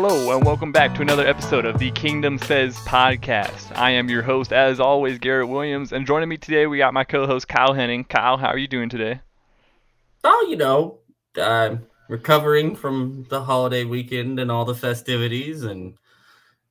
Hello, 0.00 0.36
and 0.36 0.46
welcome 0.46 0.70
back 0.70 0.94
to 0.94 1.02
another 1.02 1.26
episode 1.26 1.64
of 1.64 1.80
the 1.80 1.90
Kingdom 1.90 2.38
Says 2.38 2.76
podcast. 2.76 3.76
I 3.76 3.90
am 3.90 4.08
your 4.08 4.22
host, 4.22 4.52
as 4.52 4.78
always, 4.78 5.18
Garrett 5.18 5.48
Williams, 5.48 5.92
and 5.92 6.06
joining 6.06 6.28
me 6.28 6.36
today, 6.36 6.68
we 6.68 6.78
got 6.78 6.94
my 6.94 7.02
co 7.02 7.26
host, 7.26 7.48
Kyle 7.48 7.72
Henning. 7.72 8.04
Kyle, 8.04 8.36
how 8.36 8.46
are 8.46 8.58
you 8.58 8.68
doing 8.68 8.88
today? 8.88 9.20
Oh, 10.22 10.46
you 10.48 10.54
know, 10.54 11.00
I'm 11.36 11.84
recovering 12.08 12.76
from 12.76 13.26
the 13.28 13.42
holiday 13.42 13.82
weekend 13.82 14.38
and 14.38 14.52
all 14.52 14.64
the 14.64 14.72
festivities, 14.72 15.64
and 15.64 15.94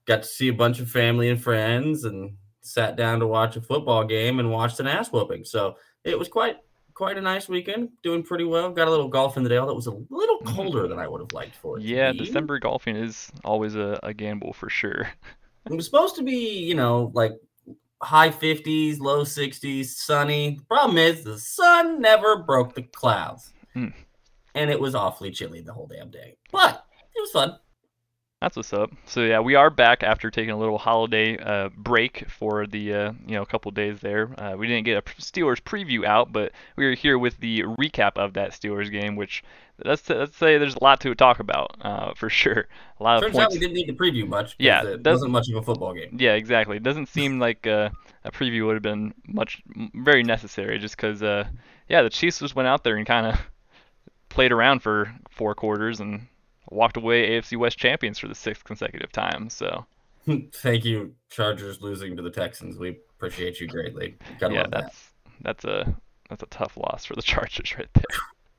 got 0.06 0.24
to 0.24 0.28
see 0.30 0.48
a 0.48 0.54
bunch 0.54 0.80
of 0.80 0.90
family 0.90 1.30
and 1.30 1.44
friends, 1.44 2.06
and 2.06 2.38
sat 2.62 2.96
down 2.96 3.20
to 3.20 3.28
watch 3.28 3.58
a 3.58 3.62
football 3.62 4.06
game 4.06 4.40
and 4.40 4.54
watched 4.54 4.80
an 4.80 4.88
ass 4.88 5.12
whooping. 5.12 5.44
So 5.44 5.76
it 6.06 6.18
was 6.18 6.30
quite 6.30 6.56
quite 6.98 7.16
a 7.16 7.22
nice 7.22 7.48
weekend. 7.48 7.90
Doing 8.02 8.24
pretty 8.24 8.44
well. 8.44 8.72
Got 8.72 8.88
a 8.88 8.90
little 8.90 9.08
golf 9.08 9.38
in 9.38 9.44
the 9.44 9.50
Dale. 9.50 9.68
That 9.68 9.76
was 9.76 9.86
a 9.86 9.96
little 10.10 10.40
colder 10.40 10.88
than 10.88 10.98
I 10.98 11.08
would 11.08 11.22
have 11.22 11.32
liked 11.32 11.56
for 11.56 11.78
it. 11.78 11.84
Yeah, 11.84 12.12
be. 12.12 12.18
December 12.18 12.58
golfing 12.58 12.96
is 12.96 13.32
always 13.46 13.76
a, 13.76 14.00
a 14.02 14.16
gamble 14.16 14.52
for 14.54 14.68
sure. 14.68 15.08
It 15.70 15.76
was 15.76 15.86
supposed 15.86 16.16
to 16.16 16.24
be, 16.24 16.58
you 16.58 16.74
know, 16.74 17.12
like 17.14 17.34
high 18.02 18.32
50s, 18.32 19.00
low 19.00 19.22
60s, 19.22 19.86
sunny. 19.86 20.56
The 20.56 20.66
problem 20.66 20.98
is 20.98 21.24
the 21.24 21.38
sun 21.38 22.02
never 22.02 22.42
broke 22.42 22.74
the 22.74 22.82
clouds. 22.82 23.54
Hmm. 23.74 23.90
And 24.56 24.72
it 24.72 24.80
was 24.80 24.96
awfully 24.96 25.30
chilly 25.30 25.62
the 25.62 25.74
whole 25.74 25.86
damn 25.86 26.10
day. 26.10 26.36
But 26.52 26.84
it 27.16 27.22
was 27.22 27.30
fun. 27.30 27.60
That's 28.42 28.56
what's 28.56 28.72
up. 28.72 28.92
So 29.06 29.24
yeah, 29.24 29.40
we 29.40 29.56
are 29.56 29.72
back 29.72 30.04
after 30.04 30.30
taking 30.30 30.52
a 30.52 30.58
little 30.58 30.78
holiday 30.78 31.40
uh, 31.40 31.70
break 31.76 32.30
for 32.30 32.68
the 32.68 32.94
uh, 32.94 33.14
you 33.26 33.34
know 33.34 33.42
a 33.42 33.48
couple 33.48 33.72
days 33.72 34.00
there. 34.00 34.30
Uh, 34.40 34.56
we 34.56 34.68
didn't 34.68 34.86
get 34.86 34.98
a 34.98 35.02
Steelers 35.20 35.60
preview 35.60 36.06
out, 36.06 36.32
but 36.32 36.52
we 36.76 36.86
are 36.86 36.94
here 36.94 37.18
with 37.18 37.40
the 37.40 37.64
recap 37.64 38.12
of 38.16 38.34
that 38.34 38.52
Steelers 38.52 38.92
game, 38.92 39.16
which 39.16 39.44
let's 39.84 40.08
let's 40.08 40.38
say 40.38 40.60
there's 40.60 40.76
a 40.76 40.84
lot 40.84 41.02
to 41.02 41.16
talk 41.16 41.40
about 41.40 41.78
uh, 41.82 42.14
for 42.14 42.30
sure. 42.30 42.68
A 43.00 43.04
lot 43.04 43.18
of 43.18 43.24
Turns 43.24 43.40
out 43.40 43.52
we 43.52 43.58
didn't 43.58 43.74
need 43.74 43.88
to 43.88 43.94
preview 43.94 44.28
much. 44.28 44.56
Yeah, 44.60 44.86
it 44.86 45.04
wasn't 45.04 45.32
much 45.32 45.50
of 45.50 45.56
a 45.56 45.64
football 45.64 45.96
game. 45.96 46.16
Yeah, 46.20 46.34
exactly. 46.34 46.78
It 46.78 46.84
doesn't 46.84 47.08
seem 47.08 47.40
like 47.40 47.66
uh, 47.66 47.90
a 48.24 48.32
preview 48.32 48.68
would 48.68 48.76
have 48.76 48.84
been 48.84 49.16
much 49.26 49.64
very 49.96 50.22
necessary, 50.22 50.78
just 50.78 50.96
because 50.96 51.24
uh, 51.24 51.46
yeah, 51.90 52.04
the 52.04 52.12
Chiefs 52.12 52.38
just 52.38 52.56
went 52.56 52.68
out 52.68 52.84
there 52.84 52.98
and 52.98 53.08
kind 53.08 53.26
of 53.26 53.40
played 54.30 54.52
around 54.52 54.84
for 54.84 55.12
four 55.32 55.56
quarters 55.56 56.00
and 56.02 56.28
walked 56.70 56.98
away 56.98 57.30
AFC 57.30 57.58
West 57.58 57.78
champions 57.78 58.20
for 58.20 58.28
the 58.28 58.36
sixth 58.36 58.64
consecutive 58.64 59.12
time. 59.12 59.50
So. 59.50 59.86
Thank 60.54 60.84
you, 60.84 61.14
Chargers 61.30 61.82
losing 61.82 62.16
to 62.18 62.22
the 62.22 62.30
Texans. 62.30 62.78
We 62.78 62.98
appreciate 63.16 63.60
you 63.62 63.68
greatly. 63.68 64.18
Yeah, 64.42 64.48
love 64.48 64.72
that. 64.72 64.72
that's 64.72 65.10
that's 65.42 65.66
a 65.66 65.96
that's 66.30 66.44
a 66.44 66.48
tough 66.48 66.76
loss 66.78 67.06
for 67.06 67.16
the 67.16 67.22
Chargers 67.24 67.76
right 67.78 67.88
there. 67.94 68.04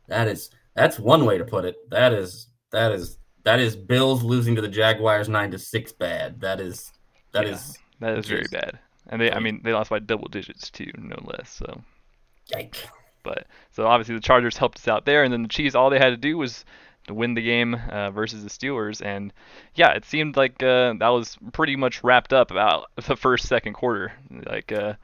That 0.07 0.29
is 0.29 0.51
that's 0.75 0.99
one 0.99 1.25
way 1.27 1.37
to 1.39 1.45
put 1.45 1.65
it. 1.67 1.77
That 1.91 2.13
is 2.15 2.49
that 2.71 2.93
is 2.93 3.19
that 3.45 3.61
is 3.61 3.77
Bills 3.77 4.23
losing 4.23 4.55
to 4.57 4.63
the 4.63 4.69
Jaguars 4.69 5.29
nine 5.29 5.51
to 5.51 5.59
six 5.59 5.93
bad. 5.93 6.41
That 6.41 6.61
is 6.61 6.91
that 7.33 7.47
Yeah. 7.47 7.53
is 7.53 7.79
That 8.01 8.19
is 8.19 8.27
very 8.27 8.47
bad. 8.51 8.79
And 9.11 9.21
they, 9.21 9.31
I 9.33 9.39
mean, 9.39 9.61
they 9.65 9.73
lost 9.73 9.91
by 9.91 9.99
double 10.01 10.29
digits 10.29 10.71
too, 10.71 10.91
no 10.99 11.17
less. 11.25 11.51
So, 11.51 11.83
yike. 12.55 12.77
but 13.23 13.47
so 13.73 13.87
obviously 13.87 14.15
the 14.15 14.21
Chargers 14.21 14.57
helped 14.57 14.79
us 14.79 14.87
out 14.89 15.05
there, 15.07 15.23
and 15.25 15.33
then 15.33 15.43
the 15.43 15.49
Chiefs, 15.49 15.75
all 15.75 15.89
they 15.91 15.99
had 15.99 16.11
to 16.11 16.17
do 16.19 16.37
was 16.39 16.65
win 17.15 17.35
the 17.35 17.43
game 17.43 17.75
uh, 17.75 18.11
versus 18.11 18.43
the 18.45 18.51
Steelers, 18.51 19.05
and 19.05 19.33
yeah, 19.75 19.93
it 19.93 20.05
seemed 20.05 20.37
like 20.37 20.63
uh, 20.63 20.95
that 20.99 21.09
was 21.09 21.37
pretty 21.53 21.77
much 21.77 22.03
wrapped 22.05 22.33
up 22.33 22.51
about 22.51 22.87
the 23.07 23.17
first 23.17 23.47
second 23.47 23.75
quarter. 23.75 24.13
Like, 24.31 24.73
uh, 24.73 24.95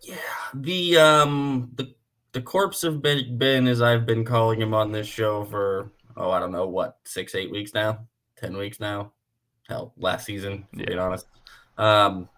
Yeah, 0.00 0.16
the 0.54 0.98
um 0.98 1.70
the 1.74 1.94
the 2.32 2.42
corpse 2.42 2.84
of 2.84 3.02
Big 3.02 3.38
Ben, 3.38 3.66
as 3.66 3.82
I've 3.82 4.06
been 4.06 4.24
calling 4.24 4.60
him 4.60 4.74
on 4.74 4.92
this 4.92 5.06
show 5.06 5.44
for 5.44 5.90
oh 6.16 6.30
I 6.30 6.40
don't 6.40 6.52
know 6.52 6.66
what 6.68 6.98
six 7.04 7.34
eight 7.34 7.50
weeks 7.50 7.74
now, 7.74 8.06
ten 8.36 8.56
weeks 8.56 8.80
now, 8.80 9.12
hell 9.68 9.92
last 9.96 10.26
season 10.26 10.66
to 10.78 10.84
be 10.84 10.96
honest. 10.96 11.26
Um, 11.76 12.28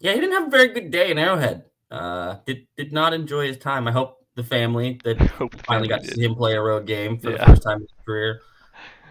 yeah, 0.00 0.12
he 0.12 0.20
didn't 0.20 0.34
have 0.34 0.48
a 0.48 0.50
very 0.50 0.68
good 0.68 0.90
day 0.90 1.10
in 1.10 1.18
Arrowhead. 1.18 1.64
Uh, 1.90 2.36
did 2.46 2.66
did 2.76 2.92
not 2.92 3.14
enjoy 3.14 3.46
his 3.46 3.56
time. 3.56 3.88
I 3.88 3.92
hope 3.92 4.17
the 4.38 4.44
family 4.44 4.98
that 5.04 5.18
the 5.38 5.48
finally 5.66 5.88
got 5.88 6.02
to 6.04 6.14
see 6.14 6.24
him 6.24 6.34
play 6.34 6.54
a 6.54 6.62
road 6.62 6.86
game 6.86 7.18
for 7.18 7.30
Yeah. 7.32 7.38
the 7.38 7.46
first 7.46 7.62
time 7.64 7.76
in 7.78 7.82
his 7.82 7.90
career. 8.06 8.40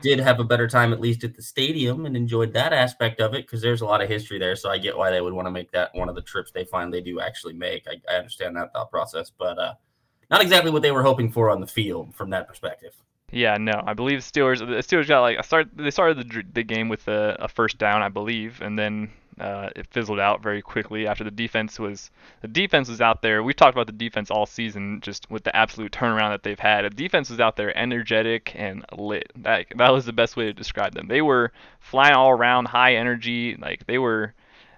Did 0.02 0.20
have 0.20 0.40
a 0.40 0.44
better 0.44 0.68
time 0.68 0.94
at 0.94 1.00
least 1.02 1.24
at 1.24 1.36
the 1.36 1.42
stadium 1.42 2.06
and 2.06 2.16
enjoyed 2.16 2.54
that 2.54 2.72
aspect 2.72 3.20
of 3.20 3.34
it 3.34 3.46
because 3.46 3.62
there's 3.62 3.82
a 3.82 3.86
lot 3.86 4.02
of 4.02 4.08
history 4.08 4.38
there. 4.40 4.56
So 4.56 4.70
I 4.70 4.78
get 4.78 4.96
why 4.96 5.10
they 5.12 5.22
would 5.22 5.34
want 5.34 5.48
to 5.48 5.52
make 5.52 5.72
that 5.72 5.90
one 5.94 6.08
of 6.08 6.16
the 6.16 6.22
trips 6.22 6.52
they 6.52 6.66
finally 6.66 7.02
do 7.02 7.20
actually 7.20 7.54
make. 7.54 7.86
I, 7.88 8.00
I 8.12 8.18
understand 8.18 8.56
that 8.56 8.72
thought 8.74 8.92
process, 8.92 9.32
but 9.38 9.58
uh, 9.58 9.74
not 10.30 10.42
exactly 10.42 10.70
what 10.72 10.84
they 10.84 10.92
were 10.92 11.02
hoping 11.04 11.32
for 11.32 11.50
on 11.50 11.60
the 11.62 11.68
field 11.68 12.16
from 12.16 12.30
that 12.30 12.48
perspective. 12.48 12.94
Yeah, 13.32 13.58
no, 13.58 13.84
I 13.86 13.94
believe 13.94 14.20
Steelers. 14.20 14.60
The 14.60 14.66
Steelers 14.84 15.08
got 15.08 15.22
like 15.22 15.38
I 15.38 15.42
start. 15.42 15.68
They 15.76 15.92
started 15.92 16.30
the, 16.30 16.44
the 16.54 16.64
game 16.64 16.88
with 16.90 17.08
a, 17.08 17.36
a 17.40 17.48
first 17.48 17.78
down, 17.78 18.02
I 18.02 18.10
believe, 18.10 18.62
and 18.62 18.78
then 18.80 19.10
uh, 19.40 19.70
it 19.76 19.86
fizzled 19.88 20.20
out 20.20 20.42
very 20.42 20.62
quickly 20.62 21.08
after 21.08 21.24
the 21.24 21.32
defense 21.32 21.80
was 21.80 22.10
the 22.42 22.48
defense 22.48 22.90
was 22.90 23.02
out 23.02 23.22
there. 23.22 23.44
We've 23.44 23.56
talked 23.56 23.76
about 23.76 23.86
the 23.86 23.94
defense 23.94 24.32
all 24.32 24.46
season, 24.46 25.00
just 25.02 25.30
with 25.30 25.44
the 25.44 25.56
absolute 25.56 25.92
turnaround 25.92 26.32
that 26.32 26.44
they've 26.44 26.60
had. 26.60 26.86
The 26.86 26.90
defense 26.90 27.30
was 27.30 27.40
out 27.40 27.56
there, 27.56 27.76
energetic 27.78 28.54
and 28.56 28.86
lit. 28.98 29.32
That 29.36 29.68
that 29.76 29.94
was 29.94 30.06
the 30.06 30.14
best 30.14 30.38
way 30.38 30.46
to 30.46 30.54
describe 30.54 30.94
them. 30.94 31.08
They 31.08 31.22
were 31.22 31.52
flying 31.80 32.16
all 32.16 32.32
around, 32.32 32.68
high 32.68 32.96
energy. 32.96 33.56
Like 33.56 33.86
they 33.86 33.98
were. 34.00 34.34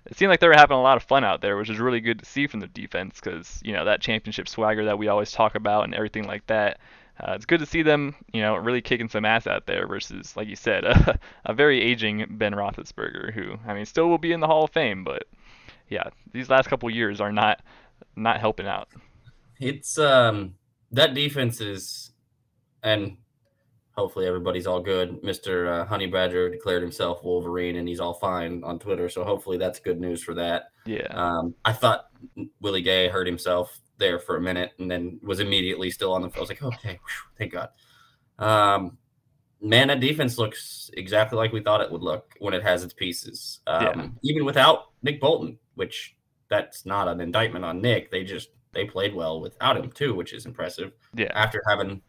It 0.06 0.18
seemed 0.18 0.30
like 0.30 0.40
they 0.40 0.48
were 0.48 0.56
having 0.56 0.78
a 0.78 0.82
lot 0.82 0.98
of 0.98 1.04
fun 1.04 1.24
out 1.24 1.42
there, 1.42 1.56
which 1.56 1.70
is 1.70 1.78
really 1.78 2.00
good 2.00 2.20
to 2.20 2.26
see 2.26 2.48
from 2.48 2.62
the 2.62 2.68
defense 2.68 3.20
because 3.22 3.62
you 3.64 3.74
know 3.74 3.86
that 3.86 4.02
championship 4.02 4.50
swagger 4.50 4.86
that 4.86 4.98
we 4.98 5.08
always 5.08 5.32
talk 5.32 5.56
about 5.56 5.86
and 5.86 5.96
everything 5.96 6.26
like 6.26 6.46
that. 6.48 6.80
Uh, 7.22 7.34
it's 7.34 7.46
good 7.46 7.60
to 7.60 7.66
see 7.66 7.82
them, 7.82 8.16
you 8.34 8.42
know, 8.42 8.56
really 8.56 8.82
kicking 8.82 9.10
some 9.10 9.26
ass 9.26 9.46
out 9.48 9.66
there 9.68 9.88
versus, 9.88 10.36
like 10.38 10.48
you 10.48 10.56
said, 10.56 10.84
a, 10.86 11.20
a 11.46 11.54
very 11.54 11.82
aging 11.82 12.26
Ben 12.32 12.54
Roethlisberger, 12.54 13.34
who 13.34 13.58
I 13.68 13.74
mean 13.74 13.86
still 13.86 14.08
will 14.10 14.18
be 14.18 14.32
in 14.32 14.40
the 14.40 14.48
Hall 14.48 14.64
of 14.64 14.72
Fame, 14.72 15.04
but 15.04 15.24
yeah, 15.90 16.10
these 16.34 16.50
last 16.50 16.70
couple 16.70 16.90
years 16.90 17.20
are 17.22 17.32
not 17.32 17.62
not 18.16 18.40
helping 18.40 18.68
out. 18.68 18.90
It's 19.60 19.98
um 19.98 20.56
that 20.92 21.14
defense 21.14 21.62
is, 21.62 22.12
and 22.84 23.18
hopefully 23.94 24.28
everybody's 24.28 24.68
all 24.68 24.82
good. 24.82 25.24
Mister 25.24 25.70
uh, 25.72 25.86
Honey 25.86 26.08
Badger 26.08 26.50
declared 26.50 26.82
himself 26.84 27.24
Wolverine, 27.24 27.76
and 27.78 27.88
he's 27.88 28.00
all 28.00 28.14
fine 28.16 28.64
on 28.64 28.80
Twitter. 28.80 29.10
So 29.10 29.24
hopefully 29.24 29.58
that's 29.58 29.80
good 29.80 30.00
news 30.00 30.24
for 30.24 30.34
that. 30.36 30.66
Yeah, 30.86 31.08
Um, 31.14 31.56
I 31.66 31.74
thought 31.74 32.06
Willie 32.62 32.82
Gay 32.82 33.10
hurt 33.10 33.28
himself 33.28 33.80
there 34.00 34.20
for 34.20 34.38
a 34.38 34.42
minute, 34.42 34.72
and 34.80 34.90
then 34.90 35.20
was 35.22 35.40
immediately 35.40 35.92
still 35.92 36.14
on 36.14 36.22
the. 36.22 36.30
Field. 36.30 36.38
I 36.38 36.42
was 36.42 36.50
like, 36.50 36.64
okay, 36.64 36.92
whew, 36.94 37.32
thank 37.38 37.52
God. 37.52 37.70
Um, 38.40 38.98
man, 39.62 39.90
that 39.90 40.00
defense 40.00 40.38
looks 40.38 40.90
exactly 40.96 41.38
like 41.38 41.52
we 41.52 41.62
thought 41.62 41.82
it 41.82 41.92
would 41.92 42.02
look 42.02 42.34
when 42.40 42.54
it 42.54 42.64
has 42.64 42.84
its 42.84 42.94
pieces. 42.94 43.60
Um, 43.68 43.84
Yeah. 43.84 44.08
Even 44.24 44.46
without 44.46 44.92
Nick 45.04 45.20
Bolton, 45.20 45.58
which 45.76 46.16
that's 46.50 46.86
not 46.86 47.08
an 47.08 47.22
indictment 47.22 47.66
on 47.66 47.82
Nick. 47.82 48.10
They 48.12 48.24
just 48.24 48.50
they 48.72 48.86
played 48.86 49.14
well 49.14 49.42
without 49.42 49.78
him 49.78 49.92
too, 49.92 50.14
which 50.16 50.34
is 50.34 50.46
impressive. 50.46 50.92
yeah, 51.16 51.32
After 51.34 51.62
having 51.68 52.02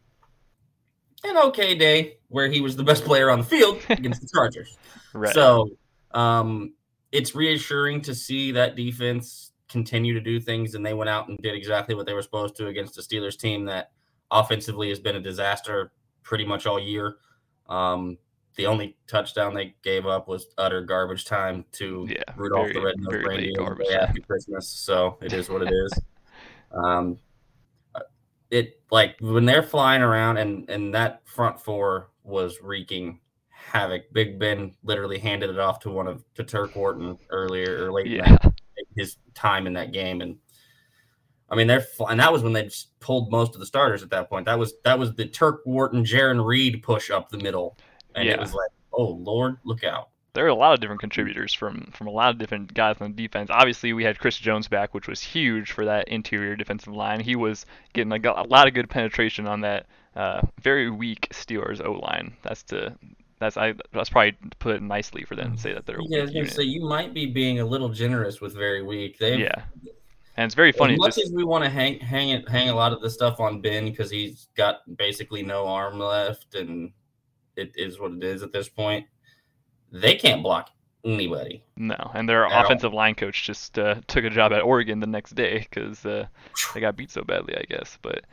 an 1.24 1.36
okay 1.36 1.74
day 1.74 2.18
where 2.28 2.48
he 2.48 2.60
was 2.60 2.76
the 2.76 2.84
best 2.84 3.04
player 3.04 3.30
on 3.30 3.40
the 3.40 3.44
field 3.44 3.80
against 3.90 4.22
the 4.22 4.28
Chargers. 4.32 4.78
right. 5.12 5.34
So 5.34 5.70
um, 6.12 6.74
it's 7.12 7.34
reassuring 7.34 8.02
to 8.02 8.14
see 8.14 8.52
that 8.52 8.76
defense 8.76 9.49
continue 9.70 10.12
to 10.14 10.20
do 10.20 10.38
things, 10.40 10.74
and 10.74 10.84
they 10.84 10.92
went 10.94 11.08
out 11.08 11.28
and 11.28 11.38
did 11.38 11.54
exactly 11.54 11.94
what 11.94 12.04
they 12.06 12.12
were 12.12 12.22
supposed 12.22 12.56
to 12.56 12.66
against 12.66 12.94
the 12.96 13.02
Steelers 13.02 13.38
team 13.38 13.64
that 13.66 13.92
offensively 14.30 14.88
has 14.90 15.00
been 15.00 15.16
a 15.16 15.20
disaster 15.20 15.92
pretty 16.22 16.44
much 16.44 16.66
all 16.66 16.78
year. 16.78 17.16
Um, 17.68 18.18
the 18.56 18.66
only 18.66 18.96
touchdown 19.06 19.54
they 19.54 19.74
gave 19.82 20.06
up 20.06 20.26
was 20.28 20.48
utter 20.58 20.82
garbage 20.82 21.24
time 21.24 21.64
to 21.72 22.06
Yeah, 22.10 22.22
Rudolph 22.36 22.72
very- 22.72 22.94
the 22.98 23.18
Reindeer 23.26 23.52
garbage 23.56 23.86
day 23.86 23.94
time. 23.94 24.02
after 24.08 24.20
Christmas. 24.22 24.68
So 24.68 25.16
it 25.22 25.32
is 25.32 25.48
what 25.48 25.62
it 25.62 25.72
is. 25.72 25.92
Um, 26.72 27.18
it 28.50 28.80
like 28.92 29.16
when 29.20 29.44
they're 29.44 29.62
flying 29.62 30.02
around 30.02 30.36
and 30.36 30.68
and 30.70 30.94
that 30.94 31.22
front 31.28 31.60
four 31.60 32.10
was 32.22 32.58
wreaking 32.62 33.18
havoc. 33.48 34.02
Big 34.12 34.38
Ben 34.38 34.72
literally 34.84 35.18
handed 35.18 35.50
it 35.50 35.58
off 35.58 35.80
to 35.80 35.90
one 35.90 36.06
of 36.06 36.24
to 36.34 36.44
Turk 36.44 36.74
Wharton 36.76 37.18
earlier 37.30 37.84
or 37.84 37.92
late 37.92 38.06
Yeah. 38.06 38.36
that, 38.36 38.59
his 38.96 39.16
time 39.34 39.66
in 39.66 39.72
that 39.74 39.92
game, 39.92 40.20
and 40.20 40.36
I 41.48 41.56
mean 41.56 41.66
they're 41.66 41.86
and 42.08 42.20
that 42.20 42.32
was 42.32 42.42
when 42.42 42.52
they 42.52 42.64
just 42.64 42.98
pulled 43.00 43.30
most 43.30 43.54
of 43.54 43.60
the 43.60 43.66
starters 43.66 44.02
at 44.02 44.10
that 44.10 44.28
point. 44.28 44.46
That 44.46 44.58
was 44.58 44.74
that 44.84 44.98
was 44.98 45.14
the 45.14 45.26
Turk 45.26 45.62
Wharton 45.64 46.04
Jaron 46.04 46.44
Reed 46.44 46.82
push 46.82 47.10
up 47.10 47.28
the 47.30 47.38
middle, 47.38 47.76
and 48.14 48.26
Yeah. 48.26 48.34
it 48.34 48.40
was 48.40 48.54
like, 48.54 48.70
oh 48.92 49.08
Lord, 49.10 49.56
look 49.64 49.84
out. 49.84 50.08
there 50.34 50.44
are 50.44 50.48
a 50.48 50.54
lot 50.54 50.72
of 50.74 50.80
different 50.80 51.00
contributors 51.00 51.52
from 51.52 51.90
from 51.92 52.06
a 52.06 52.10
lot 52.10 52.30
of 52.30 52.38
different 52.38 52.72
guys 52.72 52.96
on 53.00 53.12
the 53.14 53.22
defense. 53.26 53.50
Obviously, 53.50 53.92
we 53.92 54.04
had 54.04 54.18
Chris 54.18 54.36
Jones 54.36 54.68
back, 54.68 54.94
which 54.94 55.08
was 55.08 55.20
huge 55.22 55.72
for 55.72 55.84
that 55.86 56.06
interior 56.08 56.54
defensive 56.56 56.92
line. 56.94 57.18
He 57.20 57.34
was 57.36 57.66
getting 57.94 58.12
a, 58.12 58.30
a 58.30 58.46
lot 58.46 58.68
of 58.68 58.74
good 58.74 58.88
penetration 58.88 59.46
on 59.48 59.62
that 59.62 59.86
uh, 60.14 60.42
very 60.62 60.88
weak 60.90 61.28
Steelers 61.32 61.84
O 61.84 61.92
line. 61.94 62.34
That's 62.42 62.62
to 62.64 62.94
that's 63.40 63.56
I 63.56 63.74
that's 63.92 64.10
probably 64.10 64.36
put 64.60 64.76
it 64.76 64.82
nicely 64.82 65.24
for 65.24 65.34
them 65.34 65.56
to 65.56 65.60
say 65.60 65.72
that 65.74 65.86
they're 65.86 65.96
a 65.98 66.04
Yeah, 66.08 66.18
I 66.18 66.22
was 66.22 66.28
weak 66.30 66.34
gonna 66.34 66.40
unit. 66.44 66.52
say 66.54 66.62
you 66.62 66.86
might 66.88 67.12
be 67.12 67.26
being 67.26 67.58
a 67.60 67.64
little 67.64 67.88
generous 67.88 68.40
with 68.40 68.54
very 68.54 68.82
weak. 68.82 69.18
They 69.18 69.36
Yeah, 69.38 69.62
and 70.36 70.44
it's 70.46 70.54
very 70.54 70.72
funny. 70.72 70.94
As 70.94 70.98
much 71.00 71.14
Just, 71.16 71.26
as 71.26 71.32
we 71.32 71.42
want 71.44 71.64
to 71.64 71.70
hang 71.70 71.98
hang 71.98 72.28
it 72.30 72.48
hang 72.48 72.68
a 72.68 72.74
lot 72.74 72.92
of 72.92 73.00
the 73.02 73.10
stuff 73.10 73.40
on 73.40 73.60
Ben 73.60 73.86
because 73.86 74.10
he's 74.10 74.48
got 74.56 74.82
basically 74.96 75.42
no 75.42 75.66
arm 75.66 75.98
left, 75.98 76.54
and 76.54 76.92
it 77.56 77.72
is 77.74 77.98
what 77.98 78.12
it 78.12 78.22
is 78.22 78.42
at 78.42 78.52
this 78.52 78.68
point. 78.68 79.06
They 79.92 80.14
can't 80.14 80.42
block 80.42 80.70
anybody. 81.04 81.64
no, 81.76 81.96
and 82.14 82.28
their 82.28 82.44
At 82.46 82.52
all. 82.52 82.64
offensive 82.64 82.92
line 82.92 83.14
coach 83.14 83.44
just 83.44 83.78
uh, 83.78 83.96
took 84.06 84.24
a 84.24 84.30
job 84.30 84.52
at 84.52 84.62
Oregon 84.62 85.00
the 85.00 85.06
next 85.06 85.34
day 85.34 85.60
because 85.68 86.04
uh, 86.06 86.26
they 86.74 86.80
got 86.80 86.94
beat 86.96 87.10
so 87.10 87.22
badly, 87.22 87.56
I 87.56 87.64
guess. 87.68 87.98
But 88.02 88.24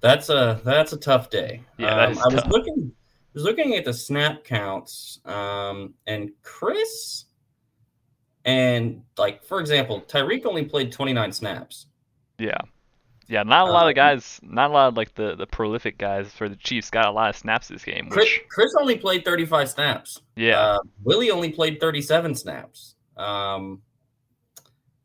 That's 0.00 0.28
a 0.28 0.60
that's 0.64 0.92
a 0.92 0.96
tough 0.98 1.30
day. 1.30 1.62
Yeah, 1.78 1.94
Um, 2.04 2.12
is 2.12 2.18
I 2.18 2.26
was 2.34 2.44
looking 2.46 2.92
I 2.92 2.99
was 3.34 3.44
looking 3.44 3.74
at 3.76 3.84
the 3.84 3.92
snap 3.94 4.44
counts, 4.44 5.20
um, 5.24 5.94
and 6.06 6.30
Chris 6.42 7.26
and 8.44 9.02
like 9.18 9.44
for 9.44 9.60
example, 9.60 10.02
Tyreek 10.08 10.46
only 10.46 10.64
played 10.64 10.92
twenty 10.92 11.12
nine 11.12 11.32
snaps. 11.32 11.86
Yeah. 12.38 12.58
Yeah, 13.28 13.44
not 13.44 13.68
a 13.68 13.70
lot 13.70 13.84
of 13.84 13.90
Um, 13.90 13.94
guys, 13.94 14.40
not 14.42 14.70
a 14.70 14.72
lot 14.72 14.88
of 14.88 14.96
like 14.96 15.14
the, 15.14 15.36
the 15.36 15.46
prolific 15.46 15.98
guys 15.98 16.32
for 16.32 16.48
the 16.48 16.56
Chiefs 16.56 16.90
got 16.90 17.06
a 17.06 17.12
lot 17.12 17.30
of 17.30 17.36
snaps 17.36 17.68
this 17.68 17.84
game. 17.84 18.08
Chris, 18.10 18.28
Chris 18.48 18.74
only 18.80 18.96
played 18.98 19.24
thirty 19.24 19.44
five 19.46 19.68
snaps. 19.70 20.20
yeah, 20.34 20.58
Uh, 20.60 20.78
Willie 21.04 21.30
only 21.30 21.50
played 21.52 21.78
37 21.80 22.34
snaps. 22.34 22.96
Um, 23.16 23.82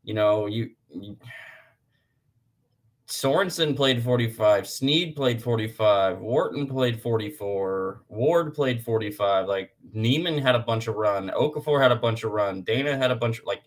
you 0.02 0.12
know, 0.14 0.46
you, 0.46 0.70
you 0.90 1.16
Sorensen 3.06 3.76
played 3.76 4.02
45, 4.02 4.68
Sneed 4.68 5.14
played 5.14 5.40
45, 5.40 6.18
Wharton 6.18 6.66
played 6.66 7.00
44, 7.00 8.02
Ward 8.08 8.52
played 8.52 8.82
45. 8.82 9.46
Like 9.46 9.72
Niemann 9.92 10.38
had 10.38 10.56
a 10.56 10.60
bunch 10.60 10.88
of 10.88 10.96
run, 10.96 11.30
Okafor 11.36 11.80
had 11.80 11.92
a 11.92 11.96
bunch 11.96 12.24
of 12.24 12.32
run, 12.32 12.64
Danna 12.64 12.98
had 12.98 13.12
a 13.12 13.16
bunch 13.16 13.38
of 13.38 13.44
like 13.44 13.62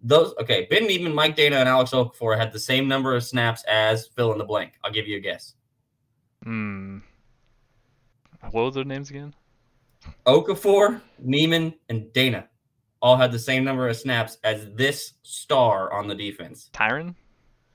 those. 0.00 0.32
Okay, 0.40 0.68
Ben 0.70 0.86
Niemann, 0.86 1.14
Mike 1.14 1.36
Danna, 1.36 1.56
and 1.56 1.68
Alex 1.68 1.90
Okafor 1.90 2.38
had 2.38 2.52
the 2.52 2.58
same 2.58 2.86
number 2.86 3.16
of 3.16 3.24
snaps 3.24 3.64
as 3.64 4.06
fill 4.06 4.30
in 4.32 4.38
the 4.38 4.44
blank. 4.44 4.74
I'll 4.84 4.92
give 4.92 5.08
you 5.08 5.16
a 5.16 5.20
guess. 5.20 5.54
hmm. 6.42 6.98
What 8.50 8.62
was 8.62 8.74
their 8.74 8.84
names 8.84 9.10
again? 9.10 9.34
Okafor, 10.26 11.00
Niemann, 11.18 11.74
and 11.88 12.04
Danna 12.12 12.46
all 13.02 13.16
had 13.16 13.32
the 13.32 13.38
same 13.38 13.64
number 13.64 13.88
of 13.88 13.96
snaps 13.96 14.38
as 14.44 14.68
this 14.74 15.14
star 15.22 15.92
on 15.92 16.06
the 16.06 16.14
defense. 16.14 16.70
Tyrann? 16.72 17.14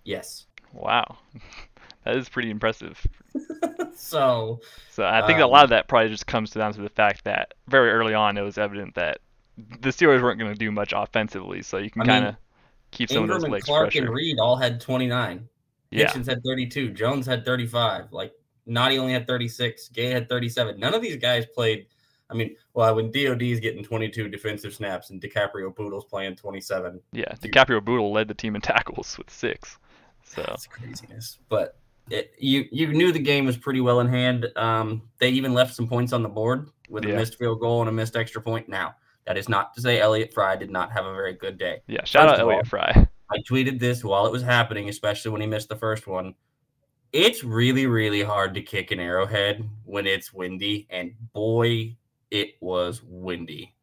Yes. 0.04 0.48
Wow. 0.74 1.18
that 2.06 2.16
is 2.16 2.30
pretty 2.30 2.50
impressive. 2.50 3.06
So 3.96 4.62
So 4.92 5.04
I 5.06 5.26
think 5.28 5.40
a 5.40 5.44
Um, 5.44 5.52
lot 5.52 5.64
of 5.66 5.70
that 5.72 5.88
probably 5.90 6.10
just 6.10 6.26
comes 6.26 6.52
down 6.52 6.74
to 6.74 6.82
the 6.82 6.90
fact 6.90 7.26
that 7.26 7.54
very 7.68 7.92
early 7.92 8.14
on 8.14 8.38
it 8.38 8.42
was 8.42 8.58
evident 8.58 8.96
that 8.96 9.20
the 9.58 9.90
Steelers 9.90 10.22
weren't 10.22 10.40
going 10.40 10.52
to 10.54 10.58
do 10.58 10.72
much 10.72 10.94
offensively, 10.96 11.62
so 11.62 11.78
you 11.78 11.90
can 11.92 12.04
kind 12.06 12.26
of 12.26 12.36
keep 12.92 13.10
some 13.10 13.18
of 13.18 13.24
Ingram 13.24 13.36
those 13.40 13.44
and 13.44 13.52
legs 13.54 13.66
Clark 13.66 13.92
fresher. 13.92 14.06
and 14.06 14.14
Reed 14.14 14.38
all 14.40 14.56
had 14.56 14.80
29. 14.80 15.48
Yeah, 15.92 16.08
Hitchens 16.08 16.28
had 16.28 16.42
32. 16.44 16.92
Jones 16.92 17.26
had 17.26 17.44
35. 17.44 18.14
Like 18.14 18.32
Nnadi 18.68 18.98
only 19.00 19.12
had 19.14 19.28
36. 19.28 19.90
Gay 19.90 20.06
had 20.12 20.30
37. 20.30 20.80
None 20.80 20.94
of 20.94 21.02
these 21.02 21.18
guys 21.18 21.46
played. 21.46 21.88
I 22.30 22.36
mean, 22.36 22.56
well, 22.74 22.96
when 22.96 23.12
DOD 23.12 23.42
is 23.42 23.60
getting 23.60 23.84
22 23.84 24.30
defensive 24.30 24.74
snaps 24.74 25.10
and 25.10 25.20
DiCaprio 25.22 25.76
Bootle's 25.76 26.06
playing 26.06 26.38
27, 26.38 27.02
yeah. 27.12 27.26
DiCaprio 27.42 27.84
Bootle 27.84 28.14
led 28.14 28.28
the 28.30 28.34
team 28.34 28.56
in 28.56 28.62
tackles 28.62 29.18
with 29.18 29.30
six. 29.30 29.78
So 30.30 30.42
That's 30.48 30.66
craziness. 30.68 31.40
But 31.50 31.78
it, 32.10 32.34
you 32.40 32.66
you 32.72 32.88
knew 32.88 33.12
the 33.12 33.20
game 33.20 33.46
was 33.46 33.58
pretty 33.58 33.82
well 33.82 34.00
in 34.00 34.08
hand. 34.08 34.48
Um, 34.56 35.04
they 35.20 35.30
even 35.30 35.54
left 35.54 35.76
some 35.76 35.88
points 35.88 36.14
on 36.14 36.24
the 36.24 36.30
board 36.30 36.70
with 36.90 37.04
Yeah. 37.06 37.14
a 37.14 37.16
missed 37.18 37.38
field 37.38 37.60
goal 37.60 37.82
and 37.82 37.90
a 37.90 37.92
missed 37.92 38.16
extra 38.16 38.42
point. 38.42 38.70
Now 38.70 38.96
that 39.26 39.38
is 39.38 39.48
not 39.50 39.74
to 39.76 39.82
say 39.82 40.00
Elliott 40.00 40.34
Fry 40.34 40.56
did 40.56 40.72
not 40.72 40.92
have 40.92 41.06
a 41.06 41.14
very 41.14 41.34
good 41.34 41.58
day. 41.58 41.82
yeah, 41.88 42.04
shout 42.06 42.30
First 42.30 42.42
out 42.42 42.48
of 42.50 42.56
all- 42.56 42.64
Fry. 42.64 43.08
I 43.32 43.38
tweeted 43.48 43.80
this 43.80 44.04
while 44.04 44.26
it 44.26 44.32
was 44.32 44.42
happening, 44.42 44.90
especially 44.90 45.30
when 45.32 45.42
he 45.42 45.46
missed 45.46 45.70
the 45.70 45.76
first 45.76 46.08
one. 46.08 46.34
It's 47.14 47.44
really, 47.44 47.86
really 47.86 48.24
hard 48.24 48.56
to 48.56 48.62
kick 48.62 48.90
an 48.92 49.00
arrowhead 49.00 49.68
when 49.86 50.08
it's 50.08 50.34
windy, 50.34 50.88
and 50.90 51.14
boy, 51.34 51.96
it 52.32 52.56
was 52.60 53.02
windy. 53.04 53.76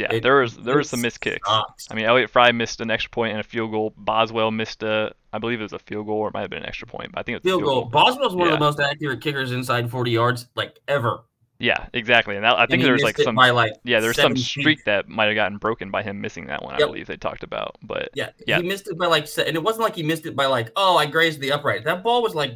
Yeah, 0.00 0.12
It- 0.14 0.22
there 0.22 0.40
was 0.40 0.56
there 0.56 0.80
it 0.80 0.84
some 0.86 1.00
missed 1.02 1.20
kicks. 1.20 1.46
sucks. 1.48 1.86
I 1.90 1.94
mean, 1.94 2.06
Elliott 2.06 2.30
Fry 2.30 2.52
missed 2.52 2.80
an 2.80 2.90
extra 2.90 3.10
point 3.10 3.32
and 3.32 3.40
a 3.40 3.44
field 3.44 3.70
goal. 3.70 3.92
Boswell 3.96 4.50
missed 4.50 4.82
a, 4.82 5.12
I 5.32 5.38
believe 5.38 5.60
it 5.60 5.64
was 5.64 5.72
a 5.74 5.78
field 5.78 6.06
goal 6.06 6.18
or 6.18 6.28
it 6.28 6.34
might 6.34 6.40
have 6.40 6.50
been 6.50 6.62
an 6.62 6.68
extra 6.68 6.86
point, 6.88 7.12
but 7.12 7.20
I 7.20 7.22
think 7.22 7.36
it 7.36 7.44
was 7.44 7.50
a 7.52 7.56
Field 7.56 7.62
goal. 7.64 7.80
goal. 7.82 7.90
Boswell's 7.90 8.34
one 8.34 8.46
Yeah. 8.48 8.54
of 8.54 8.58
the 8.60 8.64
most 8.64 8.80
accurate 8.80 9.20
kickers 9.20 9.52
inside 9.52 9.90
40 9.90 10.10
yards, 10.10 10.48
like 10.56 10.78
ever. 10.88 11.20
Yeah, 11.58 11.88
exactly. 11.92 12.36
And 12.36 12.44
that, 12.46 12.58
I 12.58 12.64
think 12.64 12.80
he 12.80 12.84
there 12.84 12.94
was 12.94 13.02
like 13.02 13.18
some, 13.18 13.34
by 13.34 13.50
like 13.50 13.74
yeah, 13.84 14.00
there 14.00 14.08
was 14.08 14.16
some 14.16 14.22
seven 14.34 14.36
feet. 14.36 14.44
streak 14.46 14.84
that 14.86 15.08
might 15.10 15.26
have 15.26 15.34
gotten 15.34 15.58
broken 15.58 15.90
by 15.90 16.02
him 16.02 16.18
missing 16.18 16.46
that 16.46 16.62
one. 16.62 16.74
I 16.74 16.78
believe 16.78 17.06
they 17.06 17.18
talked 17.18 17.42
about, 17.42 17.76
but 17.82 18.08
Yeah, 18.14 18.30
Yeah. 18.46 18.56
he 18.56 18.62
missed 18.66 18.88
it 18.88 18.96
by 18.96 19.06
like, 19.06 19.26
and 19.36 19.54
it 19.54 19.62
wasn't 19.62 19.82
like 19.84 19.94
he 19.94 20.02
missed 20.02 20.24
it 20.24 20.34
by 20.34 20.46
like, 20.46 20.72
oh, 20.76 20.96
I 20.96 21.04
grazed 21.04 21.38
the 21.40 21.52
upright. 21.52 21.84
That 21.84 22.02
ball 22.02 22.22
was 22.22 22.34
like 22.34 22.54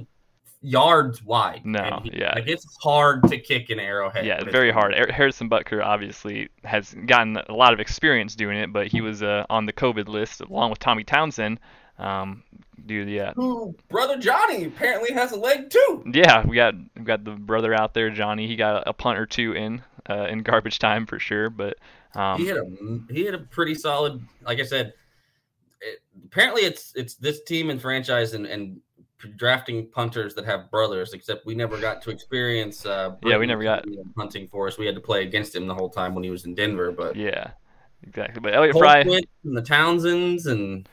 yards 0.65 1.23
wide. 1.23 1.65
No, 1.65 2.01
he- 2.03 2.19
yeah. 2.19 2.33
like 2.35 2.49
it's 2.49 2.67
hard 2.83 3.23
to 3.29 3.39
kick 3.39 3.71
an 3.71 3.79
arrowhead. 3.79 4.25
yeah, 4.27 4.43
very 4.43 4.73
hard. 4.73 4.95
Harrison 5.11 5.49
Butker 5.49 5.85
obviously 5.85 6.49
has 6.65 6.95
gotten 7.07 7.37
a 7.37 7.53
lot 7.53 7.73
of 7.73 7.81
experience 7.81 8.35
doing 8.35 8.57
it, 8.57 8.73
but 8.73 8.87
he 8.87 9.01
was 9.01 9.23
uh, 9.23 9.45
on 9.51 9.67
the 9.67 9.73
COVID 9.73 10.09
list 10.09 10.41
along 10.41 10.71
with 10.71 10.79
Tommy 10.79 11.05
Townsend. 11.05 11.61
Um, 11.97 12.43
to 12.89 13.05
the 13.05 13.21
uh, 13.21 13.33
Who 13.35 13.75
brother 13.89 14.19
Johnny 14.19 14.65
apparently 14.65 15.13
has 15.15 15.33
a 15.33 15.37
leg 15.37 15.71
too. 15.71 16.03
yeah, 16.13 16.45
we 16.47 16.57
got 16.57 16.75
we 16.97 17.03
got 17.05 17.25
the 17.25 17.31
brother 17.31 17.73
out 17.73 17.95
there, 17.95 18.11
Johnny. 18.11 18.47
He 18.47 18.57
got 18.57 18.83
a 18.87 18.93
punt 18.93 19.19
or 19.19 19.27
two 19.27 19.53
in 19.53 19.83
uh, 20.11 20.27
in 20.27 20.43
garbage 20.43 20.79
time 20.81 21.07
for 21.07 21.19
sure, 21.19 21.51
but 21.51 21.79
um, 22.15 22.39
he 22.39 22.47
had 22.47 22.57
a 22.57 22.67
he 23.11 23.25
had 23.25 23.35
a 23.35 23.39
pretty 23.39 23.75
solid. 23.75 24.21
Like 24.45 24.59
I 24.59 24.65
said, 24.65 24.93
it, 25.81 26.01
apparently 26.27 26.63
it's 26.63 26.93
it's 26.97 27.15
this 27.15 27.43
team 27.45 27.71
and 27.71 27.81
franchise 27.81 28.35
and 28.35 28.45
and 28.45 28.81
drafting 29.29 29.87
punters 29.89 30.35
that 30.35 30.45
have 30.45 30.71
brothers. 30.71 31.13
Except 31.13 31.45
we 31.47 31.55
never 31.55 31.79
got 31.79 32.03
to 32.03 32.11
experience. 32.11 32.85
Uh, 32.87 33.17
Yeah, 33.25 33.39
we 33.39 33.47
never 33.47 33.63
got- 33.63 33.85
hunting 34.17 34.49
for 34.49 34.67
us. 34.69 34.79
We 34.79 34.87
had 34.87 34.95
to 34.95 35.01
play 35.01 35.23
against 35.23 35.55
him 35.55 35.67
the 35.67 35.75
whole 35.75 35.91
time 35.91 36.15
when 36.15 36.25
he 36.25 36.31
was 36.31 36.45
in 36.45 36.55
Denver. 36.55 36.93
But 36.93 37.17
yeah, 37.17 37.51
exactly. 38.07 38.41
But 38.41 38.55
Elliott 38.55 38.77
Fry, 38.77 39.01
and 39.01 39.27
the 39.57 39.63
Townsends 39.63 40.47
and 40.47 40.89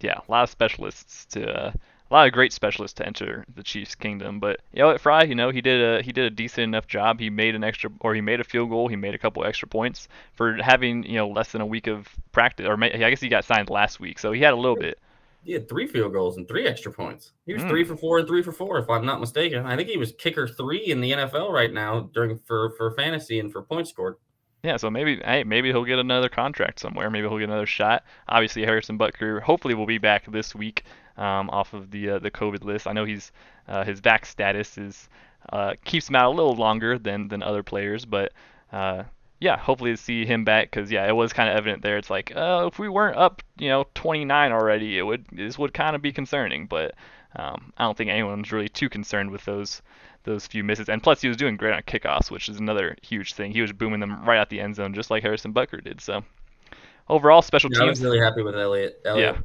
yeah, 0.00 0.18
a 0.26 0.30
lot 0.30 0.42
of 0.44 0.50
specialists 0.50 1.26
to 1.26 1.48
uh, 1.48 1.72
a 2.10 2.12
lot 2.12 2.26
of 2.26 2.32
great 2.34 2.52
specialists 2.52 2.94
to 2.96 3.06
enter 3.06 3.46
the 3.54 3.62
Chiefs' 3.62 3.94
kingdom. 3.94 4.38
But 4.40 4.60
Elliott 4.76 5.00
Fry, 5.00 5.22
you 5.22 5.34
know, 5.34 5.50
he 5.50 5.60
did 5.62 5.80
a 5.80 6.02
he 6.02 6.12
did 6.12 6.24
a 6.24 6.30
decent 6.30 6.64
enough 6.64 6.86
job. 6.86 7.20
He 7.20 7.30
made 7.30 7.54
an 7.54 7.64
extra 7.64 7.90
or 8.00 8.14
he 8.14 8.20
made 8.20 8.40
a 8.40 8.44
field 8.44 8.68
goal. 8.70 8.88
He 8.88 8.96
made 8.96 9.14
a 9.14 9.18
couple 9.18 9.44
extra 9.44 9.68
points 9.68 10.08
for 10.34 10.54
having 10.56 11.04
you 11.04 11.16
know 11.16 11.28
less 11.28 11.52
than 11.52 11.60
a 11.62 11.66
week 11.66 11.86
of 11.86 12.08
practice. 12.32 12.66
Or 12.66 12.76
I 12.82 12.88
guess 12.88 13.20
he 13.20 13.28
got 13.28 13.44
signed 13.44 13.70
last 13.70 14.00
week, 14.00 14.18
so 14.18 14.32
he 14.32 14.40
had 14.42 14.52
a 14.52 14.56
little 14.56 14.76
bit. 14.76 14.98
He 15.44 15.52
had 15.52 15.68
three 15.68 15.86
field 15.86 16.12
goals 16.12 16.36
and 16.36 16.46
three 16.46 16.66
extra 16.66 16.92
points. 16.92 17.32
He 17.46 17.52
was 17.52 17.62
Mm. 17.62 17.68
three 17.68 17.84
for 17.84 17.96
four 17.96 18.18
and 18.18 18.28
three 18.28 18.42
for 18.42 18.52
four, 18.52 18.78
if 18.78 18.88
I'm 18.88 19.04
not 19.04 19.20
mistaken. 19.20 19.66
I 19.66 19.76
think 19.76 19.88
he 19.88 19.96
was 19.96 20.12
kicker 20.12 20.46
three 20.46 20.86
in 20.86 21.00
the 21.00 21.12
NFL 21.12 21.50
right 21.52 21.72
now 21.72 22.08
during 22.14 22.38
for 22.38 22.70
for 22.76 22.90
fantasy 22.92 23.38
and 23.40 23.52
for 23.52 23.62
points 23.62 23.90
scored. 23.90 24.16
Yeah, 24.62 24.76
so 24.76 24.90
maybe 24.90 25.20
hey, 25.24 25.42
maybe 25.42 25.70
he'll 25.70 25.84
get 25.84 25.98
another 25.98 26.28
contract 26.28 26.78
somewhere. 26.78 27.10
Maybe 27.10 27.26
he'll 27.28 27.38
get 27.38 27.48
another 27.48 27.66
shot. 27.66 28.04
Obviously, 28.28 28.62
Harrison 28.64 28.96
Butker 28.96 29.42
hopefully 29.42 29.74
will 29.74 29.86
be 29.86 29.98
back 29.98 30.30
this 30.30 30.54
week 30.54 30.84
um, 31.16 31.50
off 31.50 31.74
of 31.74 31.90
the 31.90 32.10
uh, 32.10 32.18
the 32.20 32.30
COVID 32.30 32.62
list. 32.64 32.86
I 32.86 32.92
know 32.92 33.04
he's 33.04 33.32
uh, 33.66 33.82
his 33.84 34.00
back 34.00 34.24
status 34.24 34.78
is 34.78 35.08
uh, 35.52 35.74
keeps 35.84 36.08
him 36.08 36.14
out 36.14 36.26
a 36.32 36.36
little 36.36 36.54
longer 36.54 36.96
than 36.98 37.26
than 37.26 37.42
other 37.42 37.64
players, 37.64 38.04
but 38.04 38.32
uh, 38.72 39.02
yeah, 39.42 39.58
hopefully 39.58 39.90
to 39.90 39.96
see 39.96 40.24
him 40.24 40.44
back 40.44 40.70
because 40.70 40.90
yeah, 40.90 41.06
it 41.08 41.16
was 41.16 41.32
kind 41.32 41.50
of 41.50 41.56
evident 41.56 41.82
there. 41.82 41.98
It's 41.98 42.10
like 42.10 42.34
uh, 42.34 42.68
if 42.70 42.78
we 42.78 42.88
weren't 42.88 43.16
up, 43.16 43.42
you 43.58 43.68
know, 43.68 43.86
29 43.94 44.52
already, 44.52 44.98
it 44.98 45.02
would 45.02 45.26
this 45.32 45.58
would 45.58 45.74
kind 45.74 45.96
of 45.96 46.00
be 46.02 46.12
concerning, 46.12 46.66
but 46.66 46.94
um, 47.34 47.72
I 47.76 47.84
don't 47.84 47.96
think 47.96 48.10
anyone's 48.10 48.52
really 48.52 48.68
too 48.68 48.88
concerned 48.88 49.30
with 49.30 49.44
those 49.44 49.82
those 50.22 50.46
few 50.46 50.62
misses. 50.62 50.88
And 50.88 51.02
plus, 51.02 51.20
he 51.20 51.26
was 51.26 51.36
doing 51.36 51.56
great 51.56 51.74
on 51.74 51.82
kickoffs, 51.82 52.30
which 52.30 52.48
is 52.48 52.60
another 52.60 52.96
huge 53.02 53.34
thing. 53.34 53.50
He 53.50 53.60
was 53.60 53.72
booming 53.72 53.98
them 53.98 54.24
right 54.24 54.38
out 54.38 54.48
the 54.48 54.60
end 54.60 54.76
zone, 54.76 54.94
just 54.94 55.10
like 55.10 55.24
Harrison 55.24 55.52
Butker 55.52 55.82
did. 55.82 56.00
So 56.00 56.22
overall, 57.08 57.42
special 57.42 57.68
teams 57.70 57.80
I 57.80 57.86
was 57.86 58.02
really 58.02 58.20
happy 58.20 58.42
with 58.42 58.54
Elliott. 58.54 59.00
Elliott 59.04 59.38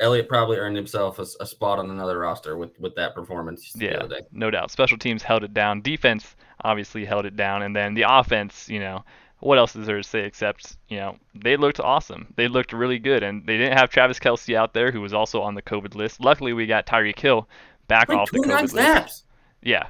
Elliott 0.00 0.28
probably 0.28 0.56
earned 0.56 0.76
himself 0.76 1.18
a, 1.18 1.26
a, 1.40 1.46
spot 1.46 1.78
on 1.78 1.90
another 1.90 2.18
roster 2.18 2.56
with 2.56 2.78
with 2.80 2.94
that 2.94 3.14
performance. 3.14 3.72
Yeah, 3.76 4.06
no 4.32 4.50
doubt. 4.50 4.70
Special 4.70 4.96
teams 4.96 5.22
held 5.22 5.44
it 5.44 5.52
down. 5.52 5.82
Defense 5.82 6.36
obviously 6.64 7.04
held 7.04 7.26
it 7.26 7.36
down, 7.36 7.62
and 7.62 7.76
then 7.76 7.94
the 7.94 8.04
offense, 8.08 8.68
you 8.68 8.80
know, 8.80 9.04
what 9.40 9.58
else 9.58 9.74
is 9.74 9.86
there 9.86 9.96
to 9.96 10.02
say 10.02 10.20
except 10.20 10.76
you 10.88 10.98
know 10.98 11.16
they 11.34 11.56
looked 11.56 11.80
awesome. 11.80 12.32
They 12.36 12.48
looked 12.48 12.72
really 12.72 12.98
good, 12.98 13.22
and 13.22 13.46
they 13.46 13.56
didn't 13.56 13.76
have 13.76 13.90
Travis 13.90 14.18
Kelce 14.18 14.54
out 14.54 14.74
there, 14.74 14.92
who 14.92 15.00
was 15.00 15.12
also 15.12 15.40
on 15.42 15.54
the 15.54 15.62
COVID 15.62 15.94
list. 15.94 16.20
Luckily, 16.20 16.52
we 16.52 16.66
got 16.66 16.86
Tyreek 16.86 17.18
Hill 17.18 17.48
back 17.88 18.10
off 18.10 18.30
the 18.30 18.38
COVID 18.38 18.70
snaps. 18.70 19.06
list. 19.06 19.24
Yeah, 19.62 19.86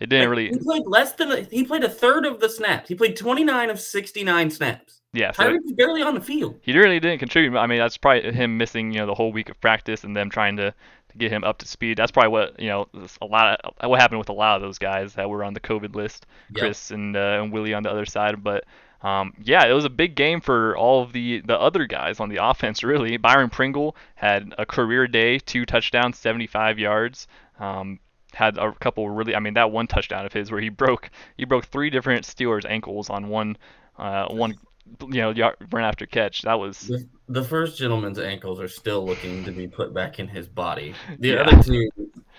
it 0.00 0.08
didn't 0.08 0.28
really. 0.30 0.48
He 0.48 0.58
played 0.58 0.86
less 0.86 1.12
than 1.12 1.30
a, 1.30 1.40
he 1.42 1.64
played 1.64 1.84
a 1.84 1.88
third 1.88 2.26
of 2.26 2.40
the 2.40 2.48
snaps. 2.48 2.88
He 2.88 2.94
played 2.94 3.16
29 3.16 3.70
of 3.70 3.80
69 3.80 4.50
snaps. 4.50 5.00
Yeah, 5.14 5.30
so 5.30 5.44
Tyreek 5.44 5.62
was 5.62 5.72
barely 5.72 6.02
on 6.02 6.14
the 6.14 6.20
field. 6.20 6.58
He 6.62 6.76
really 6.76 6.98
didn't 6.98 7.18
contribute. 7.18 7.56
I 7.58 7.66
mean, 7.66 7.78
that's 7.78 7.98
probably 7.98 8.32
him 8.32 8.56
missing 8.56 8.92
you 8.92 8.98
know 8.98 9.06
the 9.06 9.14
whole 9.14 9.32
week 9.32 9.48
of 9.48 9.60
practice 9.60 10.04
and 10.04 10.16
them 10.16 10.30
trying 10.30 10.56
to, 10.56 10.74
to 11.12 11.18
get 11.18 11.32
him 11.32 11.44
up 11.44 11.58
to 11.58 11.68
speed. 11.68 11.96
That's 11.98 12.10
probably 12.10 12.30
what 12.30 12.60
you 12.60 12.68
know 12.68 12.88
a 13.20 13.26
lot 13.26 13.60
of 13.60 13.90
what 13.90 14.00
happened 14.00 14.18
with 14.18 14.28
a 14.28 14.34
lot 14.34 14.56
of 14.56 14.62
those 14.62 14.78
guys 14.78 15.14
that 15.14 15.28
were 15.28 15.44
on 15.44 15.54
the 15.54 15.60
COVID 15.60 15.94
list, 15.94 16.26
Chris 16.54 16.90
yep. 16.90 16.98
and 16.98 17.16
uh, 17.16 17.40
and 17.42 17.52
Willie 17.52 17.74
on 17.74 17.82
the 17.82 17.90
other 17.90 18.06
side. 18.06 18.42
But 18.42 18.64
um, 19.02 19.34
yeah, 19.42 19.66
it 19.66 19.72
was 19.72 19.84
a 19.84 19.90
big 19.90 20.14
game 20.14 20.40
for 20.40 20.76
all 20.76 21.02
of 21.02 21.12
the 21.12 21.40
the 21.40 21.58
other 21.58 21.86
guys 21.86 22.20
on 22.20 22.28
the 22.28 22.36
offense. 22.42 22.82
Really, 22.82 23.16
Byron 23.16 23.50
Pringle 23.50 23.96
had 24.14 24.54
a 24.58 24.66
career 24.66 25.06
day, 25.06 25.38
two 25.38 25.66
touchdowns, 25.66 26.18
75 26.18 26.78
yards. 26.78 27.26
Um, 27.58 28.00
had 28.32 28.56
a 28.56 28.72
couple 28.72 29.10
really, 29.10 29.34
I 29.36 29.40
mean, 29.40 29.54
that 29.54 29.70
one 29.70 29.86
touchdown 29.86 30.24
of 30.24 30.32
his 30.32 30.50
where 30.50 30.60
he 30.60 30.68
broke 30.70 31.10
he 31.36 31.44
broke 31.44 31.66
three 31.66 31.90
different 31.90 32.24
Steelers 32.24 32.64
ankles 32.68 33.10
on 33.10 33.28
one 33.28 33.56
uh, 33.98 34.26
one 34.28 34.54
you 35.00 35.20
know 35.20 35.52
run 35.70 35.84
after 35.84 36.06
catch. 36.06 36.42
That 36.42 36.58
was 36.58 36.80
the, 36.80 37.08
the, 37.28 37.44
first 37.44 37.78
gentleman's 37.78 38.18
ankles 38.18 38.60
are 38.60 38.68
still 38.68 39.04
looking 39.04 39.44
to 39.44 39.52
be 39.52 39.66
put 39.66 39.94
back 39.94 40.18
in 40.18 40.28
his 40.28 40.48
body. 40.48 40.94
The 41.18 41.28
yeah. 41.28 41.34
other 41.42 41.62
two, 41.62 41.88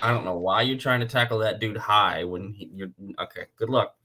I 0.02 0.12
don't 0.12 0.26
know 0.26 0.38
why 0.38 0.62
you're 0.62 0.78
trying 0.78 1.00
to 1.00 1.08
tackle 1.08 1.40
that 1.40 1.60
dude 1.60 1.78
high 1.78 2.24
when 2.24 2.54
he, 2.54 2.70
you're 2.74 2.90
okay. 3.20 3.46
Good 3.58 3.70
luck. 3.70 3.96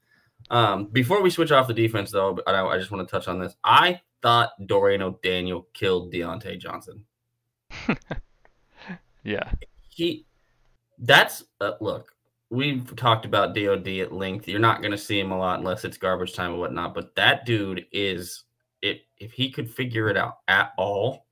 Um, 0.50 0.86
before 0.86 1.22
we 1.22 1.30
switch 1.30 1.52
off 1.52 1.68
the 1.68 1.74
defense, 1.74 2.10
though, 2.10 2.38
I, 2.46 2.62
I 2.62 2.78
just 2.78 2.90
want 2.90 3.06
to 3.06 3.10
touch 3.10 3.28
on 3.28 3.38
this. 3.38 3.54
I 3.64 4.00
thought 4.22 4.50
Dorian 4.66 5.02
O'Daniel 5.02 5.66
killed 5.74 6.12
Diontae 6.12 6.58
Johnson. 6.58 7.04
yeah, 9.24 9.52
he. 9.88 10.26
That's 10.98 11.44
uh, 11.60 11.72
look. 11.80 12.12
We've 12.50 12.94
talked 12.96 13.24
about 13.26 13.54
DOD 13.54 13.88
at 13.88 14.12
length. 14.12 14.48
You're 14.48 14.58
not 14.58 14.80
going 14.80 14.92
to 14.92 14.98
see 14.98 15.20
him 15.20 15.32
a 15.32 15.38
lot 15.38 15.58
unless 15.58 15.84
it's 15.84 15.98
garbage 15.98 16.32
time 16.32 16.54
or 16.54 16.58
whatnot. 16.58 16.94
But 16.94 17.14
that 17.16 17.44
dude 17.44 17.84
is 17.92 18.44
if 18.82 18.98
If 19.18 19.32
he 19.32 19.50
could 19.50 19.70
figure 19.70 20.08
it 20.08 20.16
out 20.16 20.38
at 20.48 20.72
all, 20.78 21.26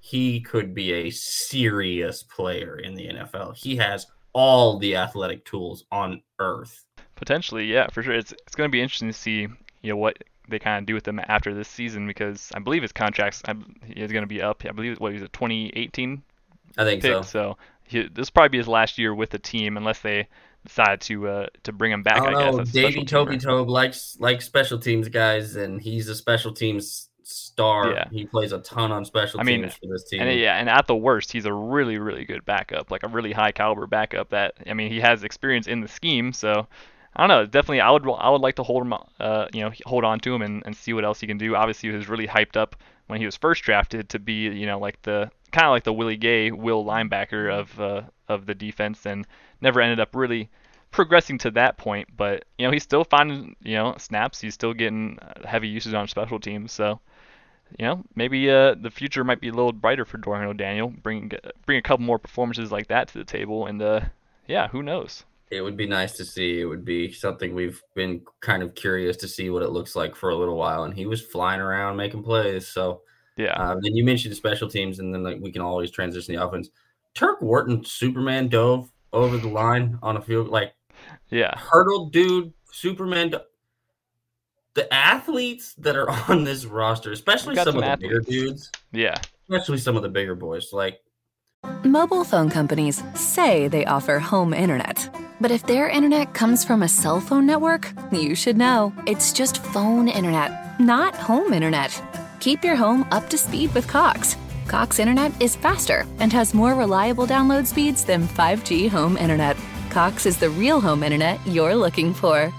he 0.00 0.40
could 0.40 0.74
be 0.74 0.92
a 0.92 1.10
serious 1.10 2.22
player 2.22 2.78
in 2.78 2.94
the 2.94 3.08
NFL. 3.08 3.56
He 3.56 3.76
has 3.76 4.06
all 4.32 4.78
the 4.78 4.96
athletic 4.96 5.44
tools 5.44 5.84
on 5.90 6.22
earth. 6.38 6.84
Potentially, 7.14 7.64
yeah, 7.64 7.88
for 7.88 8.02
sure. 8.02 8.14
It's 8.14 8.32
it's 8.32 8.54
going 8.54 8.68
to 8.68 8.72
be 8.72 8.82
interesting 8.82 9.08
to 9.08 9.14
see 9.14 9.48
you 9.82 9.90
know 9.90 9.96
what 9.96 10.22
they 10.48 10.58
kind 10.58 10.82
of 10.82 10.86
do 10.86 10.94
with 10.94 11.08
him 11.08 11.20
after 11.26 11.54
this 11.54 11.68
season 11.68 12.06
because 12.06 12.52
I 12.54 12.58
believe 12.60 12.82
his 12.82 12.92
contract's 12.92 13.42
is 13.88 14.12
going 14.12 14.22
to 14.22 14.28
be 14.28 14.42
up. 14.42 14.62
I 14.64 14.72
believe 14.72 15.00
what 15.00 15.12
was 15.12 15.22
it 15.22 15.32
2018. 15.32 16.22
I 16.78 16.84
think 16.84 17.02
pick, 17.02 17.12
so. 17.12 17.22
So 17.22 17.56
he, 17.86 18.02
this 18.02 18.28
will 18.28 18.32
probably 18.32 18.50
be 18.50 18.58
his 18.58 18.68
last 18.68 18.98
year 18.98 19.14
with 19.14 19.30
the 19.30 19.38
team 19.38 19.76
unless 19.76 20.00
they 20.00 20.28
decide 20.64 21.00
to 21.02 21.28
uh, 21.28 21.46
to 21.62 21.72
bring 21.72 21.92
him 21.92 22.02
back. 22.02 22.22
I, 22.22 22.34
I 22.34 22.50
guess. 22.52 22.70
Davey 22.70 23.04
Toby 23.04 23.38
Tobe 23.38 23.68
likes 23.68 24.16
likes 24.20 24.44
special 24.44 24.78
teams 24.78 25.08
guys, 25.08 25.56
and 25.56 25.80
he's 25.80 26.08
a 26.08 26.14
special 26.14 26.52
teams 26.52 27.08
star. 27.22 27.92
Yeah. 27.92 28.04
He 28.10 28.24
plays 28.24 28.52
a 28.52 28.58
ton 28.60 28.92
on 28.92 29.04
special 29.04 29.40
I 29.40 29.42
mean, 29.42 29.62
teams 29.62 29.74
for 29.74 29.86
this 29.90 30.08
team. 30.08 30.22
And 30.22 30.38
yeah, 30.38 30.56
and 30.56 30.68
at 30.68 30.86
the 30.86 30.96
worst, 30.96 31.32
he's 31.32 31.44
a 31.44 31.52
really 31.52 31.98
really 31.98 32.24
good 32.24 32.44
backup, 32.44 32.90
like 32.90 33.02
a 33.02 33.08
really 33.08 33.32
high 33.32 33.52
caliber 33.52 33.86
backup. 33.86 34.30
That 34.30 34.54
I 34.66 34.74
mean, 34.74 34.90
he 34.90 35.00
has 35.00 35.24
experience 35.24 35.66
in 35.66 35.80
the 35.80 35.88
scheme, 35.88 36.32
so 36.32 36.66
I 37.14 37.26
don't 37.26 37.28
know. 37.28 37.46
Definitely, 37.46 37.80
I 37.80 37.90
would 37.90 38.06
I 38.18 38.30
would 38.30 38.42
like 38.42 38.56
to 38.56 38.62
hold 38.62 38.82
him, 38.82 38.94
uh, 39.20 39.46
you 39.52 39.62
know, 39.62 39.72
hold 39.84 40.04
on 40.04 40.20
to 40.20 40.34
him 40.34 40.42
and, 40.42 40.62
and 40.66 40.76
see 40.76 40.92
what 40.92 41.04
else 41.04 41.20
he 41.20 41.26
can 41.26 41.38
do. 41.38 41.56
Obviously, 41.56 41.90
he 41.90 41.96
was 41.96 42.08
really 42.08 42.26
hyped 42.26 42.56
up 42.56 42.76
when 43.06 43.20
he 43.20 43.26
was 43.26 43.36
first 43.36 43.62
drafted 43.62 44.08
to 44.10 44.18
be, 44.18 44.44
you 44.44 44.66
know, 44.66 44.78
like 44.78 45.00
the 45.02 45.30
kind 45.52 45.66
of 45.66 45.70
like 45.70 45.84
the 45.84 45.92
Willie 45.92 46.16
Gay 46.16 46.50
will 46.50 46.84
linebacker 46.84 47.52
of 47.52 47.80
uh, 47.80 48.02
of 48.28 48.46
the 48.46 48.54
defense, 48.54 49.06
and 49.06 49.26
never 49.60 49.80
ended 49.80 50.00
up 50.00 50.14
really 50.14 50.50
progressing 50.90 51.38
to 51.38 51.50
that 51.52 51.76
point. 51.76 52.08
But 52.16 52.44
you 52.58 52.66
know, 52.66 52.72
he's 52.72 52.82
still 52.82 53.04
finding 53.04 53.56
you 53.62 53.74
know 53.74 53.94
snaps. 53.98 54.40
He's 54.40 54.54
still 54.54 54.74
getting 54.74 55.18
uh, 55.20 55.46
heavy 55.46 55.68
usage 55.68 55.94
on 55.94 56.08
special 56.08 56.40
teams. 56.40 56.72
So 56.72 57.00
you 57.78 57.86
know, 57.86 58.04
maybe 58.14 58.50
uh, 58.50 58.74
the 58.80 58.90
future 58.90 59.24
might 59.24 59.40
be 59.40 59.48
a 59.48 59.52
little 59.52 59.72
brighter 59.72 60.04
for 60.04 60.18
Dorian 60.18 60.48
O'Daniel. 60.48 60.88
Bring 60.88 61.32
bring 61.64 61.78
a 61.78 61.82
couple 61.82 62.04
more 62.04 62.18
performances 62.18 62.72
like 62.72 62.88
that 62.88 63.08
to 63.08 63.18
the 63.18 63.24
table, 63.24 63.66
and 63.66 63.80
uh, 63.82 64.00
yeah, 64.46 64.68
who 64.68 64.82
knows 64.82 65.24
it 65.50 65.60
would 65.62 65.76
be 65.76 65.86
nice 65.86 66.12
to 66.14 66.24
see. 66.24 66.60
It 66.60 66.64
would 66.64 66.84
be 66.84 67.12
something 67.12 67.54
we've 67.54 67.80
been 67.94 68.22
kind 68.40 68.62
of 68.62 68.74
curious 68.74 69.16
to 69.18 69.28
see 69.28 69.50
what 69.50 69.62
it 69.62 69.70
looks 69.70 69.94
like 69.94 70.16
for 70.16 70.30
a 70.30 70.36
little 70.36 70.56
while. 70.56 70.84
And 70.84 70.94
he 70.94 71.06
was 71.06 71.22
flying 71.22 71.60
around 71.60 71.96
making 71.96 72.24
plays. 72.24 72.66
So 72.66 73.02
yeah. 73.36 73.52
Uh, 73.52 73.74
then 73.80 73.94
you 73.94 74.04
mentioned 74.04 74.32
the 74.32 74.36
special 74.36 74.68
teams, 74.68 74.98
and 74.98 75.12
then 75.12 75.22
like 75.22 75.38
we 75.40 75.52
can 75.52 75.62
always 75.62 75.90
transition 75.90 76.34
the 76.34 76.44
offense. 76.44 76.70
Turk 77.14 77.40
Wharton, 77.40 77.84
Superman 77.84 78.48
dove 78.48 78.90
over 79.12 79.38
the 79.38 79.48
line 79.48 79.98
on 80.02 80.16
a 80.16 80.20
field 80.20 80.48
like 80.48 80.74
yeah, 81.30 81.56
hurdled 81.56 82.12
dude, 82.12 82.52
Superman. 82.72 83.30
Do- 83.30 83.40
the 84.74 84.92
athletes 84.92 85.74
that 85.78 85.96
are 85.96 86.10
on 86.28 86.44
this 86.44 86.66
roster, 86.66 87.12
especially 87.12 87.56
some, 87.56 87.64
some, 87.64 87.82
of 87.82 87.84
the 87.84 87.96
bigger 87.96 88.20
dudes, 88.20 88.70
yeah, 88.92 89.16
especially 89.48 89.78
some 89.78 89.96
of 89.96 90.02
the 90.02 90.08
bigger 90.08 90.34
boys, 90.34 90.72
like 90.72 91.00
Mobile 91.84 92.24
phone 92.24 92.50
companies 92.50 93.02
say 93.14 93.68
they 93.68 93.84
offer 93.84 94.18
home 94.18 94.52
internet. 94.52 95.08
But 95.40 95.50
if 95.50 95.66
their 95.66 95.88
internet 95.88 96.32
comes 96.34 96.64
from 96.64 96.82
a 96.82 96.88
cell 96.88 97.20
phone 97.20 97.46
network, 97.46 97.92
you 98.10 98.34
should 98.34 98.56
know. 98.56 98.92
It's 99.06 99.32
just 99.32 99.62
phone 99.62 100.08
internet, 100.08 100.80
not 100.80 101.14
home 101.14 101.52
internet. 101.52 102.00
Keep 102.40 102.64
your 102.64 102.76
home 102.76 103.06
up 103.10 103.28
to 103.30 103.38
speed 103.38 103.72
with 103.74 103.86
Cox. 103.86 104.36
Cox 104.66 104.98
internet 104.98 105.32
is 105.40 105.56
faster 105.56 106.06
and 106.18 106.32
has 106.32 106.54
more 106.54 106.74
reliable 106.74 107.26
download 107.26 107.66
speeds 107.66 108.04
than 108.04 108.26
5G 108.26 108.88
home 108.88 109.16
internet. 109.16 109.56
Cox 109.90 110.26
is 110.26 110.36
the 110.36 110.50
real 110.50 110.80
home 110.80 111.02
internet 111.02 111.38
you're 111.46 111.74
looking 111.74 112.12
for. 112.12 112.52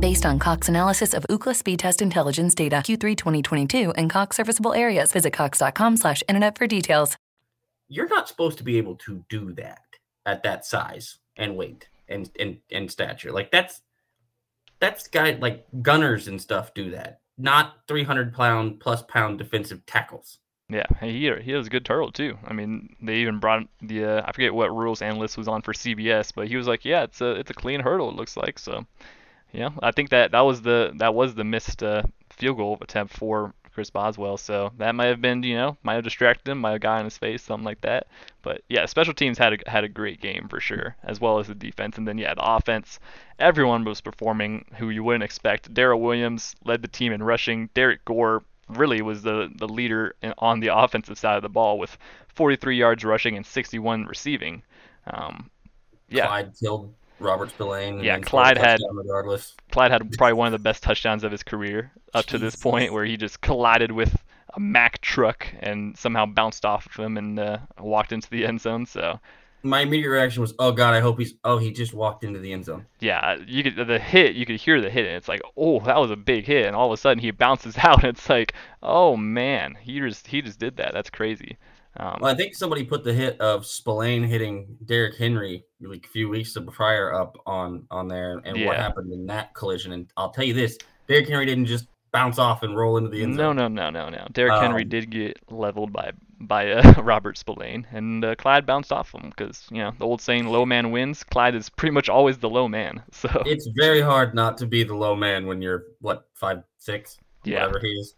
Based 0.00 0.24
on 0.24 0.38
Cox 0.38 0.68
analysis 0.68 1.12
of 1.12 1.26
Ookla 1.28 1.54
speed 1.54 1.78
test 1.78 2.00
intelligence 2.00 2.54
data 2.54 2.76
Q3 2.76 3.16
2022 3.16 3.92
and 3.92 4.08
Cox 4.08 4.36
serviceable 4.36 4.72
areas, 4.72 5.12
visit 5.12 5.32
cox.com/internet 5.32 6.56
for 6.56 6.66
details. 6.66 7.16
You're 7.88 8.08
not 8.08 8.28
supposed 8.28 8.56
to 8.58 8.64
be 8.64 8.78
able 8.78 8.96
to 8.96 9.24
do 9.28 9.52
that 9.54 9.82
at 10.24 10.42
that 10.44 10.64
size 10.64 11.18
and 11.36 11.56
weight 11.56 11.88
and 12.08 12.30
and 12.38 12.58
and 12.70 12.90
stature. 12.90 13.32
Like 13.32 13.50
that's 13.50 13.82
that's 14.78 15.06
guy 15.08 15.32
like 15.32 15.66
gunners 15.82 16.28
and 16.28 16.40
stuff 16.40 16.72
do 16.72 16.90
that, 16.92 17.20
not 17.40 17.76
300 17.88 18.34
pound 18.34 18.80
plus 18.80 19.02
pound 19.02 19.38
defensive 19.38 19.84
tackles. 19.86 20.38
Yeah, 20.68 20.86
he 21.00 21.32
he 21.42 21.52
was 21.52 21.66
a 21.66 21.70
good 21.70 21.84
turtle 21.84 22.12
too. 22.12 22.38
I 22.44 22.52
mean, 22.52 22.94
they 23.02 23.16
even 23.16 23.40
brought 23.40 23.66
the 23.82 24.04
uh, 24.04 24.22
I 24.24 24.32
forget 24.32 24.54
what 24.54 24.74
rules 24.74 25.02
analyst 25.02 25.36
was 25.36 25.48
on 25.48 25.62
for 25.62 25.72
CBS, 25.72 26.32
but 26.34 26.46
he 26.46 26.56
was 26.56 26.68
like, 26.68 26.84
yeah, 26.84 27.02
it's 27.02 27.20
a 27.20 27.32
it's 27.32 27.50
a 27.50 27.54
clean 27.54 27.80
hurdle. 27.80 28.08
It 28.10 28.14
looks 28.14 28.36
like 28.36 28.58
so. 28.58 28.86
Yeah, 29.52 29.70
I 29.82 29.90
think 29.90 30.10
that 30.10 30.30
that 30.30 30.42
was 30.42 30.62
the 30.62 30.92
that 30.98 31.14
was 31.14 31.34
the 31.34 31.42
missed 31.44 31.82
uh, 31.82 32.02
field 32.30 32.58
goal 32.58 32.78
attempt 32.80 33.16
for 33.16 33.52
Chris 33.72 33.90
Boswell. 33.90 34.36
So 34.36 34.72
that 34.78 34.94
might 34.94 35.06
have 35.06 35.20
been, 35.20 35.42
you 35.42 35.54
know, 35.54 35.76
might 35.82 35.94
have 35.94 36.04
distracted 36.04 36.50
him, 36.50 36.58
might 36.58 36.72
have 36.72 36.80
got 36.80 36.98
in 37.00 37.04
his 37.04 37.18
face, 37.18 37.42
something 37.42 37.64
like 37.64 37.80
that. 37.82 38.06
But 38.42 38.62
yeah, 38.68 38.86
special 38.86 39.14
teams 39.14 39.38
had 39.38 39.54
a, 39.54 39.70
had 39.70 39.84
a 39.84 39.88
great 39.88 40.20
game 40.20 40.48
for 40.48 40.60
sure, 40.60 40.96
as 41.02 41.20
well 41.20 41.38
as 41.38 41.48
the 41.48 41.54
defense. 41.54 41.98
And 41.98 42.06
then 42.06 42.18
yeah, 42.18 42.34
the 42.34 42.44
offense, 42.44 42.98
everyone 43.38 43.84
was 43.84 44.00
performing 44.00 44.64
who 44.76 44.90
you 44.90 45.04
wouldn't 45.04 45.24
expect. 45.24 45.72
Darrel 45.72 46.00
Williams 46.00 46.54
led 46.64 46.82
the 46.82 46.88
team 46.88 47.12
in 47.12 47.22
rushing. 47.22 47.70
Derrick 47.74 48.04
Gore 48.04 48.42
really 48.68 49.02
was 49.02 49.22
the 49.22 49.50
the 49.56 49.68
leader 49.68 50.14
in, 50.22 50.32
on 50.38 50.60
the 50.60 50.68
offensive 50.68 51.18
side 51.18 51.36
of 51.36 51.42
the 51.42 51.48
ball 51.48 51.78
with 51.78 51.96
43 52.34 52.76
yards 52.76 53.04
rushing 53.04 53.36
and 53.36 53.44
61 53.44 54.06
receiving. 54.06 54.62
Um, 55.06 55.50
yeah. 56.08 56.26
Clyde 56.26 56.52
killed 56.58 56.94
Robert 57.20 57.50
Spillane. 57.50 58.02
Yeah, 58.02 58.18
Clyde 58.18 58.58
had 58.58 58.80
regardless. 58.92 59.54
Clyde 59.70 59.90
had 59.90 60.12
probably 60.12 60.34
one 60.34 60.46
of 60.46 60.52
the 60.52 60.58
best 60.58 60.82
touchdowns 60.82 61.24
of 61.24 61.32
his 61.32 61.42
career 61.42 61.92
up 62.14 62.26
to 62.26 62.38
this 62.38 62.56
point, 62.56 62.92
where 62.92 63.04
he 63.04 63.16
just 63.16 63.40
collided 63.40 63.92
with 63.92 64.16
a 64.54 64.60
Mack 64.60 65.00
truck 65.00 65.46
and 65.60 65.96
somehow 65.96 66.26
bounced 66.26 66.64
off 66.64 66.86
of 66.86 67.04
him 67.04 67.16
and 67.16 67.38
uh, 67.38 67.58
walked 67.78 68.12
into 68.12 68.28
the 68.30 68.44
end 68.44 68.60
zone. 68.60 68.86
So 68.86 69.20
my 69.62 69.80
immediate 69.80 70.10
reaction 70.10 70.40
was, 70.40 70.54
"Oh 70.58 70.72
God, 70.72 70.94
I 70.94 71.00
hope 71.00 71.18
he's." 71.18 71.34
Oh, 71.44 71.58
he 71.58 71.70
just 71.70 71.92
walked 71.92 72.24
into 72.24 72.38
the 72.38 72.52
end 72.52 72.64
zone. 72.64 72.86
Yeah, 73.00 73.36
you 73.46 73.62
could 73.62 73.76
the 73.86 73.98
hit. 73.98 74.34
You 74.34 74.46
could 74.46 74.56
hear 74.56 74.80
the 74.80 74.90
hit, 74.90 75.06
and 75.06 75.16
it's 75.16 75.28
like, 75.28 75.42
"Oh, 75.56 75.80
that 75.80 75.98
was 75.98 76.10
a 76.10 76.16
big 76.16 76.46
hit." 76.46 76.66
And 76.66 76.74
all 76.74 76.86
of 76.86 76.92
a 76.92 76.96
sudden, 76.96 77.20
he 77.20 77.30
bounces 77.30 77.76
out, 77.82 78.02
and 78.02 78.16
it's 78.16 78.28
like, 78.28 78.54
"Oh 78.82 79.16
man, 79.16 79.76
he 79.80 80.00
just 80.00 80.26
he 80.26 80.42
just 80.42 80.58
did 80.58 80.76
that. 80.76 80.92
That's 80.92 81.10
crazy." 81.10 81.58
Um, 81.96 82.18
well, 82.20 82.32
I 82.32 82.36
think 82.36 82.54
somebody 82.54 82.84
put 82.84 83.02
the 83.04 83.12
hit 83.12 83.40
of 83.40 83.66
Spillane 83.66 84.22
hitting 84.22 84.76
Derrick 84.84 85.16
Henry 85.16 85.64
like 85.80 86.04
a 86.06 86.08
few 86.08 86.28
weeks 86.28 86.56
prior 86.72 87.12
up 87.12 87.36
on 87.46 87.86
on 87.90 88.06
there, 88.08 88.40
and 88.44 88.56
yeah. 88.56 88.66
what 88.66 88.76
happened 88.76 89.12
in 89.12 89.26
that 89.26 89.54
collision. 89.54 89.92
And 89.92 90.10
I'll 90.16 90.30
tell 90.30 90.44
you 90.44 90.54
this: 90.54 90.78
Derrick 91.08 91.28
Henry 91.28 91.46
didn't 91.46 91.66
just 91.66 91.86
bounce 92.12 92.38
off 92.38 92.62
and 92.62 92.76
roll 92.76 92.96
into 92.96 93.08
the 93.10 93.22
end 93.22 93.36
zone. 93.36 93.56
no, 93.56 93.68
no, 93.68 93.90
no, 93.90 94.08
no. 94.08 94.08
No. 94.08 94.26
Derrick 94.32 94.60
Henry 94.60 94.82
Um, 94.82 94.88
did 94.88 95.10
get 95.10 95.38
leveled 95.50 95.92
by 95.92 96.12
by 96.40 96.70
uh, 96.72 96.92
Robert 97.02 97.36
Spillane, 97.36 97.86
and 97.92 98.24
uh, 98.24 98.34
Clyde 98.36 98.66
bounced 98.66 98.92
off 98.92 99.12
him 99.14 99.30
because 99.36 99.66
you 99.70 99.78
know 99.78 99.92
the 99.98 100.06
old 100.06 100.20
saying, 100.20 100.46
"Low 100.46 100.64
man 100.64 100.92
wins." 100.92 101.24
Clyde 101.24 101.54
is 101.54 101.68
pretty 101.68 101.92
much 101.92 102.08
always 102.08 102.38
the 102.38 102.48
low 102.48 102.68
man. 102.68 103.02
So 103.12 103.28
It's 103.46 103.68
very 103.76 104.00
hard 104.00 104.34
not 104.34 104.56
to 104.58 104.66
be 104.66 104.84
the 104.84 104.94
low 104.94 105.14
man 105.16 105.46
when 105.46 105.60
you're 105.60 105.84
what 106.00 106.28
five 106.34 106.62
six, 106.78 107.18
Yeah. 107.44 107.66
whatever 107.66 107.80
he 107.80 107.88
is. 107.88 108.14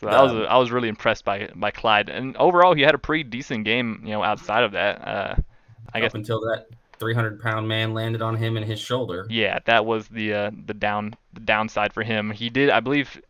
So 0.00 0.08
I 0.08 0.22
was 0.22 0.32
Um, 0.32 0.46
I 0.48 0.58
was 0.58 0.70
really 0.72 0.88
impressed 0.88 1.24
by 1.24 1.48
by 1.54 1.70
Clyde, 1.70 2.08
and 2.08 2.36
overall 2.36 2.74
he 2.74 2.82
had 2.82 2.94
a 2.94 2.98
pretty 2.98 3.24
decent 3.24 3.64
game. 3.64 4.00
You 4.04 4.10
know, 4.12 4.22
outside 4.22 4.64
of 4.64 4.72
that, 4.72 5.06
uh, 5.06 5.34
I 5.92 6.00
guess 6.00 6.14
until 6.14 6.40
that 6.40 6.66
300 6.98 7.40
pound 7.40 7.68
man 7.68 7.94
landed 7.94 8.22
on 8.22 8.36
him 8.36 8.56
and 8.56 8.64
his 8.66 8.80
shoulder. 8.80 9.26
yeah, 9.30 9.58
that 9.66 9.84
was 9.86 10.08
the 10.08 10.32
uh, 10.34 10.50
the 10.66 10.74
down 10.74 11.14
the 11.32 11.40
downside 11.40 11.92
for 11.92 12.02
him. 12.02 12.30
He 12.30 12.50
did, 12.50 12.70
I 12.70 12.80
believe, 12.80 13.20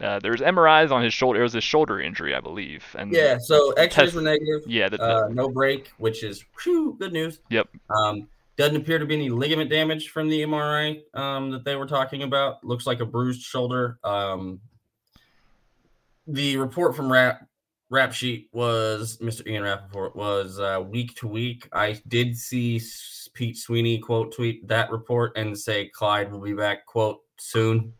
uh, 0.00 0.18
there 0.20 0.32
was 0.32 0.40
MRIs 0.40 0.90
on 0.90 1.02
his 1.02 1.14
shoulder. 1.14 1.40
It 1.40 1.44
was 1.44 1.54
a 1.54 1.60
shoulder 1.60 2.00
injury, 2.00 2.34
I 2.34 2.40
believe. 2.40 2.84
And 2.98 3.12
Yeah, 3.12 3.38
so 3.38 3.70
X-rays 3.72 4.06
Test- 4.06 4.16
were 4.16 4.22
negative. 4.22 4.62
yeah, 4.66 4.88
the, 4.88 5.00
Uh, 5.02 5.28
no 5.30 5.48
break, 5.48 5.92
which 5.98 6.22
is 6.24 6.44
whew, 6.62 6.96
good 6.98 7.12
news. 7.12 7.40
Yep. 7.50 7.68
Um, 7.90 8.28
doesn't 8.56 8.76
appear 8.76 8.98
to 8.98 9.06
be 9.06 9.14
any 9.14 9.30
ligament 9.30 9.68
damage 9.70 10.10
from 10.10 10.28
the 10.28 10.42
MRI 10.42 11.02
um, 11.14 11.50
that 11.50 11.64
they 11.64 11.74
were 11.76 11.86
talking 11.86 12.22
about. 12.22 12.62
Looks 12.64 12.86
like 12.86 13.00
a 13.00 13.04
bruised 13.06 13.42
shoulder. 13.42 13.98
Um, 14.04 14.60
the 16.26 16.56
report 16.56 16.96
from 16.96 17.12
Rap 17.12 17.46
Rap 17.90 18.12
Sheet 18.12 18.48
was 18.52 19.18
Mr. 19.18 19.46
Ian 19.46 19.62
Rapoport 19.62 20.16
was 20.16 20.58
uh, 20.58 20.82
week 20.86 21.14
to 21.16 21.28
week. 21.28 21.68
I 21.72 22.00
did 22.08 22.36
see 22.36 22.80
Pete 23.34 23.56
Sweeney 23.56 23.98
quote 23.98 24.34
tweet 24.34 24.66
that 24.68 24.90
report 24.90 25.36
and 25.36 25.58
say 25.58 25.88
Clyde 25.88 26.32
will 26.32 26.40
be 26.40 26.54
back 26.54 26.86
quote 26.86 27.20
soon. 27.38 27.92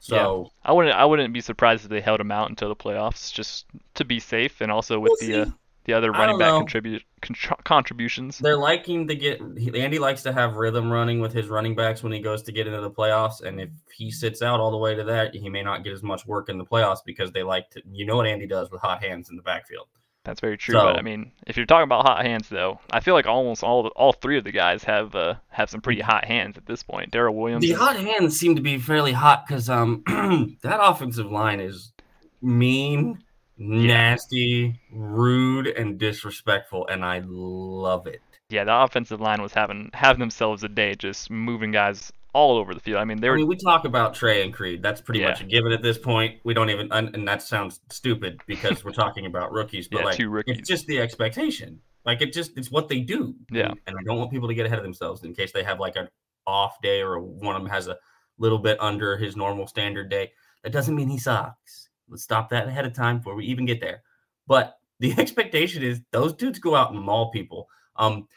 So 0.00 0.50
I 0.64 0.72
wouldn't 0.72 0.94
I 0.94 1.04
wouldn't 1.04 1.32
be 1.32 1.40
surprised 1.40 1.84
if 1.84 1.90
they 1.90 2.00
held 2.00 2.20
him 2.20 2.30
out 2.30 2.50
until 2.50 2.68
the 2.68 2.76
playoffs, 2.76 3.32
just 3.32 3.66
to 3.94 4.04
be 4.04 4.20
safe, 4.20 4.60
and 4.60 4.70
also 4.70 4.98
with 5.00 5.12
We'll 5.20 5.28
the 5.28 5.40
uh, 5.40 5.44
see. 5.46 5.52
The 5.84 5.92
other 5.92 6.10
running 6.12 6.38
back 6.38 6.48
know. 6.48 6.58
contribute 6.60 7.02
contr- 7.20 7.62
contributions. 7.64 8.38
they're 8.38 8.56
liking 8.56 9.06
to 9.08 9.14
get 9.14 9.40
Andy 9.74 9.98
likes 9.98 10.22
to 10.22 10.32
have 10.32 10.56
rhythm 10.56 10.90
running 10.90 11.20
with 11.20 11.32
his 11.32 11.48
running 11.48 11.74
backs 11.74 12.02
when 12.02 12.12
he 12.12 12.20
goes 12.20 12.42
to 12.44 12.52
get 12.52 12.66
into 12.66 12.80
the 12.80 12.90
playoffs. 12.90 13.42
And 13.42 13.60
if 13.60 13.70
he 13.94 14.10
sits 14.10 14.40
out 14.40 14.60
all 14.60 14.70
the 14.70 14.78
way 14.78 14.94
to 14.94 15.04
that, 15.04 15.34
he 15.34 15.48
may 15.48 15.62
not 15.62 15.84
get 15.84 15.92
as 15.92 16.02
much 16.02 16.26
work 16.26 16.48
in 16.48 16.56
the 16.58 16.64
playoffs 16.64 17.00
because 17.04 17.32
they 17.32 17.42
like 17.42 17.68
to 17.70 17.82
you 17.90 18.06
know 18.06 18.16
what 18.16 18.26
Andy 18.26 18.46
does 18.46 18.70
with 18.70 18.80
hot 18.80 19.02
hands 19.02 19.28
in 19.30 19.36
the 19.36 19.42
backfield. 19.42 19.88
That's 20.24 20.40
very 20.40 20.56
true. 20.56 20.74
but 20.74 20.94
So- 20.94 20.98
I 20.98 21.02
mean, 21.02 21.32
if 21.46 21.56
you're 21.58 21.66
talking 21.66 21.84
about 21.84 22.06
hot 22.06 22.24
hands, 22.24 22.48
though, 22.48 22.80
I 22.90 23.00
feel 23.00 23.12
like 23.12 23.26
almost 23.26 23.62
all 23.62 23.88
all 23.88 24.12
three 24.14 24.38
of 24.38 24.44
the 24.44 24.52
guys 24.52 24.82
have 24.84 25.14
uh, 25.14 25.34
have 25.48 25.68
some 25.68 25.82
pretty 25.82 26.00
hot 26.00 26.24
hands 26.24 26.56
at 26.56 26.64
this 26.64 26.82
point. 26.82 27.10
Darrel 27.10 27.34
Williams. 27.34 27.62
The 27.62 27.72
hot 27.72 27.96
hands 27.96 28.40
seem 28.40 28.56
to 28.56 28.62
be 28.62 28.78
fairly 28.78 29.12
hot 29.12 29.46
because 29.46 29.68
um 29.68 30.02
that 30.62 30.78
offensive 30.82 31.30
line 31.30 31.60
is 31.60 31.92
mean, 32.40 33.22
nasty, 33.58 34.80
rude, 34.92 35.66
and 35.66 35.98
disrespectful, 35.98 36.86
and 36.88 37.04
I 37.04 37.22
love 37.24 38.06
it. 38.06 38.20
yeah, 38.50 38.64
the 38.64 38.74
offensive 38.82 39.20
line 39.20 39.42
was 39.42 39.52
having 39.52 39.90
having 39.94 40.20
themselves 40.20 40.64
a 40.64 40.68
day, 40.68 40.94
just 40.94 41.30
moving 41.30 41.70
guys 41.72 42.12
all 42.32 42.56
over 42.58 42.74
the 42.74 42.80
field. 42.80 42.98
I 42.98 43.04
mean, 43.04 43.20
they 43.20 43.28
were. 43.28 43.34
I 43.36 43.38
mean, 43.38 43.46
we 43.46 43.56
talk 43.56 43.84
about 43.84 44.14
Trey 44.14 44.42
and 44.42 44.52
Creed. 44.52 44.82
That's 44.82 45.00
pretty 45.00 45.20
Yeah. 45.20 45.28
much 45.28 45.40
a 45.40 45.44
given 45.44 45.72
at 45.72 45.82
this 45.82 45.98
point. 45.98 46.40
We 46.44 46.52
don't 46.52 46.68
even, 46.70 46.90
and 46.90 47.26
that 47.28 47.42
sounds 47.42 47.80
stupid 47.90 48.40
because 48.46 48.84
we're 48.84 48.90
talking 48.92 49.26
about 49.26 49.52
rookies, 49.52 49.86
but 49.88 49.98
Yeah, 50.00 50.04
like 50.06 50.16
two 50.16 50.30
rookies. 50.30 50.58
it's 50.58 50.68
just 50.68 50.86
the 50.86 51.00
expectation. 51.00 51.80
Like 52.04 52.20
it 52.22 52.32
just, 52.32 52.58
it's 52.58 52.70
what 52.72 52.88
they 52.88 53.00
do. 53.00 53.34
Yeah. 53.52 53.68
And, 53.68 53.78
and 53.86 53.96
I 53.98 54.02
don't 54.04 54.18
want 54.18 54.30
people 54.32 54.48
to 54.48 54.54
get 54.54 54.66
ahead 54.66 54.78
of 54.78 54.84
themselves 54.84 55.22
in 55.24 55.32
case 55.32 55.52
they 55.52 55.62
have 55.62 55.78
like 55.80 55.94
an 55.96 56.08
off 56.46 56.80
day 56.82 57.00
or 57.02 57.18
one 57.20 57.54
of 57.56 57.62
them 57.62 57.70
has 57.70 57.86
a 57.86 57.96
little 58.38 58.58
bit 58.58 58.78
under 58.80 59.16
his 59.16 59.36
normal 59.36 59.66
standard 59.68 60.10
day. 60.10 60.32
That 60.64 60.70
doesn't 60.72 60.94
mean 60.94 61.08
he 61.08 61.18
sucks. 61.18 61.88
Let's 62.08 62.22
stop 62.22 62.50
that 62.50 62.68
ahead 62.68 62.86
of 62.86 62.92
time 62.92 63.18
before 63.18 63.34
we 63.34 63.46
even 63.46 63.66
get 63.66 63.80
there. 63.80 64.02
But 64.46 64.76
the 65.00 65.12
expectation 65.18 65.82
is 65.82 66.00
those 66.12 66.34
dudes 66.34 66.58
go 66.58 66.74
out 66.74 66.92
and 66.92 67.00
maul 67.00 67.30
people. 67.30 67.68
Um, 67.96 68.28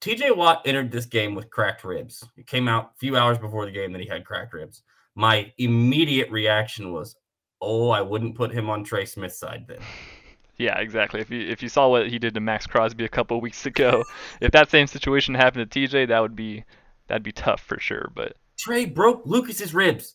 TJ 0.00 0.36
Watt 0.36 0.62
entered 0.64 0.90
this 0.90 1.06
game 1.06 1.34
with 1.34 1.50
cracked 1.50 1.84
ribs. 1.84 2.24
It 2.36 2.46
came 2.46 2.68
out 2.68 2.92
a 2.94 2.98
few 2.98 3.16
hours 3.16 3.38
before 3.38 3.64
the 3.64 3.72
game 3.72 3.92
that 3.92 4.00
he 4.00 4.06
had 4.06 4.24
cracked 4.24 4.52
ribs. 4.52 4.82
My 5.14 5.52
immediate 5.58 6.30
reaction 6.30 6.92
was, 6.92 7.16
"Oh, 7.60 7.88
I 7.90 8.02
wouldn't 8.02 8.34
put 8.34 8.52
him 8.52 8.68
on 8.68 8.84
Trey 8.84 9.06
Smith's 9.06 9.38
side 9.38 9.64
then." 9.66 9.78
yeah, 10.58 10.78
exactly. 10.78 11.20
If 11.20 11.30
you 11.30 11.48
if 11.48 11.62
you 11.62 11.68
saw 11.68 11.88
what 11.88 12.08
he 12.08 12.18
did 12.18 12.34
to 12.34 12.40
Maxx 12.40 12.66
Crosby 12.66 13.04
a 13.04 13.08
couple 13.08 13.36
of 13.36 13.42
weeks 13.42 13.64
ago, 13.64 14.04
if 14.40 14.52
that 14.52 14.70
same 14.70 14.86
situation 14.86 15.34
happened 15.34 15.70
to 15.70 15.80
TJ, 15.80 16.08
that 16.08 16.20
would 16.20 16.36
be 16.36 16.64
that'd 17.08 17.22
be 17.22 17.32
tough 17.32 17.62
for 17.62 17.80
sure. 17.80 18.10
But 18.14 18.36
Trey 18.58 18.84
broke 18.84 19.22
Lucas's 19.24 19.74
ribs. 19.74 20.14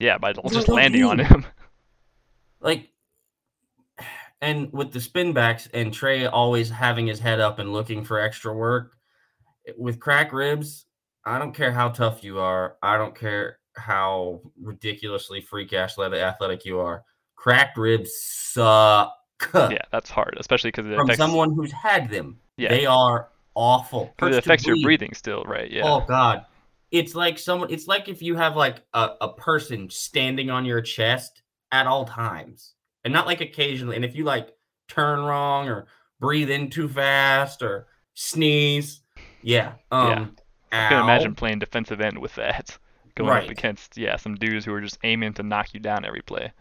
yeah, 0.00 0.18
by 0.18 0.32
just 0.32 0.68
landing 0.68 1.04
on 1.04 1.20
him. 1.20 1.46
Like, 2.60 2.90
and 4.40 4.72
with 4.72 4.92
the 4.92 5.00
spin 5.00 5.32
backs 5.32 5.68
and 5.74 5.92
Trey 5.92 6.26
always 6.26 6.70
having 6.70 7.06
his 7.06 7.18
head 7.18 7.40
up 7.40 7.58
and 7.58 7.72
looking 7.72 8.04
for 8.04 8.18
extra 8.20 8.52
work 8.52 8.96
with 9.76 10.00
crack 10.00 10.32
ribs, 10.32 10.86
I 11.24 11.38
don't 11.38 11.54
care 11.54 11.72
how 11.72 11.90
tough 11.90 12.24
you 12.24 12.38
are. 12.38 12.76
I 12.82 12.96
don't 12.96 13.14
care 13.14 13.58
how 13.76 14.40
ridiculously 14.60 15.40
freak 15.40 15.72
athletic 15.72 16.20
athletic 16.20 16.64
you 16.64 16.80
are. 16.80 17.04
Cracked 17.36 17.78
ribs 17.78 18.10
suck. 18.22 19.14
yeah, 19.54 19.78
that's 19.90 20.10
hard, 20.10 20.36
especially 20.38 20.68
because 20.68 20.86
From 20.86 21.00
affects 21.00 21.18
someone 21.18 21.52
who's 21.54 21.72
had 21.72 22.10
them. 22.10 22.38
Yeah. 22.56 22.70
They 22.70 22.86
are 22.86 23.30
awful. 23.54 24.14
it 24.22 24.34
affects 24.34 24.66
your 24.66 24.76
breathing 24.82 25.14
still, 25.14 25.44
right? 25.44 25.70
Yeah. 25.70 25.82
Oh 25.84 26.04
God. 26.06 26.44
It's 26.90 27.14
like 27.14 27.38
someone 27.38 27.70
it's 27.70 27.86
like 27.86 28.08
if 28.08 28.20
you 28.20 28.34
have 28.36 28.56
like 28.56 28.82
a, 28.94 29.10
a 29.20 29.32
person 29.34 29.88
standing 29.90 30.50
on 30.50 30.64
your 30.64 30.80
chest 30.80 31.42
at 31.72 31.86
all 31.86 32.04
times. 32.04 32.74
And 33.04 33.12
not 33.12 33.26
like 33.26 33.40
occasionally. 33.40 33.96
And 33.96 34.04
if 34.04 34.14
you 34.14 34.24
like 34.24 34.50
turn 34.88 35.20
wrong 35.20 35.68
or 35.68 35.86
breathe 36.20 36.50
in 36.50 36.68
too 36.70 36.88
fast 36.88 37.62
or 37.62 37.86
sneeze. 38.14 39.00
Yeah. 39.42 39.74
Um 39.90 40.36
I 40.72 40.88
can 40.88 41.02
imagine 41.02 41.34
playing 41.34 41.58
defensive 41.58 42.00
end 42.00 42.18
with 42.18 42.34
that, 42.36 42.78
going 43.16 43.30
up 43.44 43.48
against 43.48 43.96
yeah 43.96 44.16
some 44.16 44.34
dudes 44.36 44.64
who 44.64 44.72
are 44.72 44.80
just 44.80 44.98
aiming 45.02 45.32
to 45.34 45.42
knock 45.42 45.74
you 45.74 45.80
down 45.80 46.04
every 46.04 46.22
play. 46.22 46.52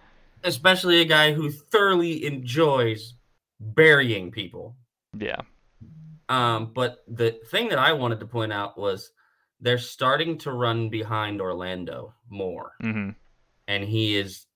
especially 0.44 1.02
a 1.02 1.06
guy 1.06 1.34
who 1.34 1.52
thoroughly 1.52 2.26
enjoys 2.26 3.14
burying 3.60 4.32
people. 4.32 4.76
Yeah, 5.18 5.42
Um, 6.30 6.72
but 6.74 7.04
the 7.08 7.32
thing 7.52 7.70
that 7.70 7.80
I 7.80 7.94
wanted 7.94 8.20
to 8.22 8.26
point 8.26 8.54
out 8.54 8.78
was 8.78 9.12
they're 9.60 9.78
starting 9.78 10.38
to 10.40 10.52
run 10.52 10.90
behind 10.90 11.42
Orlando 11.42 12.14
more. 12.30 12.72
hmm 12.82 13.10
and 13.68 13.84
he 13.84 14.16
is 14.18 14.48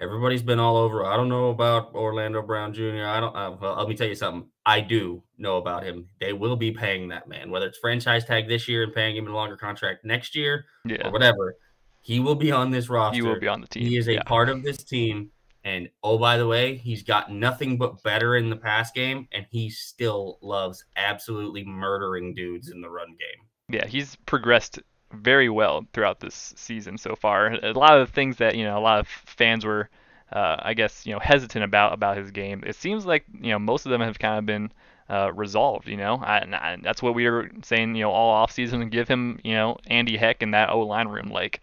everybody's 0.00 0.42
been 0.42 0.58
all 0.58 0.76
over. 0.76 1.04
I 1.04 1.16
don't 1.16 1.28
know 1.28 1.50
about 1.50 1.94
orlando 1.94 2.42
brown 2.42 2.72
jr 2.72 3.04
i 3.04 3.20
don't 3.20 3.36
uh, 3.36 3.56
well 3.60 3.76
let 3.76 3.88
me 3.88 3.94
tell 3.94 4.08
you 4.08 4.14
something. 4.14 4.48
I 4.64 4.80
do 4.80 5.22
know 5.38 5.56
about 5.56 5.82
him. 5.82 6.06
They 6.20 6.32
will 6.32 6.56
be 6.56 6.70
paying 6.70 7.08
that 7.08 7.28
man 7.28 7.50
whether 7.50 7.66
it's 7.66 7.78
franchise 7.78 8.24
tag 8.24 8.48
this 8.48 8.68
year 8.68 8.84
and 8.84 8.94
paying 8.94 9.16
him 9.16 9.26
a 9.26 9.34
longer 9.34 9.56
contract 9.56 10.04
next 10.04 10.34
year 10.34 10.64
yeah. 10.84 11.06
or 11.06 11.12
whatever. 11.12 11.56
He 12.00 12.18
will 12.20 12.34
be 12.34 12.50
on 12.50 12.70
this 12.70 12.88
roster 12.88 13.16
You 13.16 13.26
will 13.26 13.38
be 13.38 13.48
on 13.48 13.60
the 13.60 13.68
team. 13.68 13.86
he 13.86 13.96
is 13.96 14.08
a 14.08 14.14
yeah. 14.14 14.22
part 14.24 14.48
of 14.48 14.62
this 14.62 14.78
team. 14.78 15.30
And 15.64 15.88
oh 16.02 16.18
by 16.18 16.38
the 16.38 16.46
way 16.46 16.76
he's 16.76 17.02
got 17.02 17.30
nothing 17.30 17.78
but 17.78 18.02
better 18.02 18.36
in 18.36 18.50
the 18.50 18.56
pass 18.56 18.90
game 18.90 19.28
and 19.32 19.46
he 19.50 19.70
still 19.70 20.38
loves 20.42 20.84
absolutely 20.96 21.64
murdering 21.64 22.34
dudes 22.34 22.70
in 22.70 22.80
the 22.80 22.90
run 22.90 23.08
game. 23.08 23.46
Yeah, 23.68 23.86
he's 23.86 24.16
progressed 24.26 24.80
very 25.12 25.48
well 25.48 25.86
throughout 25.92 26.20
this 26.20 26.54
season 26.56 26.98
so 26.98 27.14
far. 27.14 27.52
A 27.62 27.72
lot 27.72 27.98
of 27.98 28.06
the 28.06 28.12
things 28.12 28.36
that 28.38 28.56
you 28.56 28.64
know, 28.64 28.78
a 28.78 28.80
lot 28.80 29.00
of 29.00 29.08
fans 29.08 29.64
were, 29.64 29.88
uh, 30.32 30.56
I 30.60 30.74
guess, 30.74 31.06
you 31.06 31.12
know, 31.12 31.18
hesitant 31.18 31.64
about 31.64 31.92
about 31.92 32.16
his 32.16 32.30
game. 32.30 32.62
It 32.66 32.76
seems 32.76 33.06
like 33.06 33.24
you 33.40 33.50
know 33.50 33.58
most 33.58 33.86
of 33.86 33.90
them 33.90 34.00
have 34.00 34.18
kind 34.18 34.38
of 34.38 34.46
been 34.46 34.72
uh, 35.08 35.32
resolved. 35.34 35.88
You 35.88 35.96
know, 35.96 36.16
I, 36.22 36.38
and 36.38 36.54
I, 36.54 36.78
that's 36.82 37.02
what 37.02 37.14
we 37.14 37.28
were 37.28 37.50
saying. 37.62 37.94
You 37.94 38.02
know, 38.04 38.10
all 38.10 38.30
off 38.30 38.52
season, 38.52 38.88
give 38.88 39.08
him 39.08 39.40
you 39.44 39.54
know 39.54 39.78
Andy 39.86 40.16
Heck 40.16 40.42
in 40.42 40.52
that 40.52 40.70
O 40.70 40.80
line 40.80 41.08
room. 41.08 41.30
Like 41.30 41.60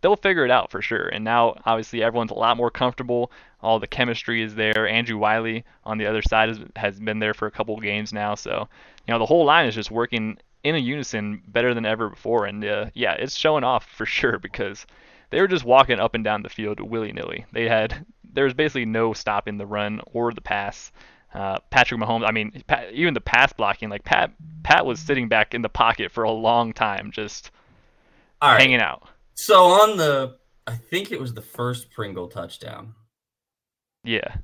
they'll 0.00 0.16
figure 0.16 0.44
it 0.44 0.50
out 0.50 0.70
for 0.70 0.80
sure. 0.80 1.08
And 1.08 1.24
now 1.24 1.60
obviously 1.66 2.02
everyone's 2.02 2.30
a 2.30 2.34
lot 2.34 2.56
more 2.56 2.70
comfortable. 2.70 3.30
All 3.60 3.78
the 3.78 3.86
chemistry 3.86 4.42
is 4.42 4.54
there. 4.54 4.88
Andrew 4.88 5.18
Wylie 5.18 5.64
on 5.84 5.98
the 5.98 6.06
other 6.06 6.22
side 6.22 6.48
has, 6.48 6.60
has 6.76 6.98
been 6.98 7.18
there 7.18 7.34
for 7.34 7.46
a 7.46 7.50
couple 7.50 7.76
games 7.78 8.12
now. 8.12 8.34
So 8.34 8.68
you 9.06 9.12
know 9.12 9.18
the 9.18 9.26
whole 9.26 9.44
line 9.44 9.66
is 9.66 9.74
just 9.74 9.90
working 9.90 10.38
in 10.64 10.74
a 10.74 10.78
unison 10.78 11.42
better 11.46 11.74
than 11.74 11.86
ever 11.86 12.10
before. 12.10 12.46
And 12.46 12.64
uh, 12.64 12.86
yeah, 12.94 13.12
it's 13.12 13.36
showing 13.36 13.64
off 13.64 13.86
for 13.86 14.06
sure 14.06 14.38
because 14.38 14.86
they 15.30 15.40
were 15.40 15.48
just 15.48 15.64
walking 15.64 16.00
up 16.00 16.14
and 16.14 16.24
down 16.24 16.42
the 16.42 16.48
field 16.48 16.80
willy 16.80 17.12
nilly. 17.12 17.44
They 17.52 17.68
had 17.68 18.06
there 18.32 18.44
was 18.44 18.54
basically 18.54 18.84
no 18.84 19.12
stopping 19.12 19.58
the 19.58 19.66
run 19.66 20.00
or 20.12 20.32
the 20.32 20.40
pass. 20.40 20.92
Uh, 21.34 21.58
Patrick 21.70 22.00
Mahomes, 22.00 22.26
I 22.26 22.32
mean, 22.32 22.62
Pat, 22.66 22.92
even 22.92 23.12
the 23.12 23.20
pass 23.20 23.52
blocking, 23.52 23.90
like 23.90 24.04
Pat, 24.04 24.32
Pat 24.62 24.86
was 24.86 24.98
sitting 24.98 25.28
back 25.28 25.54
in 25.54 25.60
the 25.60 25.68
pocket 25.68 26.10
for 26.10 26.24
a 26.24 26.30
long 26.30 26.72
time, 26.72 27.10
just 27.10 27.50
right 28.42 28.58
hanging 28.58 28.80
out. 28.80 29.08
So 29.34 29.64
on 29.66 29.98
the, 29.98 30.36
I 30.66 30.76
think 30.76 31.12
it 31.12 31.20
was 31.20 31.34
the 31.34 31.42
first 31.42 31.90
Pringle 31.90 32.28
touchdown. 32.28 32.94
Yeah, 34.04 34.36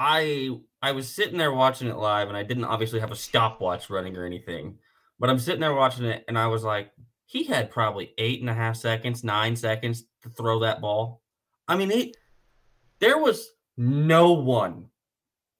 I 0.00 0.48
I 0.80 0.92
was 0.92 1.14
sitting 1.14 1.36
there 1.36 1.52
watching 1.52 1.88
it 1.88 1.96
live, 1.96 2.28
and 2.28 2.36
I 2.36 2.42
didn't 2.42 2.64
obviously 2.64 3.00
have 3.00 3.10
a 3.12 3.16
stopwatch 3.16 3.90
running 3.90 4.16
or 4.16 4.24
anything, 4.24 4.78
but 5.18 5.28
I'm 5.28 5.38
sitting 5.38 5.60
there 5.60 5.74
watching 5.74 6.06
it, 6.06 6.24
and 6.26 6.38
I 6.38 6.46
was 6.46 6.64
like, 6.64 6.90
he 7.26 7.44
had 7.44 7.70
probably 7.70 8.14
eight 8.16 8.40
and 8.40 8.48
a 8.48 8.54
half 8.54 8.76
seconds, 8.76 9.22
nine 9.22 9.54
seconds 9.54 10.04
to 10.22 10.30
throw 10.30 10.60
that 10.60 10.80
ball. 10.80 11.20
I 11.68 11.76
mean, 11.76 11.90
he, 11.90 12.14
there 12.98 13.18
was 13.18 13.50
no 13.76 14.32
one 14.32 14.86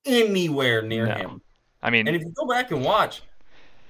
anywhere 0.07 0.81
near 0.81 1.07
No. 1.07 1.15
him. 1.15 1.43
I 1.83 1.91
mean, 1.91 2.07
And 2.09 2.17
if 2.17 2.23
you 2.23 2.33
go 2.35 2.47
back 2.47 2.71
and 2.71 2.83
watch, 2.83 3.21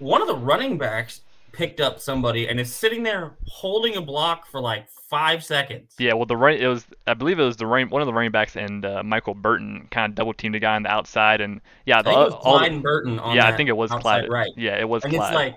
one 0.00 0.20
of 0.20 0.26
the 0.26 0.36
running 0.36 0.78
backs 0.78 1.20
picked 1.52 1.80
up 1.80 2.00
somebody 2.00 2.48
and 2.48 2.58
is 2.60 2.74
sitting 2.74 3.02
there 3.02 3.36
holding 3.46 3.96
a 3.96 4.00
block 4.00 4.46
for 4.46 4.60
like 4.60 4.88
five 5.08 5.42
seconds. 5.44 5.94
Yeah, 5.98 6.12
well, 6.14 6.26
the 6.26 6.36
right 6.36 6.60
it 6.60 6.68
was 6.68 6.86
I 7.06 7.14
believe 7.14 7.38
it 7.38 7.44
was 7.44 7.56
the 7.56 7.66
running 7.66 7.90
one 7.90 8.00
of 8.02 8.06
the 8.06 8.12
running 8.12 8.30
backs 8.30 8.56
and 8.56 8.84
uh, 8.84 9.02
Michael 9.02 9.34
Burton 9.34 9.88
kind 9.90 10.10
of 10.10 10.14
double 10.14 10.32
teamed 10.32 10.54
a 10.54 10.60
guy 10.60 10.76
on 10.76 10.82
the 10.84 10.90
outside 10.90 11.40
and 11.40 11.60
yeah, 11.86 11.98
I 11.98 12.02
think 12.02 12.16
it 12.16 12.18
was 12.18 12.34
all 12.34 12.58
the- 12.58 12.66
Clyde 12.68 12.82
Burton 12.82 13.18
on 13.18 13.34
yeah, 13.36 13.46
I 13.48 13.56
think 13.56 13.68
it 13.68 13.76
was 13.76 13.90
Clyde. 13.90 14.28
right. 14.28 14.50
Yeah, 14.56 14.78
it 14.78 14.88
was 14.88 15.04
And 15.04 15.12
Clyde. 15.14 15.26
it's 15.28 15.34
like, 15.34 15.54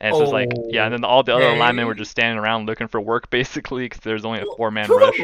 and 0.00 0.14
so 0.14 0.22
it's 0.22 0.32
like 0.32 0.48
yeah, 0.68 0.84
and 0.84 0.92
then 0.94 1.04
all 1.04 1.22
the 1.22 1.34
other 1.34 1.56
linemen 1.56 1.86
were 1.86 1.94
just 1.94 2.10
standing 2.10 2.38
around 2.38 2.66
looking 2.66 2.88
for 2.88 3.00
work 3.00 3.28
basically 3.30 3.84
because 3.86 4.00
there's 4.00 4.24
only 4.24 4.40
a 4.40 4.46
four 4.56 4.70
man 4.70 4.88
rush. 4.88 5.18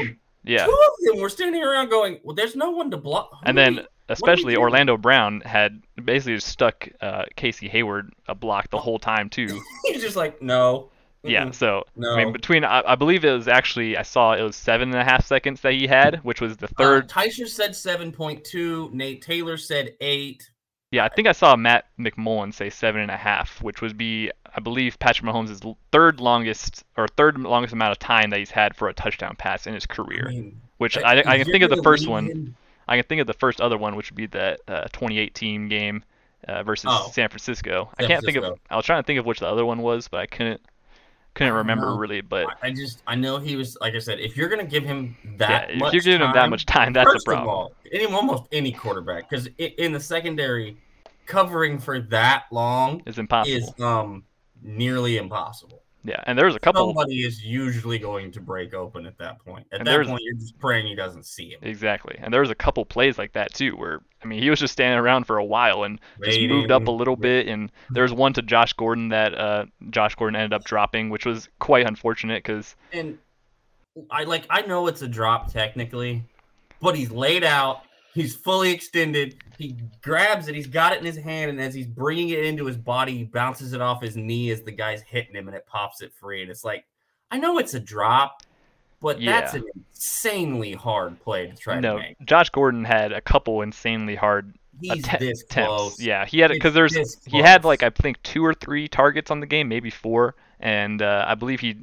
Yeah, 0.44 0.64
two 0.66 0.70
of 0.72 1.12
them 1.14 1.20
were 1.22 1.28
standing 1.28 1.64
around 1.64 1.88
going, 1.90 2.20
well, 2.22 2.34
there's 2.34 2.54
no 2.54 2.70
one 2.70 2.90
to 2.92 2.96
block. 2.96 3.30
Who 3.32 3.38
and 3.46 3.56
then 3.58 3.86
especially? 4.08 4.56
Orlando 4.56 4.96
Brown 4.96 5.40
had 5.40 5.82
basically 6.02 6.34
just 6.34 6.48
stuck 6.48 6.88
uh, 7.00 7.24
Casey 7.36 7.68
Hayward 7.68 8.12
a 8.28 8.34
block 8.34 8.70
the 8.70 8.78
whole 8.78 8.98
time 8.98 9.28
too. 9.28 9.62
he's 9.84 10.02
just 10.02 10.16
like, 10.16 10.40
no. 10.42 10.90
Yeah, 11.22 11.50
so 11.50 11.82
I 11.96 12.16
mean 12.16 12.32
between 12.32 12.64
I, 12.64 12.82
I 12.86 12.94
believe 12.94 13.24
it 13.24 13.32
was 13.32 13.48
actually 13.48 13.96
I 13.96 14.02
saw 14.02 14.34
it 14.34 14.42
was 14.42 14.54
seven 14.54 14.90
and 14.90 14.98
a 15.00 15.04
half 15.04 15.26
seconds 15.26 15.60
that 15.62 15.72
he 15.72 15.88
had, 15.88 16.20
which 16.22 16.40
was 16.40 16.56
the 16.56 16.68
third. 16.68 17.04
Uh, 17.04 17.06
Tysher 17.06 17.48
said 17.48 17.72
7.2. 17.72 18.92
Nate 18.92 19.22
Taylor 19.22 19.56
said 19.56 19.94
8. 20.00 20.50
Yeah, 20.92 21.04
I 21.04 21.08
think 21.08 21.26
I 21.26 21.32
saw 21.32 21.56
Matt 21.56 21.86
McMullen 21.98 22.54
say 22.54 22.70
seven 22.70 23.00
and 23.00 23.10
a 23.10 23.16
half, 23.16 23.60
which 23.60 23.82
would 23.82 23.98
be, 23.98 24.30
I 24.54 24.60
believe, 24.60 24.98
Patrick 25.00 25.28
Mahomes' 25.28 25.76
third 25.90 26.20
longest 26.20 26.84
or 26.96 27.08
third 27.08 27.38
longest 27.38 27.72
amount 27.74 27.92
of 27.92 27.98
time 27.98 28.30
that 28.30 28.38
he's 28.38 28.52
had 28.52 28.76
for 28.76 28.88
a 28.88 28.94
touchdown 28.94 29.34
pass 29.36 29.66
in 29.66 29.74
his 29.74 29.84
career. 29.84 30.26
I 30.28 30.30
mean, 30.30 30.60
Which 30.78 30.96
if 30.96 31.04
I, 31.04 31.22
I 31.26 31.38
can 31.38 31.50
think 31.50 31.64
of 31.64 31.70
the 31.70 31.82
first 31.82 32.06
one. 32.06 32.26
him- 32.26 32.56
I 32.88 32.96
can 32.96 33.04
think 33.04 33.20
of 33.20 33.26
the 33.26 33.32
first 33.34 33.60
other 33.60 33.76
one, 33.78 33.96
which 33.96 34.10
would 34.10 34.16
be 34.16 34.26
that 34.26 34.60
uh, 34.68 34.82
2018 34.92 35.68
game 35.68 36.04
uh, 36.46 36.62
versus 36.62 36.86
Oh. 36.88 37.10
San 37.12 37.28
Francisco. 37.28 37.90
I 37.98 38.04
can't 38.06 38.24
think 38.24 38.36
of. 38.36 38.58
I 38.70 38.76
was 38.76 38.84
trying 38.86 39.02
to 39.02 39.06
think 39.06 39.18
of 39.18 39.26
which 39.26 39.40
the 39.40 39.48
other 39.48 39.64
one 39.64 39.82
was, 39.82 40.08
but 40.08 40.20
I 40.20 40.26
couldn't 40.26 40.60
couldn't 41.34 41.52
I 41.52 41.56
remember 41.56 41.86
know. 41.90 41.98
really. 41.98 42.20
But 42.22 42.46
I- 42.62 42.70
just, 42.70 43.02
I 43.06 43.14
know 43.14 43.36
he 43.38 43.56
was, 43.56 43.76
like 43.80 43.94
I 43.94 43.98
said, 43.98 44.20
if 44.20 44.36
you're 44.38 44.48
going 44.48 44.64
to 44.64 44.70
give 44.70 44.84
him 44.84 45.16
yeah, 45.22 45.30
that 45.38 45.70
if 45.70 45.92
you're 45.92 46.00
giving 46.02 46.20
him 46.26 46.32
that 46.32 46.48
much 46.48 46.64
time, 46.64 46.92
that's 46.94 47.10
First 47.12 47.26
of 47.28 47.32
problem. 47.34 47.48
all, 47.50 47.72
any 47.92 48.06
almost 48.06 48.44
any 48.52 48.72
quarterback, 48.72 49.28
because 49.28 49.46
in 49.58 49.92
the 49.92 50.00
secondary, 50.00 50.76
covering 51.26 51.78
for 51.78 52.00
that 52.00 52.44
long 52.52 53.02
It's 53.04 53.18
impossible. 53.18 53.56
is 53.56 53.80
um 53.80 54.24
nearly 54.62 55.18
impossible. 55.18 55.82
Yeah, 56.06 56.22
and 56.26 56.38
there 56.38 56.46
was 56.46 56.54
a 56.54 56.60
couple. 56.60 56.86
Somebody 56.86 57.24
is 57.24 57.42
usually 57.42 57.98
going 57.98 58.30
to 58.30 58.40
break 58.40 58.74
open 58.74 59.06
at 59.06 59.18
that 59.18 59.40
point. 59.40 59.66
At 59.72 59.80
And 59.80 59.86
that 59.88 60.06
point, 60.06 60.22
you're 60.22 60.34
just 60.34 60.56
praying 60.60 60.86
he 60.86 60.94
doesn't 60.94 61.26
see 61.26 61.50
him. 61.50 61.58
Exactly. 61.62 62.16
And 62.20 62.32
there 62.32 62.40
was 62.40 62.50
a 62.50 62.54
couple 62.54 62.84
plays 62.84 63.18
like 63.18 63.32
that 63.32 63.52
too 63.52 63.72
where 63.72 64.02
I 64.22 64.26
mean 64.26 64.40
he 64.40 64.48
was 64.48 64.60
just 64.60 64.72
standing 64.72 64.98
around 64.98 65.24
for 65.24 65.38
a 65.38 65.44
while 65.44 65.82
and 65.82 65.98
just 66.24 66.40
moved 66.42 66.70
up 66.70 66.86
a 66.86 66.90
little 66.90 67.16
bit 67.16 67.48
and 67.48 67.72
there 67.90 68.04
was 68.04 68.12
one 68.12 68.32
to 68.34 68.42
Josh 68.42 68.72
Gordon 68.74 69.08
that 69.08 69.34
uh 69.36 69.66
Josh 69.90 70.14
Gordon 70.14 70.36
ended 70.36 70.52
up 70.52 70.64
dropping 70.64 71.10
which 71.10 71.26
was 71.26 71.48
quite 71.58 71.86
unfortunate 71.86 72.44
cuz 72.44 72.76
and 72.92 73.18
I 74.10 74.24
like 74.24 74.46
I 74.50 74.62
know 74.62 74.86
it's 74.86 75.02
a 75.02 75.08
drop 75.08 75.52
technically, 75.52 76.22
but 76.80 76.94
he's 76.96 77.10
laid 77.10 77.44
out, 77.44 77.82
he's 78.16 78.34
fully 78.34 78.72
extended, 78.72 79.36
he 79.58 79.76
grabs 80.02 80.48
it, 80.48 80.54
he's 80.56 80.66
got 80.66 80.92
it 80.92 80.98
in 80.98 81.04
his 81.04 81.16
hand, 81.16 81.50
and 81.50 81.60
as 81.60 81.72
he's 81.74 81.86
bringing 81.86 82.30
it 82.30 82.44
into 82.44 82.64
his 82.66 82.76
body, 82.76 83.16
he 83.18 83.24
bounces 83.24 83.72
it 83.72 83.80
off 83.80 84.02
his 84.02 84.16
knee 84.16 84.50
as 84.50 84.62
the 84.62 84.72
guy's 84.72 85.02
hitting 85.02 85.34
him, 85.36 85.46
and 85.46 85.56
it 85.56 85.64
pops 85.66 86.02
it 86.02 86.12
free. 86.12 86.42
And 86.42 86.50
it's 86.50 86.64
like, 86.64 86.84
I 87.30 87.38
know 87.38 87.58
it's 87.58 87.74
a 87.74 87.80
drop, 87.80 88.42
but 89.00 89.18
that's 89.24 89.54
Yeah. 89.54 89.60
an 89.60 89.66
insanely 89.92 90.72
hard 90.72 91.20
play 91.20 91.46
to 91.46 91.56
try 91.56 91.78
no 91.78 91.96
to 91.96 92.02
make. 92.02 92.16
Josh 92.24 92.50
Gordon 92.50 92.84
had 92.84 93.12
a 93.12 93.20
couple 93.20 93.62
insanely 93.62 94.14
hard 94.16 94.54
He's 94.80 95.06
atte- 95.06 95.20
this 95.20 95.42
attempts. 95.42 95.68
close. 95.68 96.02
Yeah, 96.02 96.26
he 96.26 96.40
had 96.40 96.50
it 96.50 96.58
cuz 96.60 96.74
there's 96.74 97.22
he 97.24 97.38
had 97.38 97.64
like 97.64 97.82
I 97.82 97.90
think 97.90 98.22
two 98.22 98.44
or 98.44 98.52
three 98.54 98.88
targets 98.88 99.30
on 99.30 99.40
the 99.40 99.46
game, 99.46 99.68
maybe 99.68 99.90
four, 99.90 100.34
and 100.60 101.00
uh, 101.02 101.24
I 101.26 101.34
believe 101.34 101.60
he 101.60 101.76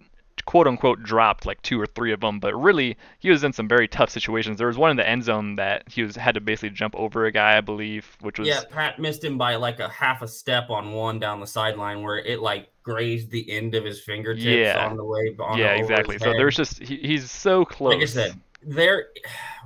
quote 0.46 0.68
unquote 0.68 1.02
dropped 1.04 1.46
like 1.46 1.62
two 1.62 1.80
or 1.80 1.86
three 1.86 2.12
of 2.12 2.20
them, 2.22 2.40
but 2.40 2.54
really 2.56 2.98
he 3.20 3.30
was 3.30 3.44
in 3.44 3.54
some 3.54 3.68
very 3.68 3.88
tough 3.88 4.10
situations. 4.10 4.58
There 4.58 4.68
was 4.68 4.78
one 4.78 4.92
in 4.92 4.98
the 4.98 5.08
end 5.08 5.24
zone 5.24 5.56
that 5.56 5.84
he 5.90 6.04
was 6.04 6.16
had 6.16 6.36
to 6.36 6.42
basically 6.42 6.72
jump 6.72 6.96
over 6.96 7.26
a 7.26 7.32
guy, 7.32 7.58
I 7.58 7.62
believe, 7.62 8.18
which 8.22 8.40
was 8.40 8.48
Yeah, 8.48 8.62
Pat 8.70 9.00
missed 9.00 9.24
him 9.24 9.38
by 9.38 9.56
like 9.56 9.80
a 9.80 9.90
half 9.90 10.22
a 10.22 10.28
step 10.28 10.70
on 10.70 10.92
one 10.92 11.20
down 11.20 11.40
the 11.40 11.48
sideline 11.48 12.02
where 12.02 12.18
it 12.18 12.42
like 12.42 12.70
grazed 12.84 13.32
the 13.32 13.50
end 13.52 13.76
of 13.76 13.86
his 13.86 14.02
fingertips 14.02 14.46
Yeah. 14.46 14.86
on 14.86 14.98
the 14.98 15.06
way. 15.06 15.36
On 15.40 15.58
yeah, 15.58 15.72
exactly. 15.74 16.18
So 16.20 16.32
there's 16.34 16.56
just 16.56 16.80
he, 16.80 16.98
he's 16.98 17.32
so 17.32 17.66
close. 17.66 17.94
like 17.94 18.04
I 18.04 18.06
said, 18.06 18.40
there 18.62 19.08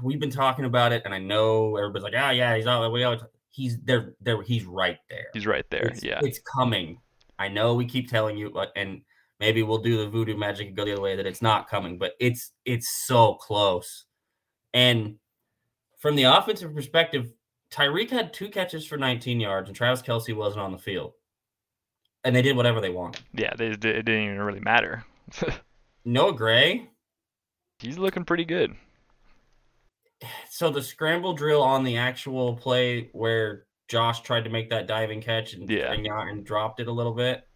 we've 0.02 0.20
been 0.20 0.32
talking 0.32 0.66
about 0.66 0.92
it, 0.92 1.04
and 1.06 1.14
I 1.14 1.20
know 1.20 1.76
everybody's 1.78 2.04
like, 2.04 2.14
"Ah, 2.16 2.32
yeah, 2.32 2.56
he's 2.56 2.68
all 2.68 2.92
we 2.92 3.04
always 3.04 3.22
he's 3.50 3.80
there, 3.84 4.14
there, 4.22 4.42
he's 4.44 4.66
right 4.66 5.00
there. 5.10 5.28
he's 5.34 5.48
right 5.48 5.66
there. 5.70 5.88
It's, 5.88 6.04
yeah, 6.04 6.20
it's 6.24 6.40
coming. 6.40 7.00
I 7.40 7.48
know 7.48 7.74
we 7.76 7.86
keep 7.86 8.10
telling 8.10 8.38
you, 8.38 8.50
but 8.50 8.72
and 8.76 9.02
maybe 9.40 9.64
we'll 9.64 9.78
do 9.80 9.98
the 9.98 10.10
voodoo 10.10 10.36
magic 10.38 10.68
and 10.68 10.76
go 10.76 10.86
the 10.86 10.94
other 10.94 11.02
way 11.02 11.16
that 11.16 11.26
it's 11.28 11.42
not 11.42 11.70
coming, 11.70 11.98
but 11.98 12.14
it's 12.20 12.52
it's 12.66 13.06
so 13.06 13.36
close. 13.36 14.06
And 14.74 15.16
from 16.00 16.16
the 16.16 16.24
offensive 16.24 16.74
perspective, 16.76 17.34
Tyreek 17.72 18.10
had 18.10 18.34
two 18.34 18.50
catches 18.50 18.86
for 18.86 18.98
19 18.98 19.40
yards, 19.40 19.70
and 19.70 19.76
Travis 19.76 20.02
Kelce 20.02 20.36
wasn't 20.36 20.62
on 20.62 20.72
the 20.72 20.78
field, 20.78 21.14
and 22.24 22.36
they 22.36 22.42
did 22.42 22.56
whatever 22.56 22.80
they 22.82 22.90
wanted. 22.90 23.22
yeah. 23.34 23.54
They, 23.58 23.68
it 23.68 23.80
didn't 23.82 24.10
even 24.24 24.40
really 24.42 24.60
matter. 24.60 25.04
Noah 26.06 26.34
Gray, 26.34 26.90
he's 27.80 27.98
looking 27.98 28.24
pretty 28.26 28.46
good. 28.46 28.76
so 30.50 30.70
the 30.70 30.82
scramble 30.82 31.34
drill 31.34 31.62
on 31.62 31.84
the 31.84 31.98
actual 31.98 32.56
play 32.56 33.10
where 33.14 33.66
Josh 33.90 34.22
tried 34.22 34.44
to 34.46 34.50
make 34.50 34.70
that 34.70 34.88
diving 34.88 35.22
catch 35.22 35.54
and 35.54 35.70
Yeah. 35.70 35.92
and 35.94 36.46
dropped 36.46 36.80
it 36.80 36.88
a 36.88 36.92
little 36.92 37.14
bit. 37.14 37.47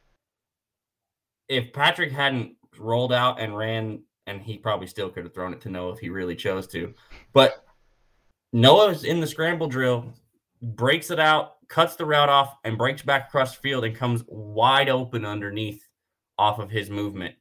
If 1.47 1.73
Patrick 1.73 2.11
hadn't 2.11 2.55
rolled 2.77 3.13
out 3.13 3.39
and 3.39 3.57
ran, 3.57 4.03
and 4.27 4.41
he 4.41 4.57
probably 4.57 4.87
still 4.87 5.09
could 5.09 5.25
have 5.25 5.33
thrown 5.33 5.53
it 5.53 5.61
to 5.61 5.69
Noah 5.69 5.93
if 5.93 5.99
he 5.99 6.09
really 6.09 6.35
chose 6.35 6.67
to, 6.67 6.93
but 7.33 7.65
Noah's 8.53 9.03
in 9.03 9.19
the 9.19 9.27
scramble 9.27 9.67
drill, 9.67 10.13
breaks 10.61 11.11
it 11.11 11.19
out, 11.19 11.55
cuts 11.67 11.95
the 11.95 12.05
route 12.05 12.29
off, 12.29 12.55
and 12.63 12.77
breaks 12.77 13.01
back 13.01 13.27
across 13.27 13.55
the 13.55 13.61
field 13.61 13.83
and 13.85 13.95
comes 13.95 14.23
wide 14.27 14.89
open 14.89 15.25
underneath 15.25 15.87
off 16.37 16.59
of 16.59 16.69
his 16.69 16.89
movement. 16.89 17.35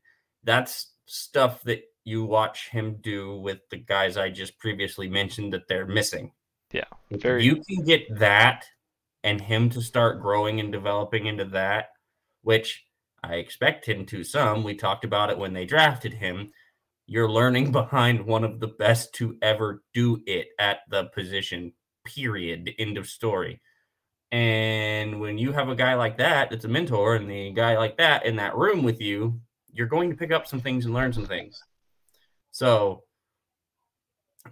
That's 0.45 0.93
stuff 1.07 1.63
that 1.65 1.83
you 2.05 2.25
watch 2.25 2.69
him 2.71 2.97
do 3.03 3.37
with 3.39 3.59
the 3.71 3.77
guys 3.77 4.17
I 4.17 4.31
just 4.31 4.59
previously 4.59 5.09
mentioned 5.09 5.53
that 5.53 5.69
they're 5.69 5.87
missing. 5.87 6.33
Yeah, 6.73 6.85
very- 7.11 7.45
you 7.45 7.63
can 7.63 7.85
get 7.85 8.19
that 8.19 8.65
and 9.23 9.41
him 9.41 9.69
to 9.71 9.83
start 9.83 10.23
growing 10.23 10.61
and 10.61 10.73
developing 10.73 11.27
into 11.27 11.45
that, 11.47 11.91
which 12.43 12.87
I 13.23 13.35
expect 13.35 13.87
him 13.87 14.07
to 14.07 14.25
some. 14.25 14.65
We 14.65 14.75
talked 14.75 15.05
about 15.05 15.31
it 15.31 15.39
when 15.39 15.53
they 15.53 15.67
drafted 15.67 16.15
him. 16.15 16.51
You're 17.07 17.31
learning 17.31 17.73
behind 17.81 18.27
one 18.27 18.45
of 18.45 18.61
the 18.61 18.69
best 18.69 19.15
to 19.15 19.37
ever 19.43 19.83
do 19.95 20.21
it 20.27 20.49
at 20.59 20.81
the 20.89 21.05
position, 21.15 21.73
period. 22.05 22.71
End 22.79 22.99
of 22.99 23.07
story. 23.07 23.61
And 24.33 25.21
when 25.21 25.39
you 25.39 25.53
have 25.53 25.69
a 25.69 25.75
guy 25.75 25.95
like 25.95 26.19
that 26.19 26.51
that's 26.51 26.65
a 26.65 26.69
mentor 26.69 27.17
and 27.17 27.29
the 27.29 27.51
guy 27.51 27.77
like 27.77 27.97
that 27.99 28.25
in 28.27 28.37
that 28.37 28.57
room 28.57 28.85
with 28.85 29.01
you, 29.01 29.41
you're 29.73 29.89
going 29.89 30.11
to 30.11 30.17
pick 30.17 30.31
up 30.31 30.47
some 30.47 30.61
things 30.61 30.85
and 30.85 30.95
learn 30.95 31.13
some 31.13 31.27
things. 31.27 31.61
So 32.53 33.03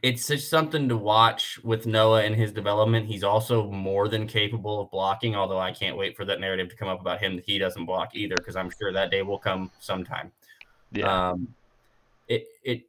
it's 0.02 0.26
just 0.28 0.50
something 0.50 0.88
to 0.88 0.96
watch 0.96 1.58
with 1.64 1.86
Noah 1.86 2.22
and 2.22 2.34
his 2.34 2.52
development. 2.52 3.06
He's 3.06 3.24
also 3.24 3.70
more 3.70 4.08
than 4.08 4.26
capable 4.26 4.80
of 4.80 4.90
blocking, 4.90 5.34
although 5.34 5.58
I 5.58 5.72
can't 5.72 5.96
wait 5.96 6.16
for 6.16 6.24
that 6.26 6.40
narrative 6.40 6.68
to 6.68 6.76
come 6.76 6.88
up 6.88 7.00
about 7.00 7.20
him 7.20 7.36
that 7.36 7.44
he 7.44 7.58
doesn't 7.58 7.86
block 7.86 8.14
either, 8.14 8.36
because 8.36 8.54
I'm 8.54 8.70
sure 8.70 8.92
that 8.92 9.10
day 9.10 9.22
will 9.22 9.38
come 9.38 9.70
sometime. 9.80 10.30
Yeah, 10.92 11.30
Um, 11.30 11.54
it 12.28 12.46
it 12.64 12.82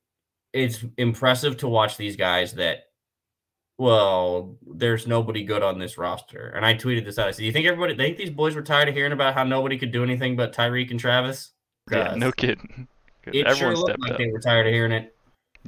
it's 0.53 0.83
impressive 0.97 1.57
to 1.57 1.67
watch 1.67 1.97
these 1.97 2.15
guys 2.15 2.53
that. 2.53 2.85
Well, 3.77 4.57
there's 4.67 5.07
nobody 5.07 5.45
good 5.45 5.63
on 5.63 5.79
this 5.79 5.97
roster, 5.97 6.49
and 6.49 6.65
I 6.65 6.73
tweeted 6.73 7.05
this 7.05 7.17
out. 7.17 7.29
I 7.29 7.31
said, 7.31 7.39
"Do 7.39 7.45
you 7.45 7.53
think 7.53 7.65
everybody? 7.65 7.93
They 7.93 8.07
think 8.07 8.17
these 8.17 8.29
boys 8.29 8.53
were 8.53 8.61
tired 8.61 8.89
of 8.89 8.93
hearing 8.93 9.13
about 9.13 9.35
how 9.35 9.45
nobody 9.45 9.77
could 9.77 9.93
do 9.93 10.03
anything 10.03 10.35
but 10.35 10.53
Tyreek 10.53 10.91
and 10.91 10.99
Travis?" 10.99 11.51
yeah. 11.89 12.13
No 12.15 12.31
kidding. 12.31 12.87
It 13.31 13.57
sure 13.57 13.75
looked 13.75 13.99
like 13.99 14.13
up. 14.13 14.17
they 14.17 14.27
were 14.31 14.39
tired 14.39 14.65
of 14.65 14.73
hearing 14.73 14.91
it. 14.91 15.15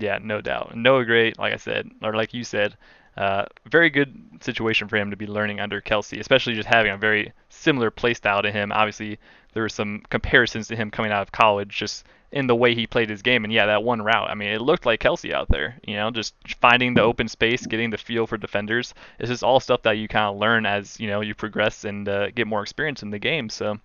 Yeah, 0.01 0.19
no 0.21 0.41
doubt. 0.41 0.75
Noah 0.75 1.05
Gray, 1.05 1.33
like 1.37 1.53
I 1.53 1.57
said, 1.57 1.89
or 2.01 2.13
like 2.13 2.33
you 2.33 2.43
said, 2.43 2.75
uh, 3.17 3.45
very 3.69 3.89
good 3.89 4.17
situation 4.41 4.87
for 4.87 4.97
him 4.97 5.11
to 5.11 5.17
be 5.17 5.27
learning 5.27 5.59
under 5.59 5.81
Kelce, 5.81 6.19
especially 6.19 6.55
just 6.55 6.67
having 6.67 6.91
a 6.91 6.97
very 6.97 7.33
similar 7.49 7.91
play 7.91 8.13
style 8.13 8.41
to 8.41 8.51
him. 8.51 8.71
Obviously, 8.71 9.19
there 9.53 9.63
were 9.63 9.69
some 9.69 10.01
comparisons 10.09 10.67
to 10.69 10.75
him 10.75 10.89
coming 10.89 11.11
out 11.11 11.21
of 11.21 11.31
college, 11.31 11.77
just 11.77 12.05
in 12.31 12.47
the 12.47 12.55
way 12.55 12.73
he 12.73 12.87
played 12.87 13.09
his 13.09 13.21
game. 13.21 13.43
And 13.43 13.51
yeah, 13.51 13.65
that 13.65 13.83
one 13.83 14.01
route, 14.01 14.29
I 14.29 14.35
mean, 14.35 14.49
it 14.49 14.61
looked 14.61 14.85
like 14.85 15.01
Kelce 15.01 15.33
out 15.33 15.49
there, 15.49 15.77
you 15.85 15.95
know, 15.95 16.09
just 16.11 16.33
finding 16.61 16.93
the 16.93 17.01
open 17.01 17.27
space, 17.27 17.67
getting 17.67 17.89
the 17.89 17.97
feel 17.97 18.25
for 18.25 18.37
defenders. 18.37 18.93
It's 19.19 19.29
just 19.29 19.43
all 19.43 19.59
stuff 19.59 19.81
that 19.83 19.97
you 19.97 20.07
kind 20.07 20.33
of 20.33 20.39
learn 20.39 20.65
as, 20.65 20.99
you 20.99 21.07
know, 21.07 21.21
you 21.21 21.35
progress 21.35 21.83
and 21.83 22.07
uh, 22.07 22.31
get 22.31 22.47
more 22.47 22.61
experience 22.63 23.03
in 23.03 23.09
the 23.09 23.19
game. 23.19 23.49
So 23.49 23.77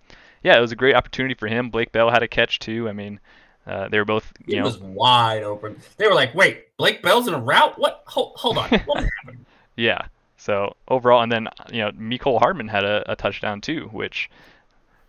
yeah, 0.43 0.57
it 0.57 0.61
was 0.61 0.71
a 0.71 0.77
great 0.77 0.95
opportunity 0.95 1.35
for 1.35 1.47
him. 1.47 1.69
Blake 1.69 1.91
Bell 1.91 2.09
had 2.09 2.23
a 2.23 2.27
catch 2.27 2.59
too. 2.59 2.87
I 2.87 2.93
mean, 2.93 3.19
uh, 3.67 3.89
they 3.89 3.99
were 3.99 4.05
both, 4.05 4.31
you 4.45 4.55
He 4.55 4.59
know, 4.59 4.65
was 4.65 4.79
wide 4.79 5.43
open. 5.43 5.77
They 5.97 6.07
were 6.07 6.13
like, 6.13 6.33
"Wait, 6.33 6.77
Blake 6.77 7.01
Bell's 7.01 7.27
in 7.27 7.33
a 7.33 7.39
route? 7.39 7.77
What? 7.77 8.03
Hold, 8.07 8.33
hold 8.37 8.57
on. 8.57 8.69
What 8.85 9.03
happened?" 9.03 9.45
yeah. 9.75 10.07
So 10.37 10.75
overall, 10.87 11.21
and 11.21 11.31
then 11.31 11.49
you 11.71 11.79
know, 11.79 11.91
Mecole 11.91 12.39
Hardman 12.39 12.69
had 12.69 12.85
a, 12.85 13.11
a 13.11 13.15
touchdown 13.15 13.59
too, 13.59 13.89
which, 13.91 14.29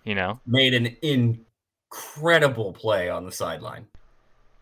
you 0.05 0.15
know, 0.15 0.41
Made 0.47 0.75
an 0.75 0.97
incredible 1.03 2.73
play 2.73 3.09
on 3.09 3.25
the 3.25 3.33
sideline. 3.33 3.87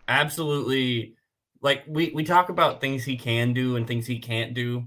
Absolutely, 0.09 1.17
like 1.63 1.85
we 1.87 2.11
we 2.15 2.25
talk 2.25 2.51
about 2.51 2.81
things 2.81 3.05
he 3.05 3.17
can 3.17 3.55
do 3.55 3.77
and 3.77 3.87
things 3.87 4.07
he 4.07 4.19
can't 4.19 4.53
do. 4.53 4.85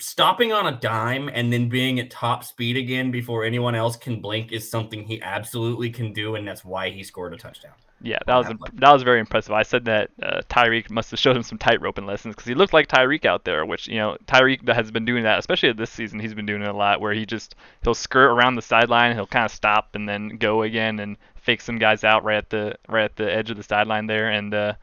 Stopping 0.00 0.52
on 0.52 0.66
a 0.66 0.78
dime 0.78 1.28
and 1.32 1.52
then 1.52 1.68
being 1.68 1.98
at 1.98 2.10
top 2.10 2.44
speed 2.44 2.76
again 2.76 3.10
before 3.10 3.44
anyone 3.44 3.74
else 3.74 3.96
can 3.96 4.20
blink 4.20 4.52
is 4.52 4.70
something 4.70 5.02
he 5.02 5.20
absolutely 5.22 5.90
can 5.90 6.12
do, 6.12 6.36
and 6.36 6.46
that's 6.46 6.64
why 6.64 6.90
he 6.90 7.02
scored 7.02 7.34
a 7.34 7.36
touchdown. 7.36 7.72
yeah, 8.00 8.18
that 8.26 8.36
was 8.36 8.46
that 8.46 8.52
imp- 8.52 8.80
that 8.80 8.92
was 8.92 9.02
very 9.02 9.18
impressive. 9.18 9.52
I 9.52 9.64
said 9.64 9.84
that 9.86 10.10
uh, 10.22 10.42
Tyreek 10.48 10.88
must 10.88 11.10
have 11.10 11.18
showed 11.18 11.36
him 11.36 11.42
some 11.42 11.58
tight 11.58 11.80
roping 11.80 12.06
lessons 12.06 12.36
because 12.36 12.46
he 12.46 12.54
looked 12.54 12.72
like 12.72 12.86
Tyreek 12.86 13.24
out 13.24 13.44
there, 13.44 13.66
which 13.66 13.88
you 13.88 13.96
know 13.96 14.16
Tyreek 14.26 14.68
has 14.72 14.92
been 14.92 15.04
doing 15.04 15.24
that, 15.24 15.40
especially 15.40 15.72
this 15.72 15.90
season. 15.90 16.20
He's 16.20 16.34
been 16.34 16.46
doing 16.46 16.62
it 16.62 16.68
a 16.68 16.72
lot, 16.72 17.00
where 17.00 17.12
he 17.12 17.26
just 17.26 17.56
he'll 17.82 17.94
skirt 17.94 18.30
around 18.30 18.54
the 18.54 18.62
sideline, 18.62 19.16
he'll 19.16 19.26
kind 19.26 19.46
of 19.46 19.50
stop 19.50 19.96
and 19.96 20.08
then 20.08 20.36
go 20.38 20.62
again 20.62 21.00
and 21.00 21.16
fake 21.34 21.60
some 21.60 21.78
guys 21.78 22.04
out 22.04 22.22
right 22.22 22.38
at 22.38 22.50
the 22.50 22.76
right 22.88 23.04
at 23.04 23.16
the 23.16 23.34
edge 23.34 23.50
of 23.50 23.56
the 23.56 23.64
sideline 23.64 24.06
there, 24.06 24.30
and 24.30 24.54
uh, 24.54 24.74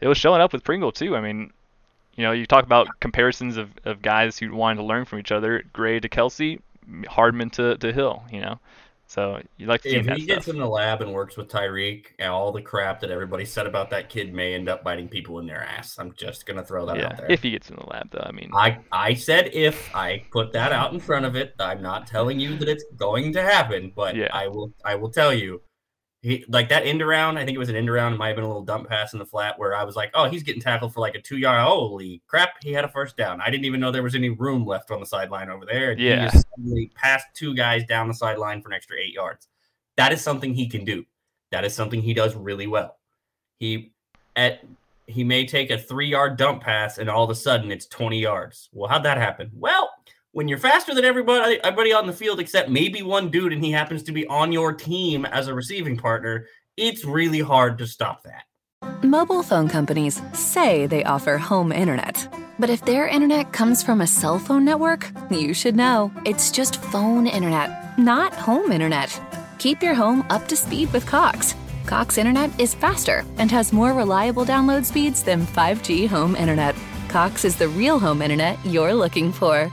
it 0.00 0.08
was 0.08 0.18
showing 0.18 0.42
up 0.42 0.52
with 0.52 0.62
Pringle 0.62 0.92
too. 0.92 1.16
I 1.16 1.22
mean, 1.22 1.52
you 2.18 2.24
know, 2.24 2.32
you 2.32 2.46
talk 2.46 2.64
about 2.64 2.88
comparisons 2.98 3.56
of, 3.56 3.70
of 3.84 4.02
guys 4.02 4.36
who 4.38 4.52
wanted 4.52 4.78
to 4.78 4.82
learn 4.84 5.04
from 5.04 5.20
each 5.20 5.30
other. 5.30 5.62
Gray 5.72 6.00
to 6.00 6.08
Kelce, 6.08 6.60
Hardman 7.08 7.48
to, 7.50 7.78
to 7.78 7.92
Hill. 7.92 8.24
You 8.32 8.40
know, 8.40 8.58
so 9.06 9.40
you 9.56 9.66
like 9.66 9.82
to 9.82 9.90
see 9.90 9.96
If 9.96 10.06
that 10.06 10.16
he 10.18 10.24
stuff. 10.24 10.36
gets 10.38 10.48
in 10.48 10.58
the 10.58 10.66
lab 10.66 11.00
and 11.00 11.12
works 11.12 11.36
with 11.36 11.48
Tyreek, 11.48 12.06
and 12.18 12.28
all 12.30 12.50
the 12.50 12.60
crap 12.60 13.00
that 13.02 13.10
everybody 13.12 13.44
said 13.44 13.66
about 13.68 13.88
that 13.90 14.08
kid 14.08 14.34
may 14.34 14.52
end 14.54 14.68
up 14.68 14.82
biting 14.82 15.08
people 15.08 15.38
in 15.38 15.46
their 15.46 15.62
ass. 15.62 15.96
I'm 15.98 16.12
just 16.18 16.44
gonna 16.44 16.64
throw 16.64 16.84
that 16.86 16.96
yeah, 16.96 17.06
out 17.06 17.16
there. 17.18 17.30
if 17.30 17.40
he 17.42 17.52
gets 17.52 17.70
in 17.70 17.76
the 17.76 17.86
lab 17.86 18.10
though. 18.10 18.24
I 18.26 18.32
mean, 18.32 18.50
I 18.52 18.78
I 18.90 19.14
said 19.14 19.50
if 19.54 19.94
I 19.94 20.24
put 20.32 20.52
that 20.54 20.72
out 20.72 20.92
in 20.92 20.98
front 20.98 21.24
of 21.24 21.36
it, 21.36 21.54
I'm 21.60 21.80
not 21.80 22.08
telling 22.08 22.40
you 22.40 22.56
that 22.58 22.68
it's 22.68 22.84
going 22.96 23.32
to 23.34 23.42
happen, 23.42 23.92
but 23.94 24.16
Yeah. 24.16 24.28
I 24.32 24.48
will 24.48 24.72
I 24.84 24.96
will 24.96 25.10
tell 25.10 25.32
you. 25.32 25.62
He 26.20 26.44
like 26.48 26.68
that 26.70 26.84
end 26.84 27.00
around, 27.00 27.38
I 27.38 27.44
think 27.44 27.54
it 27.54 27.58
was 27.58 27.68
an 27.68 27.76
end 27.76 27.88
around, 27.88 28.14
it 28.14 28.16
might 28.16 28.28
have 28.28 28.36
been 28.36 28.44
a 28.44 28.48
little 28.48 28.64
dump 28.64 28.88
pass 28.88 29.12
in 29.12 29.20
the 29.20 29.26
flat 29.26 29.56
where 29.56 29.74
I 29.74 29.84
was 29.84 29.94
like, 29.94 30.10
oh, 30.14 30.28
he's 30.28 30.42
getting 30.42 30.60
tackled 30.60 30.92
for 30.92 31.00
like 31.00 31.14
a 31.14 31.22
two 31.22 31.36
yard. 31.36 31.60
Holy 31.60 32.22
crap, 32.26 32.54
he 32.62 32.72
had 32.72 32.84
a 32.84 32.88
first 32.88 33.16
down. 33.16 33.40
I 33.40 33.50
didn't 33.50 33.66
even 33.66 33.78
know 33.78 33.92
there 33.92 34.02
was 34.02 34.16
any 34.16 34.30
room 34.30 34.66
left 34.66 34.90
on 34.90 34.98
the 34.98 35.06
sideline 35.06 35.48
over 35.48 35.64
there. 35.64 35.92
And 35.92 36.00
Yeah. 36.00 36.24
He 36.24 36.30
just 36.30 36.46
suddenly 36.50 36.90
passed 36.96 37.26
two 37.34 37.54
guys 37.54 37.84
down 37.84 38.08
the 38.08 38.14
sideline 38.14 38.62
for 38.62 38.68
an 38.68 38.74
extra 38.74 38.96
eight 38.98 39.14
yards. 39.14 39.48
That 39.96 40.12
is 40.12 40.20
something 40.20 40.54
he 40.54 40.68
can 40.68 40.84
do. 40.84 41.04
That 41.52 41.64
is 41.64 41.74
something 41.74 42.02
he 42.02 42.14
does 42.14 42.34
really 42.34 42.66
well. 42.66 42.98
He 43.60 43.92
at 44.34 44.64
he 45.06 45.24
may 45.24 45.46
take 45.46 45.70
a 45.70 45.78
three 45.78 46.08
yard 46.08 46.36
dump 46.36 46.62
pass 46.62 46.98
and 46.98 47.08
all 47.08 47.24
of 47.24 47.30
a 47.30 47.34
sudden 47.34 47.72
it's 47.72 47.86
20 47.86 48.20
yards. 48.20 48.68
Well, 48.72 48.88
how'd 48.88 49.04
that 49.04 49.16
happen? 49.16 49.50
Well, 49.54 49.90
when 50.38 50.46
you're 50.46 50.56
faster 50.56 50.94
than 50.94 51.04
everybody, 51.04 51.58
everybody 51.64 51.92
on 51.92 52.06
the 52.06 52.12
field 52.12 52.38
except 52.38 52.70
maybe 52.70 53.02
one 53.02 53.28
dude, 53.28 53.52
and 53.52 53.64
he 53.64 53.72
happens 53.72 54.04
to 54.04 54.12
be 54.12 54.24
on 54.28 54.52
your 54.52 54.72
team 54.72 55.24
as 55.24 55.48
a 55.48 55.52
receiving 55.52 55.96
partner, 55.96 56.46
it's 56.76 57.04
really 57.04 57.40
hard 57.40 57.76
to 57.76 57.84
stop 57.88 58.22
that. 58.22 58.44
Mobile 59.02 59.42
phone 59.42 59.68
companies 59.68 60.22
say 60.34 60.86
they 60.86 61.02
offer 61.02 61.38
home 61.38 61.72
internet. 61.72 62.32
But 62.60 62.70
if 62.70 62.84
their 62.84 63.08
internet 63.08 63.52
comes 63.52 63.82
from 63.82 64.00
a 64.00 64.06
cell 64.06 64.38
phone 64.38 64.64
network, 64.64 65.10
you 65.28 65.52
should 65.54 65.74
know. 65.74 66.12
It's 66.24 66.52
just 66.52 66.80
phone 66.82 67.26
internet, 67.26 67.98
not 67.98 68.32
home 68.32 68.70
internet. 68.70 69.20
Keep 69.58 69.82
your 69.82 69.94
home 69.94 70.24
up 70.30 70.46
to 70.46 70.56
speed 70.56 70.92
with 70.92 71.04
Cox. 71.04 71.56
Cox 71.86 72.16
internet 72.16 72.50
is 72.60 72.76
faster 72.76 73.24
and 73.38 73.50
has 73.50 73.72
more 73.72 73.92
reliable 73.92 74.44
download 74.44 74.84
speeds 74.84 75.24
than 75.24 75.46
5G 75.46 76.06
home 76.06 76.36
internet. 76.36 76.76
Cox 77.08 77.44
is 77.44 77.56
the 77.56 77.68
real 77.68 77.98
home 77.98 78.22
internet 78.22 78.56
you're 78.64 78.94
looking 78.94 79.32
for. 79.32 79.72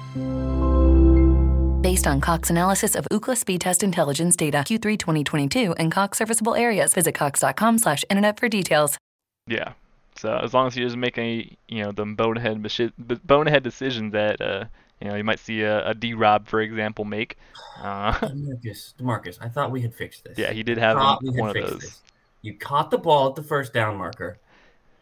Based 1.86 2.08
on 2.08 2.20
Cox 2.20 2.50
analysis 2.50 2.96
of 2.96 3.08
Ookla 3.12 3.38
speed 3.38 3.62
test 3.62 3.84
intelligence 3.84 4.36
data 4.36 4.58
Q3 4.66 4.98
2022 4.98 5.74
and 5.74 5.92
Cox 5.92 6.18
serviceable 6.18 6.56
areas, 6.56 6.96
visit 6.96 7.14
cox.com/internet 7.14 8.40
for 8.40 8.50
details. 8.50 8.98
yeah. 9.46 9.74
So 10.16 10.36
as 10.36 10.52
long 10.52 10.66
as 10.66 10.74
he 10.74 10.82
doesn't 10.82 11.00
make 11.00 11.20
any, 11.20 11.60
you 11.68 11.84
know, 11.84 11.92
the 11.92 12.04
bonehead 12.04 12.60
machi- 12.60 12.92
b- 13.06 13.20
bonehead 13.24 13.62
decisions 13.62 14.14
that, 14.14 14.42
uh, 14.42 14.66
you 15.00 15.10
know, 15.10 15.16
you 15.16 15.24
might 15.24 15.38
see 15.38 15.62
a, 15.62 15.88
a 15.90 15.94
D 15.94 16.16
Rob, 16.16 16.48
for 16.48 16.60
example, 16.60 17.06
make. 17.06 17.38
Uh, 17.80 18.14
Demarcus, 18.14 18.96
Demarcus, 18.96 19.38
I 19.40 19.50
thought 19.50 19.70
we 19.70 19.82
had 19.82 19.94
fixed 19.94 20.24
this. 20.24 20.40
yeah, 20.40 20.52
he 20.54 20.64
did 20.64 20.80
have 20.80 20.98
thought 20.98 21.22
one 21.22 21.34
we 21.34 21.38
had 21.38 21.40
one 21.40 21.58
of 21.58 21.70
those. 21.70 21.82
this. 21.82 22.02
You 22.42 22.56
caught 22.56 22.90
the 22.90 22.98
ball 22.98 23.30
at 23.30 23.36
the 23.36 23.44
first 23.44 23.74
down 23.74 23.96
marker, 23.96 24.40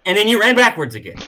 and 0.06 0.18
then 0.18 0.28
you 0.28 0.38
ran 0.38 0.58
backwards 0.58 0.96
again. 0.96 1.20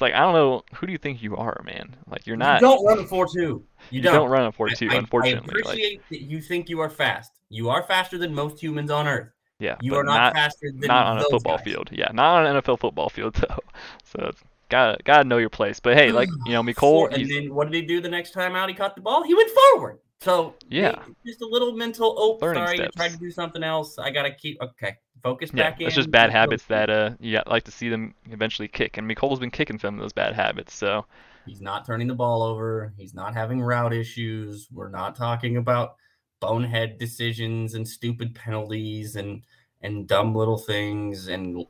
It's 0.00 0.02
like 0.02 0.14
I 0.14 0.20
don't 0.20 0.32
know 0.32 0.62
who 0.74 0.86
do 0.86 0.92
you 0.92 0.98
think 0.98 1.22
you 1.22 1.36
are, 1.36 1.60
man? 1.62 1.94
Like 2.08 2.26
you're 2.26 2.38
not. 2.38 2.62
You 2.62 2.68
don't 2.68 2.86
run 2.86 2.98
a 3.00 3.04
four-two. 3.06 3.38
You 3.40 3.64
you 3.90 4.00
don't. 4.00 4.14
don't 4.14 4.30
run 4.30 4.46
a 4.46 4.52
4 4.52 4.70
2 4.70 4.88
I- 4.88 4.94
I- 4.94 4.96
unfortunately. 4.96 5.50
I 5.52 5.56
like, 5.58 5.66
appreciate 5.74 6.00
that 6.08 6.22
you 6.22 6.40
think 6.40 6.70
you 6.70 6.80
are 6.80 6.88
fast. 6.88 7.32
You 7.50 7.68
are 7.68 7.82
faster 7.82 8.16
than 8.16 8.34
most 8.34 8.58
humans 8.62 8.90
on 8.90 9.06
Earth. 9.06 9.28
yeah, 9.58 9.76
You 9.82 9.96
are 9.96 10.04
not, 10.04 10.32
faster 10.32 10.70
than 10.70 10.88
not 10.88 11.06
on 11.06 11.18
a 11.18 11.24
football 11.24 11.56
guys. 11.58 11.64
field. 11.64 11.90
Yeah, 11.92 12.08
not 12.14 12.46
on 12.46 12.56
an 12.56 12.62
NFL 12.62 12.78
football 12.80 13.10
field 13.10 13.34
though. 13.48 13.58
So 14.04 14.30
gotta 14.70 14.96
gotta 15.04 15.24
know 15.24 15.36
your 15.36 15.50
place. 15.50 15.80
But 15.80 15.98
hey, 15.98 16.12
like 16.12 16.30
you 16.46 16.52
know, 16.54 16.62
Four- 16.72 17.10
Mecole, 17.10 17.14
and 17.20 17.30
then 17.30 17.54
what 17.54 17.70
did 17.70 17.74
he 17.82 17.86
do 17.86 18.00
the 18.00 18.08
next 18.08 18.30
time 18.30 18.56
out? 18.56 18.70
He 18.70 18.74
caught 18.74 18.94
the 18.96 19.02
ball. 19.02 19.22
He 19.22 19.34
went 19.34 19.50
forward. 19.50 19.98
So 20.20 20.54
Yeah. 20.68 21.02
just 21.26 21.40
a 21.40 21.46
little 21.46 21.72
mental. 21.72 22.14
Oh, 22.18 22.38
Learning 22.40 22.64
sorry, 22.64 22.76
steps. 22.76 22.96
you 22.96 23.00
tried 23.00 23.12
to 23.12 23.18
do 23.18 23.30
something 23.30 23.62
else. 23.62 23.98
I 23.98 24.10
gotta 24.10 24.32
keep 24.32 24.60
okay. 24.60 24.96
Focus 25.22 25.50
yeah, 25.52 25.70
back 25.70 25.80
in. 25.80 25.86
it's 25.86 25.96
just 25.96 26.10
bad 26.10 26.30
habits 26.30 26.64
that 26.66 26.88
uh 26.88 27.10
you 27.20 27.40
like 27.46 27.64
to 27.64 27.70
see 27.70 27.88
them 27.88 28.14
eventually 28.30 28.68
kick. 28.68 28.96
And 28.96 29.06
Mecole's 29.10 29.38
been 29.38 29.50
kicking 29.50 29.78
some 29.78 29.94
of 29.94 30.00
those 30.00 30.12
bad 30.12 30.34
habits. 30.34 30.74
So 30.74 31.04
He's 31.46 31.60
not 31.60 31.86
turning 31.86 32.06
the 32.06 32.14
ball 32.14 32.42
over. 32.42 32.92
He's 32.96 33.14
not 33.14 33.34
having 33.34 33.60
route 33.60 33.92
issues. 33.92 34.68
We're 34.70 34.90
not 34.90 35.16
talking 35.16 35.56
about 35.56 35.96
bonehead 36.40 36.98
decisions 36.98 37.74
and 37.74 37.86
stupid 37.86 38.34
penalties 38.34 39.16
and 39.16 39.42
and 39.82 40.06
dumb 40.06 40.34
little 40.34 40.58
things 40.58 41.28
and 41.28 41.64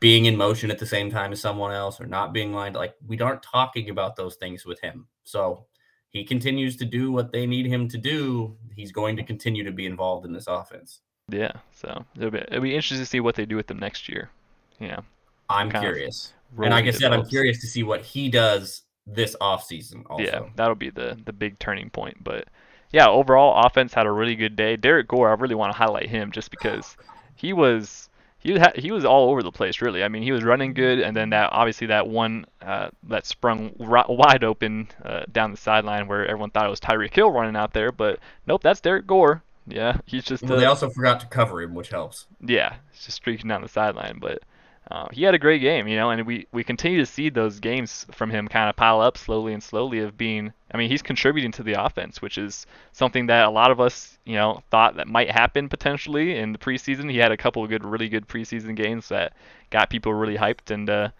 being 0.00 0.24
in 0.26 0.36
motion 0.36 0.70
at 0.70 0.78
the 0.78 0.86
same 0.86 1.10
time 1.10 1.32
as 1.32 1.40
someone 1.40 1.72
else 1.72 2.00
or 2.00 2.06
not 2.06 2.32
being 2.32 2.52
lined 2.54 2.74
like 2.74 2.94
we 3.06 3.18
aren't 3.20 3.42
talking 3.42 3.90
about 3.90 4.16
those 4.16 4.36
things 4.36 4.64
with 4.64 4.80
him. 4.80 5.06
So 5.24 5.66
he 6.10 6.24
continues 6.24 6.76
to 6.76 6.84
do 6.84 7.10
what 7.12 7.32
they 7.32 7.46
need 7.46 7.66
him 7.66 7.88
to 7.88 7.98
do. 7.98 8.56
He's 8.76 8.92
going 8.92 9.16
to 9.16 9.22
continue 9.22 9.64
to 9.64 9.72
be 9.72 9.86
involved 9.86 10.26
in 10.26 10.32
this 10.32 10.46
offense. 10.46 11.00
yeah, 11.30 11.52
so 11.72 12.04
it'll 12.16 12.30
be 12.30 12.38
it'll 12.38 12.60
be 12.60 12.74
interesting 12.74 12.98
to 12.98 13.06
see 13.06 13.20
what 13.20 13.34
they 13.36 13.46
do 13.46 13.56
with 13.56 13.66
them 13.68 13.78
next 13.78 14.08
year. 14.08 14.30
Yeah, 14.78 15.00
I'm 15.48 15.70
curious. 15.70 16.32
And 16.58 16.70
like 16.70 16.86
I 16.86 16.90
said, 16.90 17.12
I'm 17.12 17.26
curious 17.26 17.60
to 17.60 17.66
see 17.66 17.82
what 17.84 18.02
he 18.02 18.28
does 18.28 18.82
this 19.06 19.36
offseason 19.40 20.02
also. 20.10 20.24
Yeah, 20.24 20.40
that'll 20.56 20.74
be 20.74 20.90
the 20.90 21.16
the 21.24 21.32
big 21.32 21.58
turning 21.58 21.90
point. 21.90 22.22
But 22.22 22.48
yeah, 22.92 23.08
overall 23.08 23.64
offense 23.64 23.94
had 23.94 24.06
a 24.06 24.10
really 24.10 24.34
good 24.34 24.56
day. 24.56 24.76
Derrick 24.76 25.06
Gore, 25.08 25.30
I 25.30 25.34
really 25.34 25.54
want 25.54 25.72
to 25.72 25.78
highlight 25.78 26.08
him 26.08 26.32
just 26.32 26.50
because 26.50 26.96
he 27.36 27.52
was 27.52 28.09
he 28.40 28.52
was 28.52 28.62
he 28.74 28.90
was 28.90 29.04
all 29.04 29.30
over 29.30 29.42
the 29.42 29.52
place 29.52 29.80
really. 29.80 30.02
I 30.02 30.08
mean, 30.08 30.22
he 30.22 30.32
was 30.32 30.42
running 30.42 30.74
good, 30.74 30.98
and 30.98 31.16
then 31.16 31.30
that 31.30 31.50
obviously 31.52 31.86
that 31.88 32.08
one 32.08 32.46
uh, 32.62 32.88
that 33.04 33.26
sprung 33.26 33.72
ri- 33.78 34.02
wide 34.08 34.42
open 34.44 34.88
uh, 35.04 35.22
down 35.30 35.50
the 35.52 35.56
sideline 35.56 36.08
where 36.08 36.26
everyone 36.26 36.50
thought 36.50 36.66
it 36.66 36.70
was 36.70 36.80
Tyreek 36.80 37.14
Hill 37.14 37.30
running 37.30 37.56
out 37.56 37.72
there, 37.72 37.92
but 37.92 38.18
nope, 38.46 38.62
that's 38.62 38.80
Derrick 38.80 39.06
Gore. 39.06 39.42
Yeah, 39.66 39.98
he's 40.06 40.24
just 40.24 40.42
Well, 40.42 40.54
uh, 40.54 40.60
they 40.60 40.64
also 40.66 40.90
forgot 40.90 41.20
to 41.20 41.26
cover 41.26 41.62
him, 41.62 41.74
which 41.74 41.90
helps. 41.90 42.26
yeah, 42.44 42.74
he's 42.90 43.04
just 43.04 43.16
streaking 43.18 43.48
down 43.48 43.62
the 43.62 43.68
sideline. 43.68 44.18
But 44.20 44.42
uh, 44.90 45.06
he 45.12 45.22
had 45.22 45.34
a 45.34 45.38
great 45.38 45.60
game, 45.60 45.86
you 45.86 45.96
know, 45.96 46.10
and 46.10 46.26
we, 46.26 46.46
we 46.52 46.64
continue 46.64 46.98
to 46.98 47.06
see 47.06 47.30
those 47.30 47.60
games 47.60 48.06
from 48.10 48.28
him 48.28 48.48
kind 48.48 48.68
of 48.68 48.74
pile 48.74 49.00
up 49.00 49.16
slowly 49.16 49.52
and 49.52 49.62
slowly 49.62 50.00
of 50.00 50.18
being, 50.18 50.52
I 50.72 50.78
mean, 50.78 50.90
he's 50.90 51.02
contributing 51.02 51.52
to 51.52 51.62
the 51.62 51.74
offense, 51.74 52.20
which 52.20 52.38
is 52.38 52.66
something 52.92 53.26
that 53.26 53.44
a 53.44 53.50
lot 53.50 53.70
of 53.70 53.80
us, 53.80 54.18
you 54.24 54.34
know, 54.34 54.62
thought 54.70 54.96
that 54.96 55.06
might 55.06 55.30
happen 55.30 55.68
potentially 55.68 56.36
in 56.36 56.50
the 56.50 56.58
preseason. 56.58 57.08
He 57.08 57.18
had 57.18 57.30
a 57.30 57.36
couple 57.36 57.62
of 57.62 57.70
good, 57.70 57.84
really 57.84 58.08
good 58.08 58.26
preseason 58.26 58.74
games 58.74 59.08
that 59.10 59.32
got 59.70 59.90
people 59.90 60.12
really 60.12 60.36
hyped, 60.36 60.72
and 60.72 60.90
uh, 60.90 61.10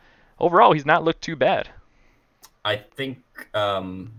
overall, 0.40 0.72
he's 0.72 0.86
not 0.86 1.04
looked 1.04 1.22
too 1.22 1.36
bad. 1.36 1.68
I 2.64 2.76
think 2.76 3.18
um, 3.54 4.12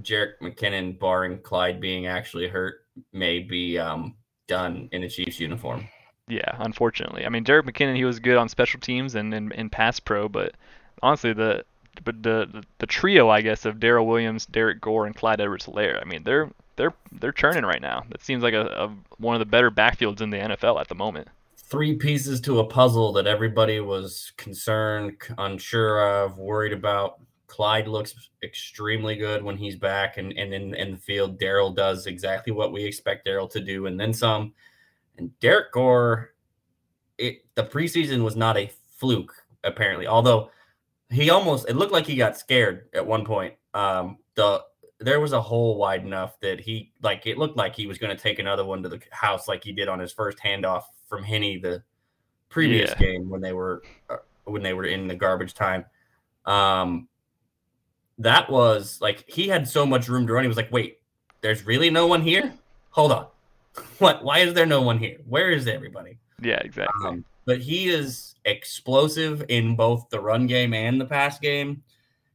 Jerick 0.00 0.38
McKinnon, 0.40 0.98
barring 0.98 1.38
Clyde 1.40 1.82
being 1.82 2.06
actually 2.06 2.48
hurt, 2.48 2.76
may 3.12 3.40
be 3.40 3.78
um, 3.78 4.14
done 4.48 4.88
in 4.92 5.02
a 5.02 5.08
Chiefs 5.08 5.38
uniform. 5.38 5.86
Yeah, 6.28 6.56
unfortunately. 6.58 7.24
I 7.24 7.28
mean, 7.28 7.44
Jerick 7.44 7.62
McKinnon, 7.62 7.96
he 7.96 8.04
was 8.04 8.18
good 8.18 8.36
on 8.36 8.48
special 8.48 8.80
teams 8.80 9.14
and 9.14 9.32
in, 9.32 9.70
pass 9.70 10.00
pro, 10.00 10.28
but 10.28 10.54
honestly, 11.02 11.32
the 11.32 11.64
but 12.04 12.22
the, 12.22 12.48
the 12.52 12.64
the 12.78 12.86
trio, 12.86 13.28
I 13.28 13.40
guess, 13.40 13.64
of 13.64 13.80
Darrel 13.80 14.06
Williams, 14.06 14.44
Derrick 14.46 14.80
Gore, 14.80 15.06
and 15.06 15.14
Clyde 15.14 15.40
Edwards-Helaire. 15.40 16.00
I 16.00 16.04
mean, 16.04 16.24
they're 16.24 16.50
they're 16.74 16.92
they're 17.12 17.32
churning 17.32 17.64
right 17.64 17.80
now. 17.80 18.04
That 18.10 18.22
seems 18.22 18.42
like 18.42 18.54
a, 18.54 18.66
a 18.66 18.94
one 19.18 19.34
of 19.34 19.38
the 19.38 19.46
better 19.46 19.70
backfields 19.70 20.20
in 20.20 20.30
the 20.30 20.38
NFL 20.38 20.80
at 20.80 20.88
the 20.88 20.94
moment. 20.94 21.28
Three 21.56 21.94
pieces 21.94 22.40
to 22.42 22.60
a 22.60 22.64
puzzle 22.64 23.12
that 23.14 23.26
everybody 23.26 23.80
was 23.80 24.32
concerned, 24.36 25.16
unsure 25.38 26.24
of, 26.24 26.38
worried 26.38 26.72
about. 26.72 27.20
Clyde 27.46 27.88
looks 27.88 28.30
extremely 28.42 29.16
good 29.16 29.42
when 29.42 29.56
he's 29.56 29.76
back 29.76 30.18
and, 30.18 30.32
and 30.32 30.52
in, 30.52 30.74
in 30.74 30.90
the 30.92 30.96
field. 30.96 31.38
Darrel 31.38 31.70
does 31.70 32.06
exactly 32.06 32.52
what 32.52 32.72
we 32.72 32.84
expect 32.84 33.24
Darrel 33.24 33.48
to 33.48 33.60
do, 33.60 33.86
and 33.86 33.98
then 33.98 34.12
some. 34.12 34.52
And 35.18 35.38
Derrick 35.40 35.72
Gore, 35.72 36.34
it 37.18 37.44
the 37.54 37.64
preseason 37.64 38.22
was 38.22 38.36
not 38.36 38.56
a 38.56 38.70
fluke, 38.90 39.34
apparently. 39.64 40.06
Although 40.06 40.50
he 41.10 41.30
almost 41.30 41.68
it 41.68 41.76
looked 41.76 41.92
like 41.92 42.06
he 42.06 42.16
got 42.16 42.36
scared 42.36 42.88
at 42.94 43.06
one 43.06 43.24
point. 43.24 43.54
Um, 43.74 44.18
the 44.34 44.62
there 44.98 45.20
was 45.20 45.32
a 45.32 45.40
hole 45.40 45.76
wide 45.76 46.04
enough 46.04 46.40
that 46.40 46.60
he 46.60 46.92
like 47.02 47.26
it 47.26 47.38
looked 47.38 47.56
like 47.56 47.74
he 47.74 47.86
was 47.86 47.98
going 47.98 48.14
to 48.14 48.20
take 48.20 48.38
another 48.38 48.64
one 48.64 48.82
to 48.82 48.88
the 48.88 49.00
house 49.10 49.48
like 49.48 49.62
he 49.62 49.72
did 49.72 49.88
on 49.88 49.98
his 49.98 50.12
first 50.12 50.38
handoff 50.38 50.84
from 51.06 51.22
Henne 51.22 51.60
the 51.62 51.82
previous 52.48 52.90
yeah. 52.90 52.98
game 53.06 53.28
when 53.28 53.40
they 53.40 53.52
were 53.52 53.82
uh, 54.10 54.16
when 54.44 54.62
they 54.62 54.72
were 54.72 54.84
in 54.84 55.06
the 55.06 55.14
garbage 55.14 55.54
time. 55.54 55.84
Um, 56.44 57.08
that 58.18 58.48
was 58.48 58.98
like 59.00 59.24
he 59.28 59.48
had 59.48 59.68
so 59.68 59.84
much 59.84 60.08
room 60.08 60.26
to 60.26 60.32
run. 60.32 60.44
He 60.44 60.48
was 60.48 60.56
like, 60.56 60.72
"Wait, 60.72 61.00
there's 61.42 61.66
really 61.66 61.90
no 61.90 62.06
one 62.06 62.22
here. 62.22 62.54
Hold 62.90 63.12
on, 63.12 63.26
what? 63.98 64.24
Why 64.24 64.38
is 64.38 64.54
there 64.54 64.66
no 64.66 64.82
one 64.82 64.98
here? 64.98 65.18
Where 65.26 65.50
is 65.50 65.66
everybody?" 65.66 66.18
Yeah, 66.42 66.58
exactly. 66.58 67.06
Um, 67.06 67.24
but 67.44 67.60
he 67.60 67.88
is 67.88 68.34
explosive 68.44 69.44
in 69.48 69.76
both 69.76 70.08
the 70.10 70.20
run 70.20 70.46
game 70.46 70.74
and 70.74 71.00
the 71.00 71.06
pass 71.06 71.38
game. 71.38 71.82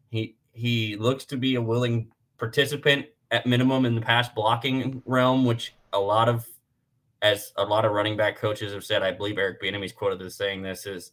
He 0.10 0.36
he 0.54 0.96
looks 0.96 1.26
to 1.26 1.38
be 1.38 1.56
a 1.56 1.62
willing 1.62 2.12
participant 2.38 3.06
at 3.32 3.46
minimum 3.46 3.86
in 3.86 3.96
the 3.96 4.02
pass 4.02 4.30
blocking 4.30 5.02
realm, 5.06 5.46
which 5.46 5.74
a 5.94 6.00
lot 6.00 6.28
of 6.30 6.48
as 7.22 7.54
a 7.58 7.64
lot 7.64 7.86
of 7.86 7.92
running 7.92 8.18
back 8.18 8.38
coaches 8.38 8.74
have 8.74 8.84
said. 8.84 9.04
I 9.04 9.12
believe 9.12 9.38
Eric 9.38 9.62
Bieniemy's 9.62 9.92
quoted 9.92 10.22
as 10.22 10.36
saying 10.36 10.62
this 10.62 10.86
is 10.86 11.12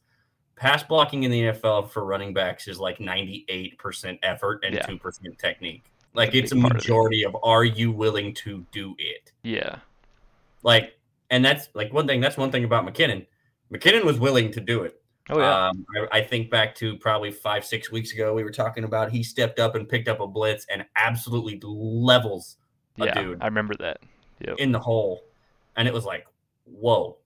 pass 0.57 0.83
blocking 0.83 1.23
in 1.23 1.31
the 1.31 1.43
NFL 1.43 1.91
for 1.91 2.05
running 2.05 2.35
backs 2.35 2.67
is 2.67 2.81
like 2.81 2.99
98% 2.99 4.19
effort 4.23 4.65
and 4.65 4.75
yeah. 4.75 4.87
2% 4.87 5.39
technique. 5.39 5.85
Like 6.15 6.35
it's 6.35 6.53
a 6.53 6.57
majority 6.57 7.23
of, 7.23 7.35
of, 7.37 7.41
are 7.45 7.65
you 7.65 7.93
willing 7.93 8.35
to 8.35 8.67
do 8.73 8.95
it? 8.99 9.31
Yeah. 9.43 9.77
Like, 10.69 10.99
and 11.31 11.43
that's 11.43 11.71
like 11.73 11.95
one 11.95 12.07
thing, 12.07 12.21
that's 12.21 12.37
one 12.37 12.53
thing 12.53 12.63
about 12.63 12.85
McKinnon. 12.85 13.27
McKinnon 13.73 14.05
was 14.05 14.21
willing 14.21 14.53
to 14.53 14.61
do 14.61 14.83
it. 14.83 15.01
Oh, 15.31 15.39
yeah. 15.39 15.69
Um, 15.69 15.87
I, 15.97 16.19
I, 16.19 16.23
think 16.23 16.51
back 16.51 16.75
to 16.75 16.99
probably 16.99 17.31
five, 17.31 17.65
six 17.65 17.91
weeks 17.91 18.13
ago, 18.13 18.35
we 18.35 18.45
were 18.45 18.51
talking 18.51 18.85
about 18.85 19.11
he 19.11 19.23
stepped 19.23 19.59
up 19.61 19.77
and 19.77 19.89
picked 19.89 20.09
up 20.09 20.21
a 20.21 20.27
blitz 20.27 20.67
and 20.71 20.85
absolutely 20.95 21.59
levels 21.65 22.59
a 23.01 23.07
yeah, 23.07 23.15
dude. 23.15 23.39
I 23.41 23.47
remember 23.47 23.75
that. 23.77 24.01
Yep. 24.47 24.57
In 24.59 24.71
the 24.71 24.79
hole. 24.79 25.23
And 25.75 25.89
it 25.89 25.95
was 25.95 26.05
like, 26.05 26.27
whoa, 26.65 27.17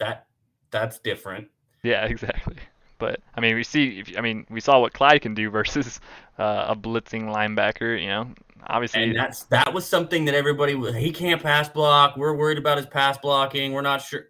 that 0.00 0.26
that's 0.72 0.98
different. 0.98 1.46
Yeah, 1.84 2.04
exactly. 2.06 2.56
But 2.98 3.20
I 3.36 3.40
mean, 3.40 3.54
we 3.54 3.62
see. 3.62 4.00
If, 4.00 4.18
I 4.18 4.22
mean, 4.22 4.44
we 4.50 4.58
saw 4.58 4.80
what 4.80 4.92
Clyde 4.92 5.22
can 5.22 5.34
do 5.34 5.50
versus 5.50 6.00
uh, 6.38 6.66
a 6.70 6.74
blitzing 6.74 7.32
linebacker. 7.32 8.00
You 8.00 8.08
know, 8.08 8.28
obviously. 8.66 9.02
And 9.02 9.16
that's 9.16 9.44
that 9.44 9.72
was 9.72 9.86
something 9.86 10.24
that 10.26 10.34
everybody 10.34 10.74
was. 10.74 10.94
He 10.94 11.10
can't 11.10 11.42
pass 11.42 11.68
block. 11.68 12.16
We're 12.16 12.34
worried 12.34 12.58
about 12.58 12.78
his 12.78 12.86
pass 12.86 13.18
blocking. 13.18 13.72
We're 13.72 13.82
not 13.82 14.02
sure. 14.02 14.28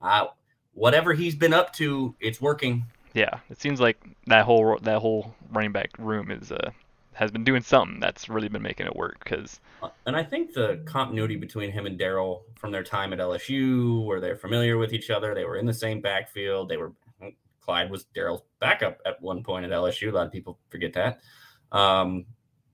Uh, 0.00 0.26
whatever 0.74 1.12
he's 1.12 1.34
been 1.34 1.52
up 1.52 1.72
to, 1.74 2.14
it's 2.20 2.40
working. 2.40 2.84
Yeah, 3.14 3.40
it 3.50 3.60
seems 3.60 3.80
like 3.80 3.98
that 4.26 4.44
whole 4.44 4.78
that 4.82 5.00
whole 5.00 5.34
running 5.50 5.72
back 5.72 5.90
room 5.98 6.30
is 6.30 6.52
uh 6.52 6.70
has 7.14 7.32
been 7.32 7.42
doing 7.42 7.62
something 7.62 7.98
that's 7.98 8.28
really 8.28 8.48
been 8.48 8.62
making 8.62 8.86
it 8.86 8.94
work. 8.94 9.24
Because 9.24 9.60
uh, 9.82 9.88
and 10.06 10.14
I 10.14 10.22
think 10.22 10.52
the 10.52 10.82
continuity 10.84 11.36
between 11.36 11.72
him 11.72 11.86
and 11.86 11.98
Darrel 11.98 12.44
from 12.54 12.70
their 12.70 12.84
time 12.84 13.12
at 13.12 13.18
LSU, 13.18 14.04
where 14.04 14.20
they're 14.20 14.36
familiar 14.36 14.78
with 14.78 14.92
each 14.92 15.10
other, 15.10 15.34
they 15.34 15.44
were 15.44 15.56
in 15.56 15.66
the 15.66 15.74
same 15.74 16.00
backfield. 16.00 16.68
They 16.68 16.76
were 16.76 16.92
Clyde 17.68 17.90
was 17.90 18.04
Darrel's 18.14 18.40
backup 18.60 18.98
at 19.04 19.20
one 19.20 19.42
point 19.42 19.66
at 19.66 19.70
LSU. 19.70 20.10
A 20.10 20.14
lot 20.14 20.26
of 20.26 20.32
people 20.32 20.58
forget 20.70 20.94
that. 20.94 21.20
Um, 21.70 22.24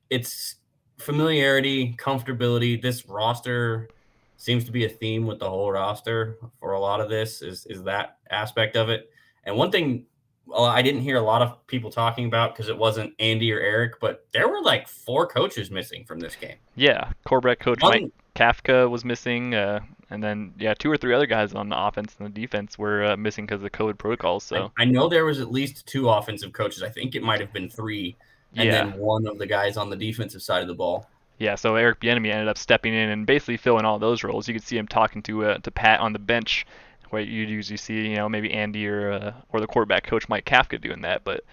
it's 0.08 0.56
familiarity, 1.04 1.94
comfortability. 1.98 2.80
This 2.80 3.08
roster 3.08 3.88
seems 4.36 4.64
to 4.64 4.72
be 4.72 4.84
a 4.84 4.88
theme 4.88 5.26
with 5.26 5.38
the 5.38 5.48
whole 5.48 5.70
roster 5.70 6.38
for 6.58 6.72
a 6.72 6.80
lot 6.80 7.00
of 7.00 7.08
this 7.08 7.42
is 7.42 7.66
is 7.66 7.82
that 7.84 8.18
aspect 8.30 8.76
of 8.76 8.88
it. 8.88 9.10
And 9.44 9.56
one 9.56 9.70
thing 9.70 10.06
well, 10.46 10.64
I 10.64 10.82
didn't 10.82 11.00
hear 11.00 11.16
a 11.16 11.22
lot 11.22 11.42
of 11.42 11.66
people 11.66 11.90
talking 11.90 12.26
about 12.26 12.54
because 12.54 12.68
it 12.68 12.76
wasn't 12.76 13.14
Andy 13.18 13.50
or 13.52 13.60
Eric, 13.60 13.98
but 14.00 14.26
there 14.32 14.48
were 14.48 14.60
like 14.60 14.88
four 14.88 15.26
coaches 15.26 15.70
missing 15.70 16.04
from 16.04 16.20
this 16.20 16.36
game. 16.36 16.56
Yeah, 16.74 17.12
quarterback 17.24 17.60
coach 17.60 17.82
one, 17.82 17.92
Mike 17.92 18.12
Kafka 18.34 18.90
was 18.90 19.04
missing, 19.04 19.54
uh, 19.54 19.80
and 20.10 20.22
then 20.22 20.52
yeah, 20.58 20.74
two 20.74 20.90
or 20.90 20.96
three 20.96 21.14
other 21.14 21.26
guys 21.26 21.54
on 21.54 21.68
the 21.68 21.78
offense 21.78 22.16
and 22.18 22.26
the 22.26 22.40
defense 22.40 22.78
were 22.78 23.04
uh, 23.04 23.16
missing 23.16 23.46
because 23.46 23.62
of 23.62 23.72
COVID 23.72 23.96
protocols. 23.96 24.44
So 24.44 24.70
I, 24.76 24.82
I, 24.82 24.84
know 24.84 25.08
there 25.08 25.24
was 25.24 25.40
at 25.40 25.50
least 25.50 25.86
two 25.86 26.10
offensive 26.10 26.52
coaches. 26.52 26.82
I 26.82 26.90
think 26.90 27.14
it 27.14 27.22
might 27.22 27.40
have 27.40 27.52
been 27.52 27.70
three, 27.70 28.16
and 28.56 28.66
yeah. 28.66 28.84
then 28.84 28.98
one 28.98 29.26
of 29.26 29.38
the 29.38 29.46
guys 29.46 29.76
on 29.76 29.90
the 29.90 29.96
defensive 29.96 30.42
side 30.42 30.62
of 30.62 30.68
the 30.68 30.74
ball. 30.74 31.08
Yeah, 31.38 31.56
so 31.56 31.74
Eric 31.76 32.00
Bieniemy 32.00 32.30
ended 32.30 32.48
up 32.48 32.58
stepping 32.58 32.94
in 32.94 33.10
and 33.10 33.26
basically 33.26 33.56
filling 33.56 33.84
all 33.84 33.98
those 33.98 34.22
roles. 34.22 34.46
You 34.46 34.54
could 34.54 34.62
see 34.62 34.78
him 34.78 34.86
talking 34.86 35.22
to 35.24 35.44
uh, 35.46 35.58
to 35.58 35.70
Pat 35.70 36.00
on 36.00 36.12
the 36.12 36.18
bench 36.18 36.66
where 37.10 37.22
you'd 37.22 37.48
usually 37.48 37.76
see, 37.76 38.08
you 38.08 38.16
know, 38.16 38.28
maybe 38.28 38.52
Andy 38.52 38.86
or 38.86 39.12
uh, 39.12 39.32
or 39.52 39.60
the 39.60 39.66
quarterback 39.66 40.04
coach 40.04 40.28
Mike 40.28 40.44
Kafka 40.44 40.80
doing 40.80 41.02
that. 41.02 41.24
But 41.24 41.44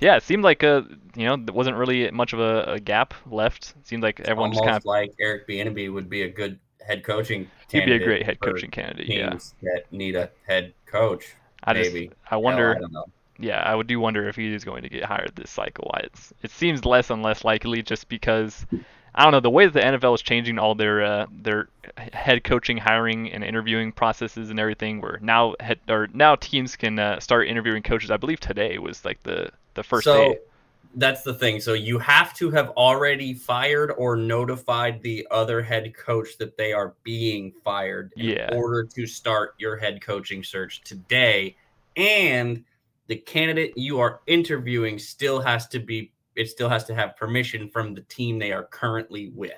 yeah, 0.00 0.16
it 0.16 0.22
seemed 0.22 0.44
like 0.44 0.62
a 0.62 0.86
you 1.16 1.26
know 1.26 1.36
there 1.36 1.54
wasn't 1.54 1.76
really 1.76 2.10
much 2.10 2.32
of 2.32 2.40
a, 2.40 2.74
a 2.74 2.80
gap 2.80 3.14
left. 3.26 3.74
It 3.80 3.86
seemed 3.86 4.02
like 4.02 4.20
everyone 4.20 4.50
Almost 4.50 4.58
just 4.58 4.66
kind 4.66 4.76
of 4.76 4.84
like 4.84 5.14
Eric 5.20 5.48
Bieniemy 5.48 5.92
would 5.92 6.08
be 6.08 6.22
a 6.22 6.28
good 6.28 6.58
head 6.86 7.02
coaching. 7.02 7.48
He'd 7.70 7.86
be 7.86 7.92
a 7.92 7.98
great 7.98 8.24
head 8.24 8.40
coaching 8.40 8.70
candidate. 8.70 9.08
Yeah, 9.08 9.36
that 9.62 9.92
need 9.92 10.14
a 10.14 10.30
head 10.46 10.74
coach. 10.86 11.34
I 11.64 11.72
maybe. 11.72 12.06
Just, 12.06 12.18
I 12.30 12.36
wonder. 12.36 12.76
I 12.76 13.02
yeah, 13.38 13.60
I 13.60 13.74
would 13.74 13.86
do 13.86 13.98
wonder 13.98 14.28
if 14.28 14.36
he 14.36 14.52
is 14.52 14.64
going 14.64 14.82
to 14.82 14.88
get 14.88 15.04
hired 15.04 15.32
this 15.34 15.50
cycle. 15.50 15.90
It's, 16.02 16.32
it 16.42 16.50
seems 16.50 16.84
less 16.84 17.10
and 17.10 17.22
less 17.22 17.44
likely 17.44 17.82
just 17.82 18.08
because 18.08 18.66
I 19.14 19.22
don't 19.22 19.32
know 19.32 19.40
the 19.40 19.50
way 19.50 19.66
that 19.66 19.72
the 19.72 19.80
NFL 19.80 20.14
is 20.16 20.22
changing 20.22 20.58
all 20.58 20.74
their 20.74 21.02
uh, 21.02 21.26
their 21.30 21.68
head 22.12 22.42
coaching, 22.42 22.76
hiring, 22.76 23.30
and 23.32 23.44
interviewing 23.44 23.92
processes 23.92 24.50
and 24.50 24.58
everything. 24.58 25.00
Where 25.00 25.18
now 25.22 25.54
head, 25.60 25.78
or 25.88 26.08
now 26.12 26.34
teams 26.34 26.74
can 26.74 26.98
uh, 26.98 27.20
start 27.20 27.46
interviewing 27.46 27.82
coaches. 27.82 28.10
I 28.10 28.16
believe 28.16 28.40
today 28.40 28.78
was 28.78 29.04
like 29.04 29.22
the 29.22 29.50
the 29.74 29.84
first 29.84 30.04
so, 30.04 30.16
day. 30.16 30.38
That's 30.96 31.22
the 31.22 31.34
thing. 31.34 31.60
So 31.60 31.74
you 31.74 31.98
have 31.98 32.34
to 32.34 32.50
have 32.52 32.70
already 32.70 33.34
fired 33.34 33.92
or 33.96 34.16
notified 34.16 35.02
the 35.02 35.26
other 35.30 35.60
head 35.60 35.92
coach 35.96 36.38
that 36.38 36.56
they 36.56 36.72
are 36.72 36.94
being 37.02 37.52
fired 37.64 38.12
in 38.16 38.26
yeah. 38.26 38.50
order 38.52 38.84
to 38.84 39.06
start 39.06 39.54
your 39.58 39.76
head 39.76 40.00
coaching 40.00 40.44
search 40.44 40.82
today. 40.82 41.56
And 41.96 42.64
the 43.06 43.16
candidate 43.16 43.72
you 43.76 43.98
are 44.00 44.20
interviewing 44.26 44.98
still 44.98 45.40
has 45.40 45.66
to 45.68 45.78
be 45.78 46.12
it 46.36 46.48
still 46.48 46.68
has 46.68 46.84
to 46.84 46.94
have 46.94 47.16
permission 47.16 47.68
from 47.68 47.94
the 47.94 48.00
team 48.02 48.38
they 48.38 48.52
are 48.52 48.64
currently 48.64 49.30
with. 49.34 49.52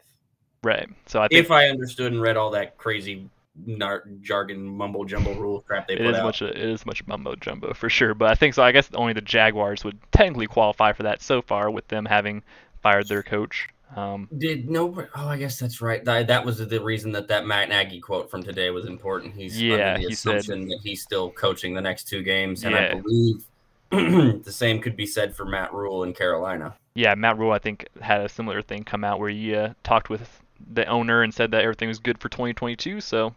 Right. 0.62 0.88
So 1.06 1.20
I 1.22 1.28
think 1.28 1.44
if 1.44 1.50
I 1.50 1.68
understood 1.68 2.12
and 2.12 2.20
read 2.20 2.36
all 2.36 2.50
that 2.50 2.76
crazy 2.76 3.30
nar- 3.64 4.04
jargon 4.20 4.66
mumbo 4.66 5.04
jumbo 5.04 5.32
rule 5.34 5.62
crap 5.62 5.88
they 5.88 5.94
it 5.94 5.98
put 5.98 6.06
is 6.08 6.16
out. 6.16 6.24
much 6.24 6.42
it 6.42 6.56
is 6.56 6.84
much 6.84 7.06
mumbo 7.06 7.34
jumbo 7.36 7.72
for 7.72 7.88
sure. 7.88 8.14
But 8.14 8.30
I 8.30 8.34
think 8.34 8.54
so. 8.54 8.62
I 8.62 8.72
guess 8.72 8.90
only 8.94 9.12
the 9.12 9.20
Jaguars 9.20 9.84
would 9.84 9.98
technically 10.12 10.46
qualify 10.46 10.92
for 10.92 11.04
that 11.04 11.22
so 11.22 11.40
far, 11.40 11.70
with 11.70 11.88
them 11.88 12.04
having 12.04 12.42
fired 12.82 13.08
their 13.08 13.22
coach. 13.22 13.68
Um, 13.94 14.28
Did 14.36 14.68
no? 14.68 15.06
Oh, 15.14 15.28
I 15.28 15.36
guess 15.36 15.58
that's 15.58 15.80
right. 15.80 16.04
That, 16.04 16.26
that 16.26 16.44
was 16.44 16.58
the 16.58 16.80
reason 16.80 17.12
that 17.12 17.28
that 17.28 17.46
Matt 17.46 17.68
Nagy 17.68 18.00
quote 18.00 18.30
from 18.30 18.42
today 18.42 18.70
was 18.70 18.84
important. 18.84 19.34
He's 19.34 19.60
yeah, 19.60 19.74
under 19.74 20.00
the 20.00 20.08
he 20.08 20.12
assumption 20.12 20.62
said, 20.62 20.70
that 20.70 20.80
he's 20.82 21.02
still 21.02 21.30
coaching 21.30 21.74
the 21.74 21.80
next 21.80 22.08
two 22.08 22.22
games, 22.22 22.64
and 22.64 22.74
yeah. 22.74 22.94
I 22.94 23.00
believe 23.00 23.44
the 24.44 24.52
same 24.52 24.80
could 24.80 24.96
be 24.96 25.06
said 25.06 25.36
for 25.36 25.44
Matt 25.44 25.72
Rhule 25.72 26.02
in 26.02 26.12
Carolina. 26.12 26.74
Yeah, 26.94 27.14
Matt 27.14 27.38
Rhule, 27.38 27.52
I 27.52 27.58
think 27.58 27.88
had 28.00 28.22
a 28.22 28.28
similar 28.28 28.60
thing 28.60 28.82
come 28.82 29.04
out 29.04 29.20
where 29.20 29.30
he 29.30 29.54
uh, 29.54 29.74
talked 29.84 30.10
with 30.10 30.42
the 30.72 30.86
owner 30.86 31.22
and 31.22 31.32
said 31.32 31.50
that 31.52 31.62
everything 31.62 31.88
was 31.88 31.98
good 31.98 32.18
for 32.18 32.28
2022. 32.28 33.00
So 33.00 33.34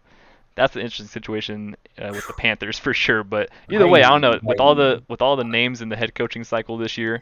that's 0.56 0.76
an 0.76 0.82
interesting 0.82 1.08
situation 1.08 1.76
uh, 1.98 2.10
with 2.12 2.26
the 2.28 2.34
Panthers 2.34 2.80
for 2.80 2.94
sure. 2.94 3.24
But 3.24 3.50
either 3.70 3.88
way, 3.88 4.04
I 4.04 4.10
don't 4.10 4.22
know. 4.22 4.40
With 4.44 4.60
all 4.60 4.76
the 4.76 5.04
with 5.08 5.22
all 5.22 5.36
the 5.36 5.44
names 5.44 5.82
in 5.82 5.90
the 5.90 5.96
head 5.96 6.16
coaching 6.16 6.44
cycle 6.44 6.78
this 6.78 6.98
year, 6.98 7.22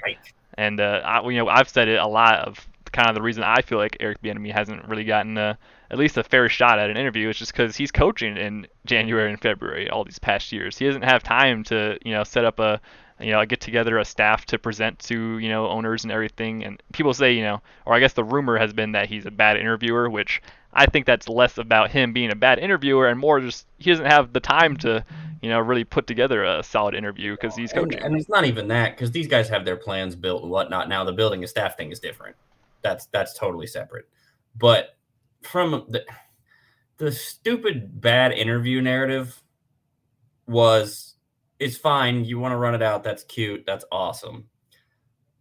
and 0.57 0.79
uh, 0.79 1.01
I, 1.03 1.27
you 1.27 1.37
know 1.37 1.47
I've 1.47 1.69
said 1.69 1.87
it 1.87 1.99
a 1.99 2.07
lot 2.07 2.39
of 2.39 2.65
kind 2.91 3.09
of 3.09 3.15
the 3.15 3.21
reason 3.21 3.43
I 3.43 3.61
feel 3.61 3.77
like 3.77 3.97
Eric 3.99 4.21
Bieniemy 4.21 4.51
hasn't 4.51 4.87
really 4.87 5.03
gotten 5.03 5.37
a, 5.37 5.57
at 5.91 5.97
least 5.97 6.17
a 6.17 6.23
fair 6.23 6.49
shot 6.49 6.79
at 6.79 6.89
an 6.89 6.97
interview 6.97 7.29
is 7.29 7.37
just 7.37 7.51
because 7.51 7.75
he's 7.75 7.91
coaching 7.91 8.37
in 8.37 8.67
January 8.85 9.29
and 9.29 9.41
February 9.41 9.89
all 9.89 10.03
these 10.03 10.19
past 10.19 10.51
years. 10.51 10.77
He 10.77 10.85
doesn't 10.85 11.03
have 11.03 11.23
time 11.23 11.63
to 11.65 11.97
you 12.03 12.13
know 12.13 12.23
set 12.23 12.45
up 12.45 12.59
a 12.59 12.81
you 13.19 13.31
know, 13.31 13.43
get 13.45 13.61
together 13.61 13.97
a 13.97 14.05
staff 14.05 14.45
to 14.45 14.59
present 14.59 14.99
to, 14.99 15.39
you 15.39 15.49
know, 15.49 15.67
owners 15.67 16.03
and 16.03 16.11
everything. 16.11 16.63
And 16.63 16.81
people 16.93 17.13
say, 17.13 17.33
you 17.33 17.41
know, 17.41 17.61
or 17.85 17.95
I 17.95 17.99
guess 17.99 18.13
the 18.13 18.23
rumor 18.23 18.57
has 18.57 18.73
been 18.73 18.91
that 18.91 19.09
he's 19.09 19.25
a 19.25 19.31
bad 19.31 19.57
interviewer, 19.57 20.09
which 20.09 20.41
I 20.73 20.85
think 20.85 21.05
that's 21.05 21.27
less 21.27 21.57
about 21.57 21.89
him 21.89 22.13
being 22.13 22.31
a 22.31 22.35
bad 22.35 22.59
interviewer 22.59 23.07
and 23.07 23.19
more 23.19 23.39
just 23.39 23.65
he 23.79 23.89
doesn't 23.89 24.05
have 24.05 24.33
the 24.33 24.39
time 24.39 24.77
to, 24.77 25.03
you 25.41 25.49
know, 25.49 25.59
really 25.59 25.83
put 25.83 26.05
together 26.05 26.43
a 26.43 26.61
solid 26.61 26.93
interview 26.93 27.31
because 27.31 27.55
he's 27.55 27.73
coaching. 27.73 27.95
And, 27.95 28.13
and, 28.13 28.19
it's 28.19 28.29
not 28.29 28.45
even 28.45 28.67
that 28.67 28.95
because 28.95 29.11
these 29.11 29.27
guys 29.27 29.49
have 29.49 29.65
their 29.65 29.77
plans 29.77 30.15
built 30.15 30.43
and 30.43 30.51
whatnot. 30.51 30.87
Now 30.87 31.03
the 31.03 31.13
building 31.13 31.43
a 31.43 31.47
staff 31.47 31.75
thing 31.75 31.91
is 31.91 31.99
different. 31.99 32.35
That's 32.81 33.07
that's 33.07 33.37
totally 33.37 33.67
separate. 33.67 34.07
But 34.55 34.97
from 35.43 35.85
the 35.89 36.05
the 36.97 37.11
stupid 37.11 38.01
bad 38.01 38.31
interview 38.31 38.81
narrative 38.81 39.41
was 40.47 41.15
it's 41.59 41.77
fine. 41.77 42.25
You 42.25 42.39
want 42.39 42.53
to 42.53 42.57
run 42.57 42.75
it 42.75 42.81
out. 42.81 43.03
That's 43.03 43.23
cute. 43.23 43.63
That's 43.65 43.85
awesome. 43.91 44.45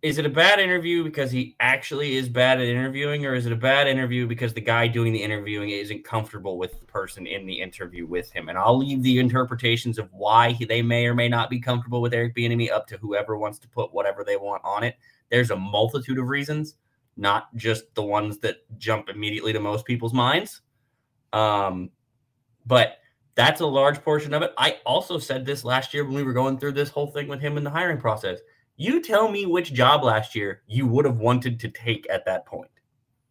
is 0.03 0.19
it 0.19 0.27
a 0.27 0.31
bad 0.31 0.61
interview 0.61 1.03
because 1.03 1.33
he 1.33 1.57
actually 1.59 2.17
is 2.17 2.29
bad 2.29 2.61
at 2.61 2.67
interviewing, 2.67 3.27
or 3.27 3.35
is 3.35 3.47
it 3.47 3.53
a 3.53 3.57
bad 3.57 3.89
interview 3.89 4.27
because 4.27 4.55
the 4.55 4.61
guy 4.61 4.87
doing 4.87 5.13
the 5.13 5.23
interviewing 5.23 5.71
isn't 5.71 6.05
comfortable 6.05 6.59
with 6.59 6.79
the 6.79 6.87
person 6.87 7.27
in 7.27 7.47
the 7.47 7.61
interview 7.61 8.07
with 8.07 8.31
him? 8.31 8.49
And 8.49 8.57
I'll 8.59 8.79
leave 8.79 9.03
the 9.03 9.19
interpretations 9.19 9.99
of 9.99 10.09
why 10.13 10.53
he, 10.53 10.65
they 10.65 10.83
may 10.83 11.07
or 11.07 11.15
may 11.15 11.29
not 11.29 11.51
be 11.51 11.59
comfortable 11.59 12.01
with 12.01 12.15
Eric 12.15 12.37
Bieniemy 12.37 12.71
up 12.71 12.87
to 12.89 12.99
whoever 12.99 13.37
wants 13.37 13.59
to 13.61 13.69
put 13.69 13.93
whatever 13.93 14.23
they 14.23 14.37
want 14.37 14.63
on 14.65 14.85
it. 14.85 14.97
There's 15.31 15.51
a 15.51 15.57
multitude 15.57 16.19
of 16.19 16.29
reasons, 16.29 16.77
not 17.17 17.55
just 17.55 17.95
the 17.95 18.03
ones 18.03 18.39
that 18.39 18.57
jump 18.79 19.09
immediately 19.09 19.53
to 19.53 19.61
most 19.61 19.85
people's 19.85 20.13
minds. 20.15 20.61
Um, 21.33 21.91
but 22.67 22.99
that's 23.35 23.61
a 23.61 23.67
large 23.67 24.03
portion 24.03 24.35
of 24.35 24.43
it. 24.43 24.53
I 24.59 24.79
also 24.87 25.19
said 25.19 25.45
this 25.45 25.65
last 25.65 25.93
year 25.95 26.05
when 26.05 26.15
we 26.15 26.23
were 26.23 26.33
going 26.33 26.59
through 26.59 26.73
this 26.73 26.89
whole 26.91 27.07
thing 27.09 27.29
with 27.29 27.41
him 27.41 27.57
in 27.57 27.65
the 27.65 27.71
hiring 27.71 27.99
process 27.99 28.39
you 28.79 29.01
tell 29.01 29.31
me 29.31 29.47
which 29.47 29.73
job 29.73 30.05
last 30.05 30.35
year 30.35 30.61
you 30.67 30.87
would 30.87 31.07
have 31.07 31.17
wanted 31.17 31.59
to 31.61 31.69
take 31.69 32.07
at 32.11 32.27
that 32.27 32.45
point. 32.45 32.71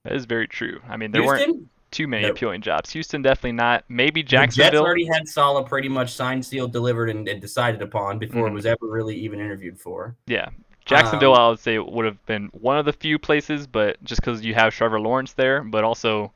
That 0.04 0.14
is 0.14 0.26
very 0.26 0.48
true. 0.48 0.82
I 0.90 0.98
mean, 0.98 1.12
there 1.12 1.22
Houston? 1.22 1.52
weren't 1.52 1.70
too 1.92 2.08
many 2.08 2.24
No. 2.24 2.32
appealing 2.32 2.62
jobs. 2.62 2.90
Houston 2.92 3.22
definitely 3.22 3.52
not. 3.52 3.84
Maybe 3.88 4.24
Jacksonville. 4.24 4.66
The 4.66 4.72
Jets 4.78 4.82
already 4.82 5.06
had 5.06 5.28
Saleh 5.28 5.68
pretty 5.68 5.88
much 5.88 6.12
signed, 6.14 6.44
sealed, 6.44 6.74
delivered, 6.74 7.12
and, 7.12 7.28
and 7.28 7.40
decided 7.40 7.84
upon 7.84 8.18
before 8.18 8.48
Mhm. 8.48 8.52
it 8.52 8.54
was 8.54 8.66
ever 8.66 8.78
really 8.82 9.16
even 9.18 9.40
interviewed 9.40 9.80
for. 9.80 10.16
Yeah. 10.26 10.50
Jacksonville, 10.86 11.34
Um, 11.34 11.40
I 11.42 11.50
would 11.50 11.60
say, 11.60 11.80
would 11.80 12.06
have 12.06 12.24
been 12.26 12.50
one 12.54 12.78
of 12.78 12.86
the 12.86 12.94
few 12.94 13.18
places, 13.18 13.66
but 13.66 14.02
just 14.04 14.22
because 14.22 14.46
you 14.46 14.54
have 14.54 14.74
Trevor 14.74 15.00
Lawrence 15.00 15.34
there, 15.34 15.64
but 15.64 15.84
also 15.84 16.32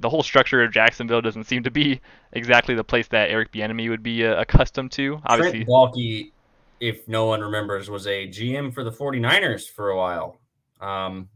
the 0.00 0.08
whole 0.08 0.22
structure 0.22 0.62
of 0.62 0.72
Jacksonville 0.72 1.20
doesn't 1.20 1.44
seem 1.44 1.62
to 1.62 1.70
be 1.70 2.00
exactly 2.32 2.74
the 2.74 2.84
place 2.84 3.08
that 3.08 3.30
Eric 3.30 3.52
Bieniemy 3.52 3.88
would 3.90 4.02
be 4.02 4.26
uh, 4.26 4.40
accustomed 4.40 4.92
to. 4.92 5.20
Obviously, 5.26 5.64
Trent 5.64 5.68
Baalke, 5.68 6.32
if 6.80 7.06
no 7.06 7.26
one 7.26 7.40
remembers, 7.40 7.90
was 7.90 8.06
a 8.06 8.26
GM 8.26 8.72
for 8.72 8.84
the 8.84 8.90
49ers 8.90 9.68
for 9.68 9.90
a 9.90 9.96
while. 9.96 10.38
Um, 10.80 11.28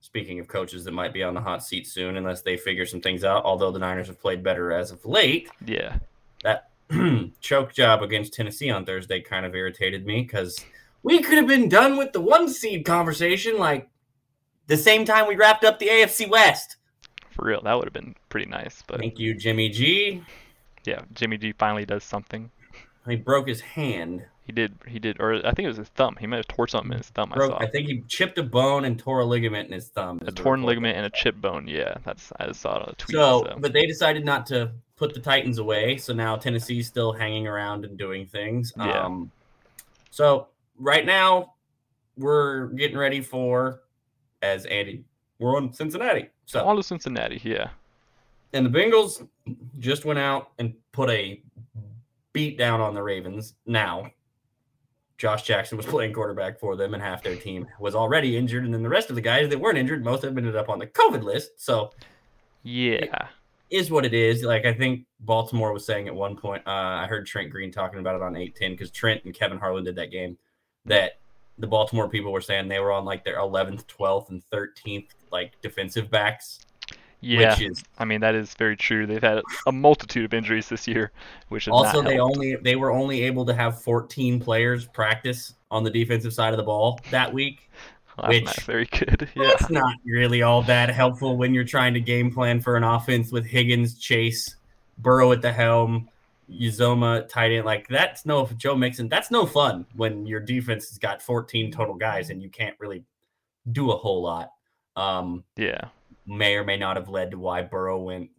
speaking 0.00 0.38
of 0.40 0.46
coaches 0.46 0.84
that 0.84 0.92
might 0.92 1.14
be 1.14 1.22
on 1.22 1.32
the 1.32 1.40
hot 1.40 1.64
seat 1.64 1.86
soon, 1.86 2.18
unless 2.18 2.42
they 2.42 2.56
figure 2.58 2.84
some 2.84 3.00
things 3.00 3.24
out, 3.24 3.44
although 3.44 3.70
the 3.70 3.78
Niners 3.78 4.08
have 4.08 4.20
played 4.20 4.42
better 4.42 4.72
as 4.72 4.90
of 4.90 5.04
late. 5.06 5.48
yeah, 5.64 5.96
that 6.44 6.68
choke 7.40 7.72
job 7.72 8.02
against 8.02 8.34
Tennessee 8.34 8.70
on 8.70 8.84
Thursday 8.84 9.20
kind 9.20 9.46
of 9.46 9.54
irritated 9.54 10.06
me 10.06 10.22
because 10.22 10.62
we 11.02 11.20
could 11.22 11.36
have 11.38 11.46
been 11.46 11.68
done 11.68 11.96
with 11.96 12.12
the 12.12 12.20
one 12.20 12.48
seed 12.48 12.84
conversation 12.84 13.58
like 13.58 13.88
the 14.66 14.76
same 14.76 15.04
time 15.04 15.26
we 15.26 15.36
wrapped 15.36 15.64
up 15.64 15.78
the 15.78 15.88
AFC 15.88 16.28
West. 16.28 16.76
for 17.30 17.46
real, 17.46 17.60
that 17.62 17.74
would 17.74 17.84
have 17.84 17.92
been 17.92 18.14
pretty 18.28 18.48
nice. 18.50 18.82
But 18.86 19.00
Thank 19.00 19.18
you, 19.18 19.34
Jimmy 19.34 19.68
G. 19.68 20.22
yeah, 20.84 21.02
Jimmy 21.14 21.38
G 21.38 21.52
finally 21.52 21.84
does 21.84 22.04
something. 22.04 22.50
He 23.06 23.16
broke 23.16 23.48
his 23.48 23.60
hand. 23.60 24.24
He 24.44 24.52
did, 24.52 24.74
he 24.86 24.98
did, 24.98 25.20
or 25.20 25.34
I 25.46 25.52
think 25.52 25.66
it 25.66 25.68
was 25.68 25.76
his 25.76 25.88
thumb. 25.90 26.16
He 26.18 26.26
might 26.26 26.38
have 26.38 26.48
tore 26.48 26.66
something 26.66 26.92
in 26.92 26.98
his 26.98 27.08
thumb. 27.10 27.32
I 27.32 27.38
saw 27.46 27.58
I 27.58 27.66
think 27.66 27.86
he 27.88 28.02
chipped 28.08 28.38
a 28.38 28.42
bone 28.42 28.84
and 28.84 28.98
tore 28.98 29.20
a 29.20 29.24
ligament 29.24 29.68
in 29.68 29.72
his 29.72 29.88
thumb. 29.88 30.20
a 30.26 30.32
torn 30.32 30.62
ligament 30.64 30.96
and 30.96 31.06
a 31.06 31.10
chip 31.10 31.36
bone. 31.36 31.66
Yeah, 31.68 31.94
that's 32.04 32.32
I 32.38 32.50
saw 32.52 32.76
it 32.76 32.82
on 32.82 32.88
a 32.90 32.94
tweet. 32.96 33.14
So, 33.14 33.44
So, 33.44 33.56
but 33.60 33.72
they 33.72 33.86
decided 33.86 34.24
not 34.24 34.46
to 34.46 34.72
put 34.96 35.14
the 35.14 35.20
Titans 35.20 35.58
away. 35.58 35.96
So 35.96 36.12
now 36.12 36.36
Tennessee's 36.36 36.86
still 36.86 37.12
hanging 37.12 37.46
around 37.46 37.84
and 37.84 37.96
doing 37.96 38.26
things. 38.26 38.72
Yeah. 38.76 39.04
Um, 39.04 39.30
so 40.10 40.48
right 40.82 41.06
now 41.06 41.54
we're 42.16 42.66
getting 42.68 42.98
ready 42.98 43.20
for, 43.20 43.82
as 44.42 44.66
Andy, 44.66 45.04
we're 45.38 45.56
on 45.56 45.72
Cincinnati. 45.72 46.28
So 46.44 46.62
all 46.62 46.78
of 46.78 46.84
Cincinnati, 46.84 47.40
yeah, 47.42 47.68
and 48.52 48.66
the 48.66 48.70
Bengals 48.70 49.26
just 49.78 50.04
went 50.04 50.18
out 50.18 50.50
and 50.58 50.74
put 50.92 51.08
a 51.08 51.42
beat 52.32 52.58
down 52.58 52.80
on 52.80 52.94
the 52.94 53.02
Ravens. 53.02 53.54
Now, 53.64 54.10
Josh 55.18 55.44
Jackson 55.44 55.76
was 55.76 55.86
playing 55.94 56.12
quarterback 56.12 56.58
for 56.58 56.76
them, 56.76 56.94
and 56.94 57.02
half 57.02 57.22
their 57.22 57.36
team 57.36 57.66
was 57.80 57.94
already 57.94 58.36
injured, 58.36 58.64
and 58.64 58.74
then 58.74 58.82
the 58.82 58.88
rest 58.88 59.08
of 59.08 59.16
the 59.16 59.22
guys 59.22 59.48
that 59.48 59.58
weren't 59.58 59.78
injured, 59.78 60.04
most 60.04 60.24
of 60.24 60.30
them 60.30 60.38
ended 60.38 60.56
up 60.56 60.68
on 60.68 60.78
the 60.78 60.86
COVID 60.86 61.22
list. 61.22 61.52
So 61.56 61.92
yeah, 62.62 63.28
is 63.70 63.90
what 63.90 64.04
it 64.04 64.14
is. 64.14 64.42
Like 64.42 64.66
I 64.66 64.74
think 64.74 65.06
Baltimore 65.20 65.72
was 65.72 65.86
saying 65.86 66.08
at 66.08 66.14
one 66.14 66.36
point, 66.36 66.62
uh, 66.66 66.70
I 66.70 67.06
heard 67.06 67.26
Trent 67.26 67.50
Green 67.50 67.72
talking 67.72 68.00
about 68.00 68.16
it 68.16 68.22
on 68.22 68.36
eight 68.36 68.54
ten 68.56 68.72
because 68.72 68.90
Trent 68.90 69.24
and 69.24 69.32
Kevin 69.32 69.58
Harlan 69.58 69.84
did 69.84 69.96
that 69.96 70.10
game. 70.10 70.36
That 70.84 71.18
the 71.58 71.66
Baltimore 71.66 72.08
people 72.08 72.32
were 72.32 72.40
saying 72.40 72.68
they 72.68 72.80
were 72.80 72.92
on 72.92 73.04
like 73.04 73.24
their 73.24 73.38
eleventh, 73.38 73.86
twelfth, 73.86 74.30
and 74.30 74.42
thirteenth 74.44 75.14
like 75.30 75.52
defensive 75.62 76.10
backs, 76.10 76.60
yeah. 77.20 77.50
which 77.50 77.70
is 77.70 77.84
I 77.98 78.04
mean 78.04 78.20
that 78.20 78.34
is 78.34 78.54
very 78.54 78.76
true. 78.76 79.06
They've 79.06 79.22
had 79.22 79.42
a 79.66 79.72
multitude 79.72 80.24
of 80.24 80.34
injuries 80.34 80.68
this 80.68 80.88
year, 80.88 81.12
which 81.48 81.68
also 81.68 82.02
they 82.02 82.16
helped. 82.16 82.36
only 82.36 82.56
they 82.56 82.76
were 82.76 82.90
only 82.90 83.22
able 83.22 83.44
to 83.46 83.54
have 83.54 83.80
fourteen 83.82 84.40
players 84.40 84.86
practice 84.86 85.54
on 85.70 85.84
the 85.84 85.90
defensive 85.90 86.32
side 86.34 86.52
of 86.52 86.56
the 86.58 86.64
ball 86.64 87.00
that 87.10 87.32
week. 87.32 87.70
Well, 88.18 88.30
that's 88.30 88.40
which- 88.40 88.44
not 88.44 88.60
very 88.62 88.86
good. 88.86 89.28
Yeah, 89.36 89.48
That's 89.48 89.70
not 89.70 89.94
really 90.04 90.42
all 90.42 90.62
that 90.64 90.90
helpful 90.90 91.36
when 91.36 91.54
you're 91.54 91.64
trying 91.64 91.94
to 91.94 92.00
game 92.00 92.30
plan 92.30 92.60
for 92.60 92.76
an 92.76 92.84
offense 92.84 93.32
with 93.32 93.46
Higgins, 93.46 93.98
Chase, 93.98 94.56
Burrow 94.98 95.32
at 95.32 95.40
the 95.40 95.52
helm, 95.52 96.08
Uzomah 96.50 97.28
tight 97.28 97.52
end. 97.52 97.64
Like 97.64 97.88
that's 97.88 98.26
no 98.26 98.46
Joe 98.56 98.76
Mixon. 98.76 99.08
That's 99.08 99.30
no 99.30 99.46
fun 99.46 99.86
when 99.94 100.26
your 100.26 100.40
defense 100.40 100.88
has 100.88 100.98
got 100.98 101.22
14 101.22 101.70
total 101.70 101.94
guys 101.94 102.30
and 102.30 102.42
you 102.42 102.50
can't 102.50 102.76
really 102.78 103.04
do 103.70 103.90
a 103.92 103.96
whole 103.96 104.22
lot. 104.22 104.50
Um, 104.96 105.44
yeah, 105.56 105.86
may 106.26 106.56
or 106.56 106.64
may 106.64 106.76
not 106.76 106.96
have 106.96 107.08
led 107.08 107.30
to 107.30 107.38
why 107.38 107.62
Burrow 107.62 107.98
went 107.98 108.30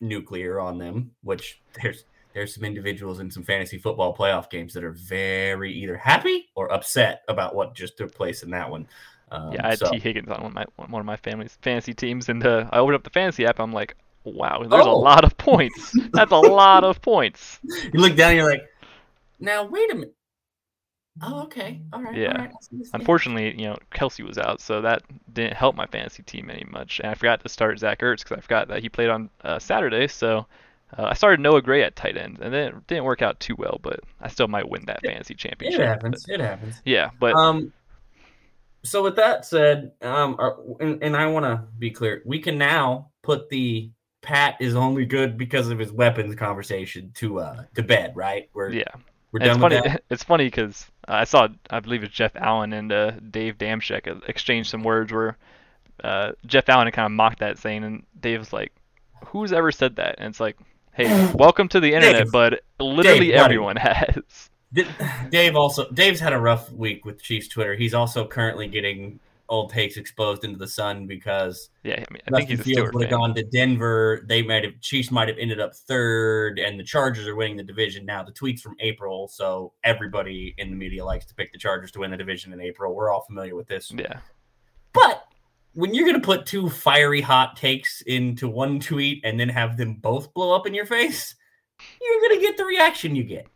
nuclear 0.00 0.60
on 0.60 0.78
them. 0.78 1.12
Which 1.22 1.60
there's 1.82 2.04
there's 2.34 2.54
some 2.54 2.64
individuals 2.64 3.20
in 3.20 3.30
some 3.30 3.42
fantasy 3.42 3.78
football 3.78 4.16
playoff 4.16 4.50
games 4.50 4.72
that 4.74 4.84
are 4.84 4.92
very 4.92 5.72
either 5.72 5.96
happy 5.96 6.48
or 6.54 6.72
upset 6.72 7.22
about 7.28 7.54
what 7.54 7.74
just 7.74 7.96
took 7.96 8.14
place 8.14 8.42
in 8.42 8.50
that 8.50 8.70
one. 8.70 8.86
Um, 9.32 9.52
yeah. 9.52 9.66
I 9.66 9.68
had 9.70 9.78
so- 9.78 9.90
Tee 9.90 9.98
Higgins 9.98 10.28
on 10.28 10.42
one 10.42 10.50
of 10.50 10.54
my 10.54 10.64
one 10.86 11.00
of 11.00 11.06
my 11.06 11.16
family's 11.16 11.58
fantasy 11.62 11.94
teams, 11.94 12.28
and 12.28 12.44
uh, 12.44 12.68
I 12.70 12.78
opened 12.78 12.96
up 12.96 13.04
the 13.04 13.10
fantasy 13.10 13.46
app. 13.46 13.60
I'm 13.60 13.72
like, 13.72 13.96
wow, 14.24 14.62
there's 14.68 14.86
a 14.86 14.88
Oh. 14.88 14.98
lot 14.98 15.24
of 15.24 15.36
points. 15.36 15.94
That's 16.12 16.32
a 16.32 16.36
lot 16.38 16.84
of 16.84 17.00
points. 17.02 17.58
you 17.64 18.00
look 18.00 18.16
down 18.16 18.30
and 18.30 18.38
you're 18.38 18.50
like, 18.50 18.62
now 19.38 19.64
wait 19.64 19.90
a 19.90 19.94
minute. 19.94 20.14
Oh, 21.22 21.42
okay. 21.42 21.82
All 21.92 22.02
right. 22.02 22.14
Yeah. 22.16 22.28
All 22.28 22.34
right. 22.38 22.48
I 22.50 22.52
see 22.62 22.76
this, 22.78 22.88
yeah. 22.92 22.98
Unfortunately, 22.98 23.50
you 23.60 23.66
know, 23.68 23.76
Kelce 23.92 24.26
was 24.26 24.38
out, 24.38 24.60
so 24.60 24.80
that 24.82 25.02
didn't 25.32 25.54
help 25.54 25.74
my 25.76 25.86
fantasy 25.86 26.22
team 26.22 26.48
any 26.50 26.64
much. 26.70 27.00
And 27.00 27.10
I 27.10 27.14
forgot 27.14 27.42
to 27.42 27.48
start 27.48 27.78
Zach 27.78 27.98
Ertz 28.00 28.18
because 28.22 28.38
I 28.38 28.40
forgot 28.40 28.68
that 28.68 28.80
he 28.82 28.88
played 28.88 29.08
on 29.10 29.28
uh, 29.42 29.58
Saturday. 29.58 30.06
So 30.08 30.46
uh, 30.96 31.04
I 31.04 31.14
started 31.14 31.40
Noah 31.40 31.60
Gray 31.62 31.82
at 31.82 31.94
tight 31.96 32.16
end, 32.16 32.38
and 32.40 32.54
then 32.54 32.68
it 32.68 32.86
didn't 32.86 33.04
work 33.04 33.22
out 33.22 33.38
too 33.40 33.54
well. 33.58 33.80
But 33.82 34.00
I 34.20 34.28
still 34.28 34.48
might 34.48 34.68
win 34.68 34.84
that 34.86 35.02
fantasy 35.04 35.34
championship. 35.34 35.80
It 35.80 35.86
happens. 35.86 36.24
It 36.28 36.40
happens. 36.40 36.80
Yeah, 36.84 37.10
but 37.18 37.34
Um. 37.34 37.72
So 38.82 39.02
with 39.02 39.16
that 39.16 39.44
said, 39.44 39.92
um, 40.00 40.38
and, 40.80 41.02
and 41.02 41.14
I 41.14 41.26
want 41.26 41.44
to 41.44 41.64
be 41.78 41.90
clear, 41.90 42.22
we 42.24 42.38
can 42.38 42.56
now 42.56 43.10
put 43.22 43.50
the 43.50 43.90
Pat 44.22 44.56
is 44.60 44.76
only 44.76 45.06
good 45.06 45.38
because 45.38 45.70
of 45.70 45.78
his 45.78 45.90
weapons 45.90 46.34
conversation 46.34 47.12
to 47.14 47.40
uh 47.40 47.64
to 47.74 47.82
bed, 47.82 48.14
right? 48.14 48.48
We're 48.52 48.70
yeah, 48.70 48.84
we're 49.32 49.40
it's 49.40 49.48
done 49.48 49.60
with 49.60 49.72
funny. 49.72 49.88
that. 49.88 50.02
It's 50.10 50.24
funny 50.24 50.44
because 50.46 50.86
I 51.06 51.24
saw, 51.24 51.48
I 51.70 51.80
believe 51.80 52.02
it's 52.02 52.12
Jeff 52.12 52.36
Allen 52.36 52.72
and 52.72 52.92
uh, 52.92 53.12
Dave 53.30 53.58
Dameshek 53.58 54.28
exchanged 54.28 54.70
some 54.70 54.82
words 54.82 55.12
where 55.12 55.36
uh, 56.04 56.32
Jeff 56.46 56.68
Allen 56.68 56.90
kind 56.92 57.06
of 57.06 57.12
mocked 57.12 57.40
that, 57.40 57.58
saying, 57.58 57.84
and 57.84 58.04
Dave's 58.20 58.52
like, 58.52 58.72
"Who's 59.26 59.52
ever 59.52 59.72
said 59.72 59.96
that?" 59.96 60.16
And 60.18 60.28
it's 60.28 60.40
like, 60.40 60.56
"Hey, 60.92 61.32
welcome 61.34 61.68
to 61.68 61.80
the 61.80 61.94
internet, 61.94 62.24
Dave. 62.24 62.32
but 62.32 62.60
literally 62.78 63.28
Dave, 63.28 63.36
everyone 63.36 63.76
has." 63.76 64.50
Dave 65.30 65.56
also 65.56 65.90
Dave's 65.90 66.20
had 66.20 66.32
a 66.32 66.38
rough 66.38 66.70
week 66.70 67.04
with 67.04 67.22
Chiefs 67.22 67.48
Twitter. 67.48 67.74
He's 67.74 67.94
also 67.94 68.26
currently 68.26 68.68
getting 68.68 69.18
old 69.50 69.70
takes 69.70 69.96
exposed 69.96 70.44
into 70.44 70.56
the 70.56 70.66
sun 70.66 71.06
because 71.06 71.68
Yeah, 71.82 71.96
I 72.08 72.12
mean, 72.12 72.22
I 72.28 72.36
think 72.36 72.48
Justin 72.48 72.56
he's 72.56 72.76
Fields 72.76 72.92
would 72.94 73.02
have 73.02 73.10
gone 73.10 73.34
to 73.34 73.42
Denver. 73.42 74.24
They 74.26 74.42
might 74.42 74.64
have 74.64 74.80
Chiefs 74.80 75.10
might 75.10 75.28
have 75.28 75.36
ended 75.38 75.60
up 75.60 75.74
third, 75.74 76.58
and 76.58 76.78
the 76.80 76.84
Chargers 76.84 77.26
are 77.26 77.34
winning 77.36 77.56
the 77.56 77.62
division 77.64 78.06
now. 78.06 78.22
The 78.22 78.32
tweets 78.32 78.60
from 78.60 78.76
April, 78.80 79.28
so 79.28 79.74
everybody 79.84 80.54
in 80.58 80.70
the 80.70 80.76
media 80.76 81.04
likes 81.04 81.26
to 81.26 81.34
pick 81.34 81.52
the 81.52 81.58
Chargers 81.58 81.90
to 81.92 81.98
win 81.98 82.12
the 82.12 82.16
division 82.16 82.52
in 82.52 82.60
April. 82.60 82.94
We're 82.94 83.12
all 83.12 83.22
familiar 83.22 83.54
with 83.56 83.66
this. 83.66 83.90
Yeah, 83.90 84.20
But 84.92 85.24
when 85.74 85.94
you're 85.94 86.06
gonna 86.06 86.20
put 86.20 86.46
two 86.46 86.70
fiery 86.70 87.20
hot 87.20 87.56
takes 87.56 88.00
into 88.02 88.48
one 88.48 88.80
tweet 88.80 89.20
and 89.24 89.38
then 89.38 89.48
have 89.48 89.76
them 89.76 89.94
both 89.94 90.32
blow 90.32 90.54
up 90.54 90.66
in 90.66 90.74
your 90.74 90.86
face, 90.86 91.34
you're 92.00 92.28
gonna 92.28 92.40
get 92.40 92.56
the 92.56 92.64
reaction 92.64 93.14
you 93.16 93.24
get. 93.24 93.46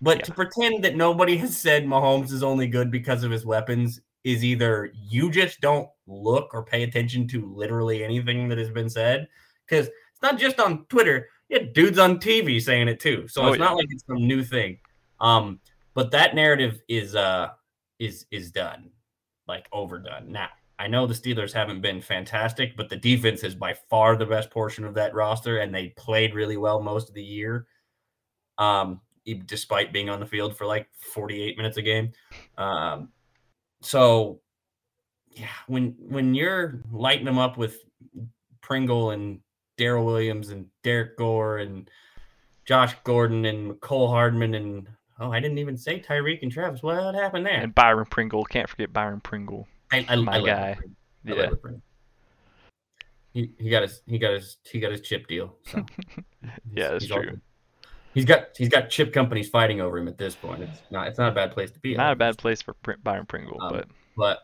But 0.00 0.18
Yeah. 0.18 0.24
to 0.24 0.32
pretend 0.34 0.84
that 0.84 0.96
nobody 0.96 1.36
has 1.36 1.56
said 1.58 1.84
Mahomes 1.84 2.32
is 2.32 2.42
only 2.42 2.66
good 2.66 2.90
because 2.90 3.22
of 3.24 3.30
his 3.30 3.44
weapons 3.44 4.00
is 4.24 4.44
either 4.44 4.92
you 4.94 5.30
just 5.30 5.60
don't 5.60 5.88
look 6.06 6.52
or 6.52 6.64
pay 6.64 6.82
attention 6.82 7.26
to 7.28 7.52
literally 7.54 8.04
anything 8.04 8.48
that 8.48 8.58
has 8.58 8.70
been 8.70 8.90
said. 8.90 9.28
Because 9.66 9.86
it's 9.86 10.22
not 10.22 10.38
just 10.38 10.60
on 10.60 10.84
Twitter, 10.86 11.28
Yeah, 11.48 11.60
dudes 11.72 11.98
on 11.98 12.18
TV 12.18 12.60
saying 12.60 12.88
it 12.88 13.00
too. 13.00 13.26
So 13.28 13.42
Oh, 13.42 13.48
it's 13.48 13.58
yeah. 13.58 13.64
not 13.66 13.76
like 13.76 13.86
it's 13.90 14.04
some 14.06 14.26
new 14.26 14.44
thing. 14.44 14.78
Um, 15.20 15.60
but 15.94 16.10
that 16.12 16.34
narrative 16.34 16.80
is 16.88 17.14
uh 17.14 17.48
is 17.98 18.26
is 18.30 18.50
done, 18.50 18.90
like 19.46 19.66
overdone. 19.72 20.30
Now 20.32 20.48
I 20.78 20.86
know 20.86 21.06
the 21.06 21.14
Steelers 21.14 21.52
haven't 21.52 21.82
been 21.82 22.00
fantastic, 22.00 22.76
but 22.76 22.88
the 22.88 22.96
defense 22.96 23.42
is 23.44 23.54
by 23.54 23.74
far 23.90 24.16
the 24.16 24.26
best 24.26 24.50
portion 24.50 24.84
of 24.84 24.94
that 24.94 25.14
roster, 25.14 25.58
and 25.58 25.74
they 25.74 25.88
played 25.96 26.34
really 26.34 26.56
well 26.56 26.80
most 26.82 27.08
of 27.08 27.14
the 27.14 27.22
year. 27.22 27.66
Um, 28.58 29.00
despite 29.46 29.92
being 29.92 30.08
on 30.08 30.20
the 30.20 30.26
field 30.26 30.56
for 30.56 30.66
like 30.66 30.88
48 30.98 31.56
minutes 31.56 31.76
a 31.76 31.82
game. 31.82 32.12
Um, 32.58 33.10
so 33.82 34.40
yeah, 35.32 35.46
when 35.66 35.94
when 35.98 36.34
you're 36.34 36.80
lighting 36.92 37.24
them 37.24 37.38
up 37.38 37.56
with 37.56 37.78
Pringle 38.60 39.10
and 39.10 39.40
Darrel 39.76 40.04
Williams 40.04 40.50
and 40.50 40.66
Derrick 40.82 41.16
Gore 41.16 41.58
and 41.58 41.90
Josh 42.64 42.94
Gordon 43.04 43.44
and 43.44 43.80
Cole 43.80 44.08
Hardman 44.08 44.54
and 44.54 44.88
oh, 45.18 45.32
I 45.32 45.40
didn't 45.40 45.58
even 45.58 45.76
say 45.76 46.00
Tyreek 46.00 46.42
and 46.42 46.52
Travis. 46.52 46.82
What 46.82 47.14
happened 47.14 47.46
there? 47.46 47.60
And 47.60 47.74
Byron 47.74 48.06
Pringle. 48.10 48.44
Can't 48.44 48.68
forget 48.68 48.92
Byron 48.92 49.20
Pringle. 49.20 49.68
I, 49.92 50.04
I, 50.08 50.16
my 50.16 50.38
I 50.38 50.46
guy. 50.46 50.78
Yeah. 51.24 51.50
He, 53.32 53.52
he 53.58 53.70
got 53.70 53.82
his 53.82 54.02
he 54.06 54.18
got 54.18 54.32
his 54.32 54.56
he 54.64 54.80
got 54.80 54.90
his 54.90 55.02
chip 55.02 55.28
deal. 55.28 55.56
So 55.66 55.84
yeah, 56.74 56.90
that's 56.90 57.04
he's 57.04 57.12
true. 57.12 57.40
He's 58.12 58.24
got 58.24 58.48
he's 58.56 58.68
got 58.68 58.90
chip 58.90 59.12
companies 59.12 59.48
fighting 59.48 59.80
over 59.80 59.98
him 59.98 60.08
at 60.08 60.18
this 60.18 60.34
point. 60.34 60.62
It's 60.62 60.82
not 60.90 61.08
it's 61.08 61.18
not 61.18 61.30
a 61.30 61.34
bad 61.34 61.52
place 61.52 61.70
to 61.70 61.78
be. 61.80 61.94
Not 61.94 62.12
a 62.12 62.16
bad 62.16 62.38
place 62.38 62.60
for 62.60 62.74
Byron 63.02 63.26
Pringle, 63.26 63.58
Um, 63.60 63.72
but 63.72 63.88
But 64.16 64.38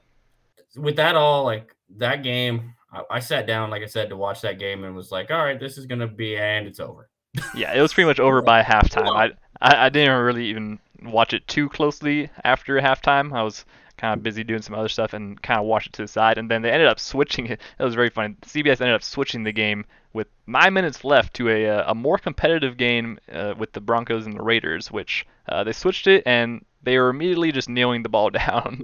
with 0.76 0.96
that 0.96 1.16
all, 1.16 1.44
like 1.44 1.74
that 1.96 2.22
game, 2.22 2.74
I, 2.92 3.02
I 3.10 3.20
sat 3.20 3.46
down, 3.46 3.70
like 3.70 3.82
I 3.82 3.86
said, 3.86 4.08
to 4.10 4.16
watch 4.16 4.40
that 4.42 4.58
game 4.58 4.84
and 4.84 4.94
was 4.94 5.10
like, 5.10 5.30
all 5.30 5.44
right, 5.44 5.58
this 5.58 5.78
is 5.78 5.86
gonna 5.86 6.06
be 6.06 6.36
and 6.36 6.66
it's 6.66 6.80
over. 6.80 7.08
yeah, 7.54 7.74
it 7.74 7.80
was 7.80 7.92
pretty 7.92 8.06
much 8.06 8.20
over 8.20 8.40
by 8.40 8.62
halftime. 8.62 9.08
I, 9.08 9.30
I 9.60 9.86
I 9.86 9.88
didn't 9.88 10.22
really 10.22 10.46
even 10.46 10.78
watch 11.02 11.32
it 11.32 11.46
too 11.48 11.68
closely 11.68 12.30
after 12.44 12.76
halftime. 12.80 13.32
I 13.32 13.42
was 13.42 13.64
kind 13.96 14.16
of 14.16 14.22
busy 14.22 14.44
doing 14.44 14.62
some 14.62 14.74
other 14.74 14.88
stuff 14.88 15.12
and 15.12 15.40
kind 15.42 15.60
of 15.60 15.66
watched 15.66 15.88
it 15.88 15.92
to 15.94 16.02
the 16.02 16.08
side. 16.08 16.38
And 16.38 16.50
then 16.50 16.62
they 16.62 16.70
ended 16.70 16.88
up 16.88 17.00
switching 17.00 17.46
it. 17.46 17.60
It 17.78 17.84
was 17.84 17.94
very 17.94 18.10
funny. 18.10 18.34
CBS 18.42 18.80
ended 18.80 18.94
up 18.94 19.02
switching 19.02 19.44
the 19.44 19.52
game 19.52 19.84
with 20.12 20.28
nine 20.46 20.72
minutes 20.72 21.04
left 21.04 21.34
to 21.34 21.48
a 21.50 21.68
uh, 21.68 21.90
a 21.90 21.94
more 21.94 22.18
competitive 22.18 22.76
game 22.76 23.18
uh, 23.32 23.54
with 23.56 23.72
the 23.72 23.80
Broncos 23.80 24.26
and 24.26 24.34
the 24.34 24.42
Raiders, 24.42 24.90
which 24.90 25.26
uh, 25.48 25.64
they 25.64 25.72
switched 25.72 26.06
it 26.06 26.22
and 26.26 26.64
they 26.82 26.98
were 26.98 27.10
immediately 27.10 27.52
just 27.52 27.68
kneeling 27.68 28.02
the 28.02 28.08
ball 28.08 28.30
down. 28.46 28.82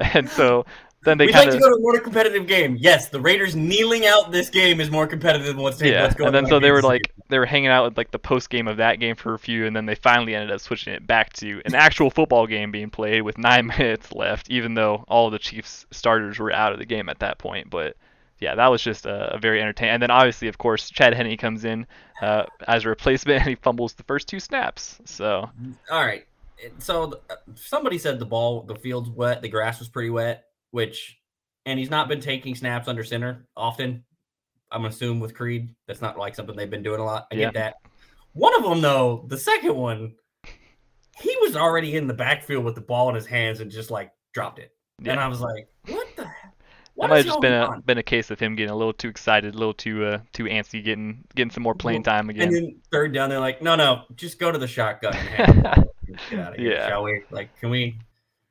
and 0.00 0.28
so 0.28 0.66
then 1.06 1.16
they 1.18 1.26
We'd 1.26 1.34
like 1.34 1.48
of 1.48 1.54
to 1.54 1.60
go 1.60 1.70
to 1.70 1.76
a 1.76 1.80
more 1.80 1.98
competitive 2.00 2.46
game. 2.46 2.76
Yes, 2.78 3.08
the 3.08 3.20
Raiders 3.20 3.56
kneeling 3.56 4.04
out 4.04 4.32
this 4.32 4.50
game 4.50 4.80
is 4.80 4.90
more 4.90 5.06
competitive 5.06 5.46
than 5.46 5.56
what's, 5.58 5.80
yeah, 5.80 6.02
what's 6.02 6.14
going 6.14 6.26
and 6.26 6.34
then 6.34 6.46
so 6.46 6.58
they 6.58 6.72
were 6.72 6.82
like 6.82 7.12
they 7.28 7.38
were 7.38 7.46
hanging 7.46 7.68
out 7.68 7.84
with 7.84 7.96
like 7.96 8.10
the 8.10 8.18
post 8.18 8.50
game 8.50 8.68
of 8.68 8.76
that 8.76 8.98
game 9.00 9.16
for 9.16 9.32
a 9.34 9.38
few, 9.38 9.66
and 9.66 9.74
then 9.74 9.86
they 9.86 9.94
finally 9.94 10.34
ended 10.34 10.50
up 10.50 10.60
switching 10.60 10.92
it 10.92 11.06
back 11.06 11.32
to 11.34 11.62
an 11.64 11.74
actual 11.74 12.10
football 12.10 12.46
game 12.46 12.70
being 12.70 12.90
played 12.90 13.22
with 13.22 13.38
nine 13.38 13.66
minutes 13.78 14.12
left, 14.12 14.50
even 14.50 14.74
though 14.74 15.04
all 15.08 15.26
of 15.26 15.32
the 15.32 15.38
Chiefs 15.38 15.86
starters 15.92 16.38
were 16.38 16.52
out 16.52 16.72
of 16.72 16.78
the 16.78 16.84
game 16.84 17.08
at 17.08 17.20
that 17.20 17.38
point. 17.38 17.70
But 17.70 17.96
yeah, 18.40 18.54
that 18.56 18.68
was 18.68 18.82
just 18.82 19.06
a, 19.06 19.34
a 19.34 19.38
very 19.38 19.62
entertaining. 19.62 19.94
And 19.94 20.02
then 20.02 20.10
obviously, 20.10 20.48
of 20.48 20.58
course, 20.58 20.90
Chad 20.90 21.14
Henne 21.14 21.36
comes 21.36 21.64
in 21.64 21.86
uh, 22.20 22.44
as 22.66 22.84
a 22.84 22.88
replacement, 22.88 23.40
and 23.40 23.48
he 23.48 23.54
fumbles 23.54 23.94
the 23.94 24.02
first 24.02 24.28
two 24.28 24.40
snaps. 24.40 24.98
So 25.04 25.48
All 25.90 26.04
right. 26.04 26.26
So 26.78 27.20
somebody 27.54 27.98
said 27.98 28.18
the 28.18 28.26
ball, 28.26 28.62
the 28.62 28.74
field's 28.74 29.10
wet, 29.10 29.42
the 29.42 29.48
grass 29.48 29.78
was 29.78 29.88
pretty 29.88 30.10
wet, 30.10 30.45
which, 30.70 31.18
and 31.64 31.78
he's 31.78 31.90
not 31.90 32.08
been 32.08 32.20
taking 32.20 32.54
snaps 32.54 32.88
under 32.88 33.04
center 33.04 33.46
often. 33.56 34.04
I'm 34.70 34.80
gonna 34.80 34.88
assume 34.88 35.20
with 35.20 35.34
Creed, 35.34 35.74
that's 35.86 36.02
not 36.02 36.18
like 36.18 36.34
something 36.34 36.56
they've 36.56 36.68
been 36.70 36.82
doing 36.82 37.00
a 37.00 37.04
lot. 37.04 37.26
I 37.32 37.36
Yeah. 37.36 37.44
get 37.46 37.54
that. 37.54 37.74
One 38.32 38.54
of 38.56 38.62
them 38.64 38.80
though, 38.80 39.24
the 39.28 39.38
second 39.38 39.76
one, 39.76 40.14
he 41.22 41.34
was 41.40 41.56
already 41.56 41.96
in 41.96 42.06
the 42.06 42.14
backfield 42.14 42.64
with 42.64 42.74
the 42.74 42.80
ball 42.80 43.08
in 43.08 43.14
his 43.14 43.26
hands 43.26 43.60
and 43.60 43.70
just 43.70 43.90
like 43.90 44.10
dropped 44.34 44.58
it. 44.58 44.72
And 45.04 45.20
I 45.20 45.28
was 45.28 45.40
like, 45.40 45.68
what 45.88 46.06
the? 46.16 46.22
that 46.24 47.08
might 47.10 47.16
have 47.18 47.26
just 47.26 47.40
been 47.40 47.52
a 47.52 47.66
on? 47.66 47.80
been 47.82 47.98
a 47.98 48.02
case 48.02 48.30
of 48.30 48.40
him 48.40 48.56
getting 48.56 48.70
a 48.70 48.76
little 48.76 48.92
too 48.92 49.08
excited, 49.08 49.54
a 49.54 49.58
little 49.58 49.74
too 49.74 50.04
uh, 50.04 50.18
too 50.32 50.44
antsy, 50.44 50.82
getting 50.84 51.24
getting 51.34 51.50
some 51.50 51.62
more 51.62 51.74
playing 51.74 52.02
time 52.02 52.28
again. 52.30 52.48
And 52.48 52.56
then 52.56 52.80
third 52.90 53.12
down, 53.14 53.30
they're 53.30 53.40
like, 53.40 53.62
no, 53.62 53.76
no, 53.76 54.02
just 54.16 54.38
go 54.38 54.50
to 54.50 54.58
the 54.58 54.66
shotgun 54.66 55.14
and 55.14 55.28
hand 55.28 55.58
the 55.58 55.62
ball. 55.62 55.94
Get 56.30 56.38
out 56.40 56.52
of 56.54 56.58
here, 56.58 56.72
Yeah. 56.72 56.88
shall 56.88 57.02
we? 57.04 57.22
Like, 57.30 57.56
can 57.60 57.70
we? 57.70 57.98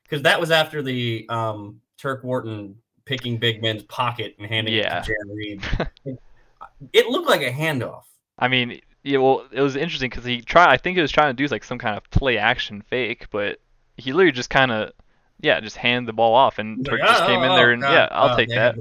Because 0.04 0.22
that 0.24 0.40
was 0.40 0.52
after 0.52 0.82
the 0.84 1.26
um, 1.30 1.82
Turk 2.06 2.24
Wharton 2.24 2.76
picking 3.06 3.38
Big 3.38 3.64
Ben's 3.64 3.82
pocket 3.84 4.36
and 4.38 4.48
handing 4.48 4.76
Yeah. 4.76 5.00
it 5.00 5.06
to 5.06 5.12
Jarran 5.12 5.36
Reed. 5.36 6.18
it 6.94 7.08
looked 7.08 7.28
like 7.28 7.42
a 7.42 7.52
handoff. 7.52 8.04
I 8.38 8.48
mean, 8.48 8.80
yeah, 9.02 9.18
well, 9.18 9.48
it 9.52 9.62
was 9.62 9.76
interesting 9.76 10.12
because 10.12 10.24
he 10.24 10.42
tried. 10.42 10.70
I 10.70 10.78
think 10.78 10.98
he 10.98 11.02
was 11.02 11.12
trying 11.12 11.36
to 11.36 11.44
do 11.44 11.48
like 11.52 11.64
some 11.64 11.80
kind 11.80 11.98
of 11.98 12.08
play 12.12 12.38
action 12.38 12.84
fake, 12.84 13.26
but 13.32 13.58
he 13.98 14.14
literally 14.14 14.34
just 14.34 14.52
kind 14.52 14.72
of, 14.72 14.92
yeah, 15.42 15.60
just 15.60 15.78
handed 15.78 16.08
the 16.08 16.14
ball 16.14 16.36
off, 16.36 16.60
and 16.60 16.86
Turk 16.86 17.00
like, 17.00 17.10
just 17.10 17.24
"Oh, 17.24 17.26
came 17.26 17.42
in 17.42 17.50
oh, 17.50 17.56
there 17.56 17.72
and 17.72 17.82
God, 17.82 17.92
yeah, 17.92 18.08
I'll 18.12 18.34
oh, 18.34 18.38
take 18.38 18.50
that. 18.50 18.76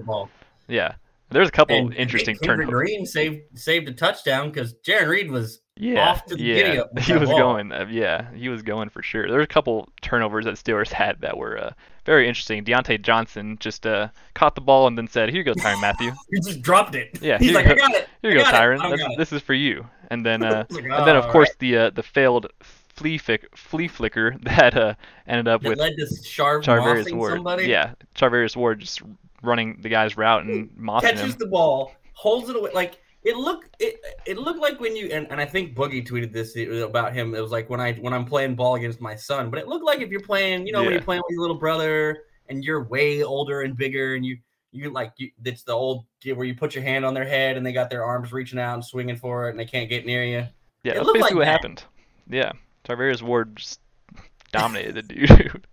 Yeah, 0.68 0.96
there's 1.30 1.48
a 1.48 1.52
couple 1.52 1.76
And, 1.76 1.94
interesting 1.94 2.36
turns. 2.36 2.68
Green 2.68 3.06
saved 3.06 3.58
saved 3.58 3.88
a 3.88 3.92
touchdown 3.92 4.50
because 4.50 4.74
Jarran 4.86 5.08
Reed 5.08 5.30
was 5.30 5.60
Yeah, 5.76 6.10
off 6.10 6.24
to 6.26 6.36
the 6.36 6.42
yeah, 6.42 6.84
he 7.00 7.14
was 7.14 7.28
ball. 7.28 7.38
going. 7.38 7.72
Uh, 7.72 7.86
yeah, 7.90 8.32
he 8.32 8.48
was 8.48 8.62
going 8.62 8.90
for 8.90 9.02
sure. 9.02 9.26
There 9.26 9.36
were 9.38 9.42
a 9.42 9.46
couple 9.46 9.88
turnovers 10.02 10.44
that 10.44 10.54
Steelers 10.54 10.92
had 10.92 11.20
that 11.22 11.36
were 11.36 11.58
uh, 11.58 11.72
very 12.06 12.28
interesting. 12.28 12.64
Diontae 12.64 13.02
Johnson 13.02 13.56
just 13.58 13.84
uh, 13.84 14.08
caught 14.34 14.54
the 14.54 14.60
ball 14.60 14.86
and 14.86 14.96
then 14.96 15.08
said, 15.08 15.30
"Here 15.30 15.38
you 15.38 15.44
go, 15.44 15.52
Tyrann 15.54 15.80
Mathieu. 15.80 16.12
he 16.30 16.40
just 16.40 16.62
dropped 16.62 16.94
it. 16.94 17.18
Yeah, 17.20 17.38
he's 17.38 17.52
like, 17.52 17.66
you 17.66 17.72
I 17.72 17.74
got 17.74 17.92
it. 17.92 18.08
Here 18.22 18.30
you 18.30 18.38
go. 18.38 18.44
Tyrann. 18.44 18.80
I 18.80 18.90
That's- 18.90 19.00
got 19.00 19.12
it." 19.12 19.18
This 19.18 19.32
is 19.32 19.42
for 19.42 19.54
you." 19.54 19.84
And 20.10 20.24
then, 20.24 20.42
uh, 20.44 20.64
like, 20.70 20.84
and 20.84 21.06
then 21.08 21.16
of 21.16 21.26
course 21.28 21.48
right." 21.48 21.58
the 21.58 21.76
uh, 21.76 21.90
the 21.90 22.04
failed 22.04 22.46
flea 22.60 23.18
flick, 23.18 23.48
flea 23.56 23.88
flicker 23.88 24.36
that 24.42 24.76
uh, 24.76 24.94
ended 25.26 25.48
up 25.48 25.62
that 25.62 25.70
with 25.70 25.78
led 25.80 25.96
to 25.96 26.04
Sharv 26.22 26.62
Charvarius 26.62 27.12
Ward. 27.12 27.34
somebody. 27.34 27.66
Yeah, 27.66 27.94
Charvarius 28.14 28.54
Ward 28.54 28.78
just 28.78 29.02
running 29.42 29.78
the 29.82 29.88
guy's 29.88 30.16
route 30.16 30.44
and 30.44 30.70
mossing 30.78 31.00
catches 31.02 31.32
him. 31.32 31.38
the 31.38 31.46
ball, 31.46 31.92
holds 32.12 32.48
it 32.48 32.54
away. 32.54 32.70
Like 32.72 33.00
it 33.24 33.36
looked, 33.36 33.74
it 33.80 34.00
it 34.26 34.38
looked 34.38 34.60
like 34.60 34.78
when 34.80 34.94
you 34.94 35.06
and, 35.06 35.26
and 35.30 35.40
I 35.40 35.46
think 35.46 35.74
Boogie 35.74 36.06
tweeted 36.06 36.32
this 36.32 36.56
about 36.82 37.14
him. 37.14 37.34
It 37.34 37.40
was 37.40 37.50
like 37.50 37.70
when 37.70 37.80
I 37.80 37.94
when 37.94 38.12
I'm 38.12 38.26
playing 38.26 38.54
ball 38.54 38.74
against 38.74 39.00
my 39.00 39.16
son, 39.16 39.50
but 39.50 39.58
it 39.58 39.66
looked 39.66 39.84
like 39.84 40.00
if 40.00 40.10
you're 40.10 40.20
playing, 40.20 40.66
you 40.66 40.72
know, 40.72 40.82
when 40.82 40.92
you're 40.92 41.02
playing 41.02 41.22
with 41.26 41.32
your 41.32 41.40
little 41.40 41.56
brother 41.56 42.24
and 42.48 42.62
you're 42.62 42.84
way 42.84 43.22
older 43.22 43.62
and 43.62 43.76
bigger, 43.76 44.14
and 44.14 44.26
you 44.26 44.36
you 44.72 44.90
like 44.90 45.12
you, 45.16 45.30
it's 45.44 45.62
the 45.62 45.72
old 45.72 46.04
where 46.34 46.44
you 46.44 46.54
put 46.54 46.74
your 46.74 46.84
hand 46.84 47.04
on 47.04 47.14
their 47.14 47.24
head 47.24 47.56
and 47.56 47.64
they 47.64 47.72
got 47.72 47.88
their 47.88 48.04
arms 48.04 48.32
reaching 48.32 48.58
out 48.58 48.74
and 48.74 48.84
swinging 48.84 49.16
for 49.16 49.46
it 49.46 49.50
and 49.50 49.58
they 49.58 49.64
can't 49.64 49.88
get 49.88 50.04
near 50.04 50.24
you. 50.24 50.46
Yeah, 50.82 50.92
it 50.92 50.94
that's 50.96 51.06
basically 51.06 51.20
like 51.20 51.34
what 51.34 51.44
that. 51.46 51.50
happened. 51.50 51.84
Yeah, 52.28 52.52
Charvarius 52.86 53.22
Ward 53.22 53.56
just 53.56 53.80
dominated 54.52 54.94
the 54.96 55.02
dude. 55.02 55.66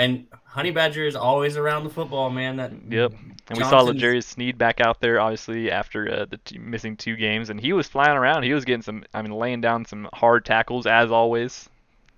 And 0.00 0.26
Honey 0.46 0.70
Badger 0.70 1.06
is 1.06 1.14
always 1.14 1.56
around 1.58 1.84
the 1.84 1.90
football, 1.90 2.30
man. 2.30 2.56
That 2.56 2.72
Yep. 2.88 3.12
And 3.12 3.58
we 3.58 3.64
saw 3.64 3.80
Johnson's- 3.82 4.02
L'Jarius 4.02 4.24
Sneed 4.24 4.56
back 4.56 4.80
out 4.80 5.00
there, 5.00 5.20
obviously 5.20 5.70
after 5.70 6.10
uh, 6.10 6.24
the 6.24 6.38
t- 6.38 6.58
missing 6.58 6.96
two 6.96 7.16
games, 7.16 7.50
and 7.50 7.60
he 7.60 7.72
was 7.72 7.86
flying 7.86 8.16
around. 8.16 8.44
He 8.44 8.54
was 8.54 8.64
getting 8.64 8.82
some, 8.82 9.04
I 9.12 9.20
mean, 9.22 9.32
laying 9.32 9.60
down 9.60 9.84
some 9.84 10.08
hard 10.14 10.44
tackles 10.44 10.86
as 10.86 11.10
always. 11.10 11.68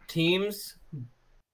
teams 0.07 0.77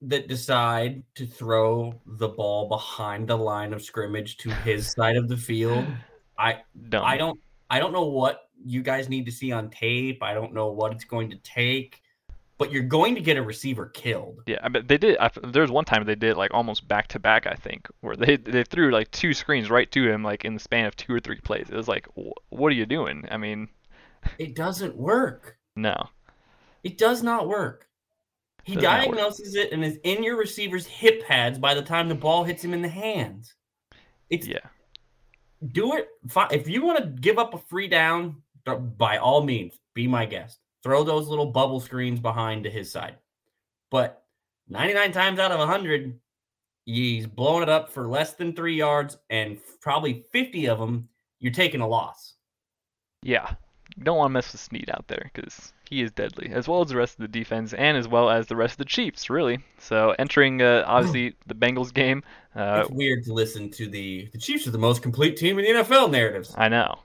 that 0.03 0.29
decide 0.29 1.03
to 1.17 1.27
throw 1.27 1.93
the 2.07 2.29
ball 2.29 2.69
behind 2.69 3.27
the 3.27 3.37
line 3.37 3.73
of 3.73 3.83
scrimmage 3.83 4.37
to 4.39 4.51
his 4.51 4.93
side 4.97 5.17
of 5.17 5.29
the 5.29 5.37
field. 5.37 5.85
I 6.39 6.61
Dumb. 6.89 7.05
I 7.05 7.17
don't 7.17 7.41
I 7.71 7.81
don't 7.81 7.93
know 7.93 8.05
what 8.05 8.43
you 8.65 8.83
guys 8.83 9.09
need 9.09 9.27
to 9.27 9.33
see 9.33 9.51
on 9.53 9.71
tape. 9.71 10.23
I 10.23 10.35
don't 10.35 10.53
know 10.53 10.69
what 10.69 10.93
it's 10.93 11.05
going 11.05 11.31
to 11.31 11.37
take, 11.39 12.01
but 12.59 12.73
you're 12.73 12.83
going 12.83 13.15
to 13.15 13.21
get 13.21 13.37
a 13.37 13.43
receiver 13.43 13.87
killed. 13.87 14.43
Yeah, 14.47 14.59
I 14.63 14.69
bet 14.69 14.89
they 14.89 14.99
did. 14.99 15.17
I, 15.19 15.31
there 15.47 15.63
was 15.63 15.71
one 15.71 15.85
time 15.85 16.05
they 16.05 16.15
did 16.15 16.37
like 16.37 16.53
almost 16.53 16.87
back 16.89 17.09
to 17.09 17.19
back, 17.19 17.47
I 17.47 17.55
think, 17.55 17.89
where 18.01 18.17
they 18.17 18.37
they 18.37 18.65
threw 18.65 18.91
like 18.91 19.11
two 19.11 19.33
screens 19.35 19.71
right 19.71 19.91
to 19.93 20.09
him, 20.09 20.23
like 20.23 20.45
in 20.45 20.55
the 20.55 20.61
span 20.61 20.87
of 20.87 20.97
two 20.97 21.15
or 21.15 21.21
three 21.21 21.41
plays. 21.41 21.69
It 21.71 21.77
was 21.77 21.89
like, 21.89 22.07
wh- 22.17 22.53
what 22.53 22.69
are 22.69 22.77
you 22.77 22.87
doing? 22.87 23.27
I 23.31 23.37
mean, 23.37 23.69
It 24.39 24.55
doesn't 24.57 24.97
work. 24.97 25.57
no. 25.77 26.09
It 26.85 26.97
does 26.97 27.23
not 27.23 27.49
work. 27.49 27.87
He 28.65 28.75
Does 28.75 28.83
not 28.85 29.09
work. 29.09 29.17
diagnoses 29.17 29.55
it 29.57 29.73
and 29.73 29.85
is 29.85 29.99
in 30.05 30.23
your 30.23 30.37
receiver's 30.37 30.87
hip 30.87 31.25
pads 31.27 31.59
by 31.59 31.75
the 31.75 31.83
time 31.83 32.09
the 32.09 32.15
ball 32.15 32.45
hits 32.45 32.63
him 32.63 32.73
in 32.75 32.83
the 32.83 32.89
hands. 32.89 33.55
It's 34.31 34.47
Yeah, 34.47 34.59
do 35.73 35.97
it. 35.97 36.09
If 36.53 36.69
you 36.69 36.83
want 36.85 36.99
to 36.99 37.07
give 37.07 37.39
up 37.39 37.55
a 37.55 37.59
free 37.59 37.89
down, 37.89 38.43
by 38.97 39.17
all 39.19 39.43
means, 39.43 39.75
be 39.95 40.07
my 40.07 40.27
guest. 40.27 40.59
Throw 40.89 41.05
those 41.05 41.29
little 41.29 41.45
bubble 41.45 41.81
screens 41.81 42.19
behind 42.19 42.65
to 42.65 42.71
his 42.71 42.91
side. 42.91 43.17
But 43.91 44.25
99 44.71 45.13
times 45.13 45.39
out 45.39 45.53
of 45.53 45.59
100, 45.59 46.19
he's 46.87 47.27
blowing 47.27 47.63
it 47.63 47.69
up 47.69 47.93
for 47.93 48.09
less 48.09 48.33
than 48.33 48.55
three 48.55 48.75
yards, 48.75 49.19
and 49.29 49.59
probably 49.83 50.25
50 50.33 50.67
of 50.71 50.79
them, 50.79 51.11
you're 51.41 51.53
taking 51.53 51.83
a 51.83 51.87
loss. 51.87 52.37
yeah. 53.23 53.53
Don't 54.03 54.17
want 54.17 54.31
to 54.31 54.33
mess 54.33 54.51
with 54.53 54.63
Sneed 54.63 54.89
out 54.91 55.05
there 55.09 55.31
because 55.35 55.75
he 55.91 56.01
is 56.01 56.11
deadly, 56.13 56.49
as 56.55 56.67
well 56.67 56.81
as 56.81 56.89
the 56.89 56.97
rest 56.97 57.17
of 57.17 57.21
the 57.21 57.29
defense, 57.29 57.75
and 57.75 57.99
as 57.99 58.09
well 58.09 58.31
as 58.31 58.47
the 58.47 58.57
rest 58.57 58.73
of 58.73 58.79
the 58.79 58.85
Chiefs, 58.87 59.29
really. 59.29 59.59
So 59.79 60.15
entering 60.19 60.63
uh, 60.63 60.85
obviously 60.87 61.35
the 61.47 61.55
Bengals 61.55 61.93
game, 61.93 62.23
uh, 62.57 62.85
it's 62.85 62.91
weird 62.91 63.25
to 63.25 63.35
listen 63.35 63.71
to 63.73 63.89
the 63.89 64.31
the 64.33 64.39
Chiefs 64.39 64.67
are 64.67 64.71
the 64.71 64.79
most 64.79 65.03
complete 65.03 65.37
team 65.37 65.59
in 65.59 65.67
the 65.67 65.83
NFL 65.83 66.11
narratives. 66.11 66.55
I 66.57 66.71
know, 66.71 66.99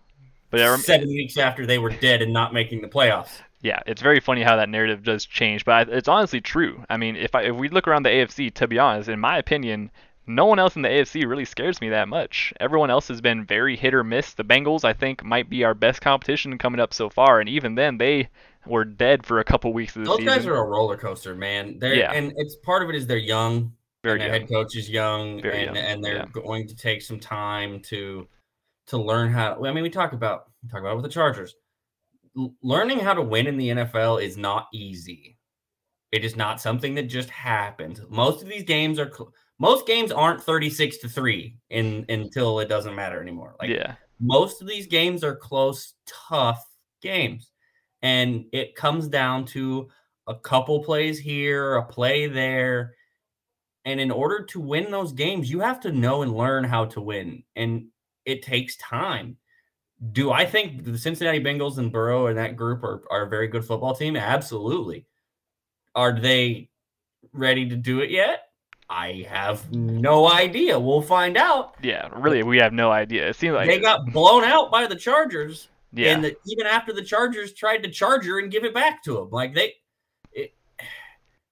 but 0.52 0.80
Seven 0.80 1.10
weeks 1.10 1.38
after 1.38 1.66
they 1.66 1.80
were 1.80 1.90
dead 1.90 2.22
and 2.22 2.32
not 2.32 2.54
making 2.54 2.82
the 2.82 2.88
playoffs. 2.88 3.42
Yeah, 3.64 3.80
it's 3.88 4.02
very 4.02 4.20
funny 4.20 4.44
how 4.44 4.58
that 4.58 4.70
narrative 4.70 5.04
does 5.04 5.26
change, 5.26 5.64
but 5.66 5.90
it's 5.90 6.08
honestly 6.10 6.42
true. 6.42 6.84
I 6.90 6.98
mean, 6.98 7.16
if 7.16 7.34
I 7.34 7.44
if 7.44 7.56
we 7.56 7.70
look 7.70 7.88
around 7.88 8.04
the 8.04 8.10
AFC, 8.10 8.54
to 8.56 8.68
be 8.68 8.78
honest, 8.78 9.10
in 9.10 9.20
my 9.20 9.38
opinion, 9.38 9.90
no 10.28 10.46
one 10.46 10.60
else 10.60 10.76
in 10.76 10.82
the 10.82 10.90
AFC 10.90 11.26
really 11.26 11.46
scares 11.46 11.80
me 11.82 11.90
that 11.90 12.08
much. 12.10 12.54
Everyone 12.60 12.90
else 12.92 13.08
has 13.08 13.22
been 13.22 13.46
very 13.46 13.76
hit 13.78 13.94
or 13.94 14.04
miss. 14.04 14.34
The 14.34 14.44
Bengals, 14.44 14.84
I 14.84 14.94
think, 14.94 15.24
might 15.24 15.50
be 15.50 15.64
our 15.64 15.74
best 15.74 16.02
competition 16.02 16.58
coming 16.58 16.80
up 16.82 16.94
so 16.94 17.10
far, 17.10 17.40
and 17.40 17.48
even 17.50 17.76
then, 17.76 17.98
they 17.98 18.30
were 18.68 18.86
dead 18.86 19.26
for 19.26 19.40
a 19.40 19.44
couple 19.46 19.72
weeks 19.74 19.96
of 19.96 20.04
the 20.04 20.10
Those 20.10 20.18
season. 20.20 20.34
guys 20.34 20.46
are 20.46 20.56
a 20.58 20.64
roller 20.66 20.98
coaster, 20.98 21.34
man. 21.34 21.80
They're 21.80 21.96
Yeah. 21.96 22.12
and 22.12 22.34
it's 22.38 22.56
part 22.58 22.84
of 22.84 22.90
it 22.90 22.96
is 22.96 23.08
they're 23.08 23.18
young. 23.18 23.74
Very 24.04 24.16
and 24.16 24.22
their 24.22 24.28
young. 24.32 24.40
head 24.42 24.50
coach 24.50 24.76
is 24.76 24.90
young, 24.90 25.42
Very 25.42 25.66
and 25.66 25.76
young, 25.78 25.86
and 25.86 26.04
they're 26.04 26.16
yeah. 26.18 26.26
going 26.34 26.68
to 26.68 26.76
take 26.76 27.02
some 27.02 27.20
time 27.20 27.80
to 27.84 28.28
to 28.88 28.98
learn 28.98 29.32
how. 29.32 29.64
I 29.66 29.72
mean, 29.72 29.84
we 29.84 29.90
talk 29.90 30.12
about 30.12 30.48
we 30.62 30.68
talk 30.70 30.82
about 30.82 30.92
it 30.92 30.96
with 30.96 31.06
the 31.06 31.10
Chargers. 31.10 31.56
Learning 32.62 33.00
how 33.00 33.14
to 33.14 33.22
win 33.22 33.48
in 33.48 33.58
the 33.58 33.70
NFL 33.70 34.24
is 34.24 34.38
not 34.38 34.68
easy. 34.74 35.38
It 36.12 36.24
is 36.24 36.36
not 36.36 36.62
something 36.62 36.96
that 36.96 37.04
just 37.04 37.30
happens. 37.30 38.02
Most 38.10 38.44
of 38.44 38.50
these 38.50 38.64
games 38.64 39.00
are 39.00 39.12
most 39.60 39.88
games 39.88 40.12
aren't 40.12 40.42
thirty 40.42 40.70
six 40.70 40.98
to 40.98 41.10
three 41.10 41.58
in 41.70 42.06
until 42.10 42.60
it 42.60 42.70
doesn't 42.70 42.96
matter 42.96 43.22
anymore. 43.22 43.56
Like 43.60 43.70
yeah, 43.70 43.96
most 44.20 44.62
of 44.62 44.68
these 44.68 44.88
games 44.88 45.24
are 45.24 45.36
close, 45.36 45.94
tough 46.06 46.64
games. 47.02 47.52
And 48.02 48.46
it 48.52 48.76
comes 48.76 49.08
down 49.08 49.46
to 49.48 49.90
a 50.28 50.36
couple 50.36 50.84
plays 50.84 51.20
here, 51.20 51.76
a 51.76 51.86
play 51.86 52.28
there. 52.28 52.96
And 53.86 54.00
in 54.00 54.12
order 54.12 54.46
to 54.46 54.60
win 54.60 54.92
those 54.92 55.12
games, 55.12 55.50
you 55.50 55.60
have 55.60 55.80
to 55.82 55.92
know 55.92 56.22
and 56.22 56.36
learn 56.36 56.64
how 56.64 56.86
to 56.86 57.02
win. 57.02 57.44
And 57.56 57.88
it 58.26 58.42
takes 58.42 58.78
time. 58.78 59.38
Do 60.12 60.32
I 60.32 60.46
think 60.46 60.84
the 60.84 60.98
Cincinnati 60.98 61.40
Bengals 61.40 61.78
and 61.78 61.92
Burrow 61.92 62.28
and 62.28 62.38
that 62.38 62.58
group 62.58 62.84
are, 62.84 63.04
are 63.10 63.24
a 63.24 63.30
very 63.30 63.48
good 63.48 63.64
football 63.64 63.96
team? 63.96 64.16
Absolutely. 64.16 65.06
Are 65.96 66.20
they 66.20 66.70
ready 67.32 67.70
to 67.70 67.76
do 67.76 68.02
it 68.02 68.10
yet? 68.10 68.48
I 68.90 69.26
have 69.30 69.72
no 69.72 70.30
idea. 70.30 70.78
We'll 70.80 71.02
find 71.02 71.38
out. 71.38 71.76
yeah. 71.82 72.10
Really, 72.14 72.44
we 72.44 72.58
have 72.58 72.74
no 72.74 72.92
idea. 72.92 73.30
It 73.30 73.36
seems 73.36 73.56
like 73.56 73.68
they 73.68 73.80
got 73.80 74.12
blown 74.12 74.44
out 74.44 74.72
by 74.72 74.88
the 74.88 74.96
Chargers 74.96 75.70
yeah, 75.94 76.14
and 76.14 76.24
the, 76.24 76.36
even 76.48 76.66
after 76.66 76.92
the 76.92 77.04
Chargers 77.04 77.54
tried 77.54 77.84
to 77.84 77.90
charger 77.90 78.40
and 78.40 78.52
give 78.52 78.64
it 78.64 78.74
back 78.74 79.04
to 79.04 79.14
them, 79.14 79.30
like 79.32 79.54
they, 79.54 79.74
it, 80.32 80.54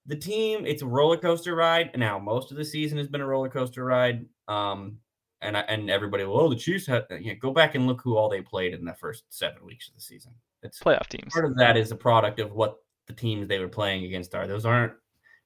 the 0.06 0.16
team, 0.16 0.66
it's 0.66 0.82
a 0.82 0.86
roller 0.86 1.16
coaster 1.16 1.54
ride. 1.54 1.96
Now, 1.96 2.18
most 2.18 2.50
of 2.50 2.56
the 2.56 2.64
season 2.64 2.98
has 2.98 3.06
been 3.06 3.20
a 3.20 3.26
roller 3.26 3.48
coaster 3.48 3.84
ride. 3.84 4.26
Um, 4.48 4.98
and 5.42 5.56
I, 5.56 5.60
and 5.62 5.90
everybody, 5.90 6.24
well, 6.24 6.40
oh, 6.40 6.48
the 6.50 6.56
Chiefs 6.56 6.86
had, 6.86 7.04
you 7.20 7.32
know, 7.32 7.38
go 7.40 7.50
back 7.52 7.74
and 7.74 7.86
look 7.86 8.00
who 8.02 8.16
all 8.16 8.28
they 8.28 8.40
played 8.40 8.74
in 8.74 8.84
the 8.84 8.94
first 8.94 9.24
seven 9.30 9.64
weeks 9.64 9.88
of 9.88 9.94
the 9.94 10.00
season. 10.00 10.32
It's 10.62 10.78
playoff 10.78 11.08
teams. 11.08 11.32
part 11.32 11.44
of 11.44 11.56
that 11.56 11.76
is 11.76 11.90
a 11.90 11.96
product 11.96 12.38
of 12.40 12.52
what 12.52 12.76
the 13.06 13.12
teams 13.12 13.48
they 13.48 13.58
were 13.58 13.68
playing 13.68 14.04
against 14.04 14.34
are. 14.34 14.46
Those 14.46 14.64
aren't, 14.64 14.92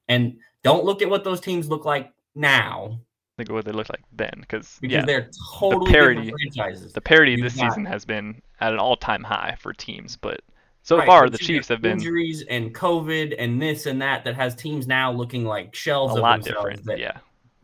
and 0.07 0.37
don't 0.63 0.85
look 0.85 1.01
at 1.01 1.09
what 1.09 1.23
those 1.23 1.39
teams 1.41 1.67
look 1.69 1.85
like 1.85 2.11
now 2.35 2.99
Think 3.37 3.49
of 3.49 3.55
what 3.55 3.65
they 3.65 3.71
look 3.71 3.87
like 3.89 4.01
then, 4.13 4.31
because 4.41 4.79
yeah, 4.81 5.05
they're 5.05 5.29
totally 5.59 5.91
parity- 5.91 6.21
different 6.31 6.53
franchises. 6.55 6.91
the 6.93 7.01
parity 7.01 7.33
you've 7.33 7.41
this 7.43 7.55
got- 7.55 7.69
season 7.69 7.85
has 7.85 8.03
been 8.03 8.41
at 8.61 8.73
an 8.73 8.79
all-time 8.79 9.23
high 9.23 9.55
for 9.59 9.73
teams. 9.73 10.17
But 10.17 10.41
so 10.81 10.97
Right, 10.97 11.05
far, 11.05 11.29
the 11.29 11.37
Chiefs 11.37 11.67
have 11.67 11.79
been 11.81 11.91
injuries 11.99 12.43
and 12.49 12.73
COVID 12.73 13.35
and 13.37 13.61
this 13.61 13.85
and 13.85 14.01
that 14.01 14.23
that 14.23 14.33
has 14.33 14.55
teams 14.55 14.87
now 14.87 15.11
looking 15.11 15.45
like 15.45 15.73
a 15.73 15.75
shells 15.75 16.13
of 16.15 16.23
lot 16.23 16.43
themselves 16.43 16.65
different. 16.79 16.85
that 16.85 16.97
Yeah, 16.99 17.17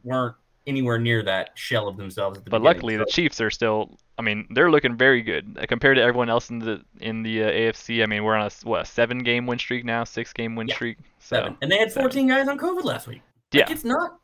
weren't 0.04 0.36
anywhere 0.68 0.98
near 1.00 1.24
that 1.24 1.52
shell 1.56 1.88
of 1.88 1.98
themselves. 1.98 2.38
At 2.38 2.46
the 2.46 2.50
but 2.52 2.60
beginning. 2.60 2.76
luckily 2.76 2.98
the 2.98 3.06
Chiefs 3.06 3.40
are 3.42 3.50
still. 3.52 3.98
I 4.18 4.22
mean, 4.22 4.48
they're 4.52 4.70
looking 4.72 4.96
very 4.96 5.22
good 5.22 5.58
uh, 5.62 5.66
compared 5.68 5.98
to 5.98 6.04
everyone 6.04 6.30
else 6.30 6.50
in 6.50 6.60
the 6.60 6.82
in 7.02 7.24
the 7.24 7.44
uh, 7.44 7.50
AFC. 7.52 8.04
I 8.04 8.06
mean, 8.06 8.24
we're 8.24 8.36
on 8.36 8.46
a 8.48 8.52
what 8.68 8.82
a 8.82 8.86
seven-game 8.86 9.46
win 9.48 9.58
streak 9.60 9.84
now, 9.86 10.04
six-game 10.04 10.56
win 10.56 10.68
Yeah, 10.68 10.76
streak. 10.76 10.98
So 11.20 11.36
seven. 11.38 11.58
and 11.62 11.72
they 11.72 11.78
had 11.78 11.92
seven. 11.92 12.10
14 12.10 12.28
guys 12.28 12.48
on 12.48 12.58
COVID 12.58 12.84
last 12.84 13.08
week. 13.08 13.22
Yeah. 13.52 13.66
It's 13.70 13.84
not 13.84 14.20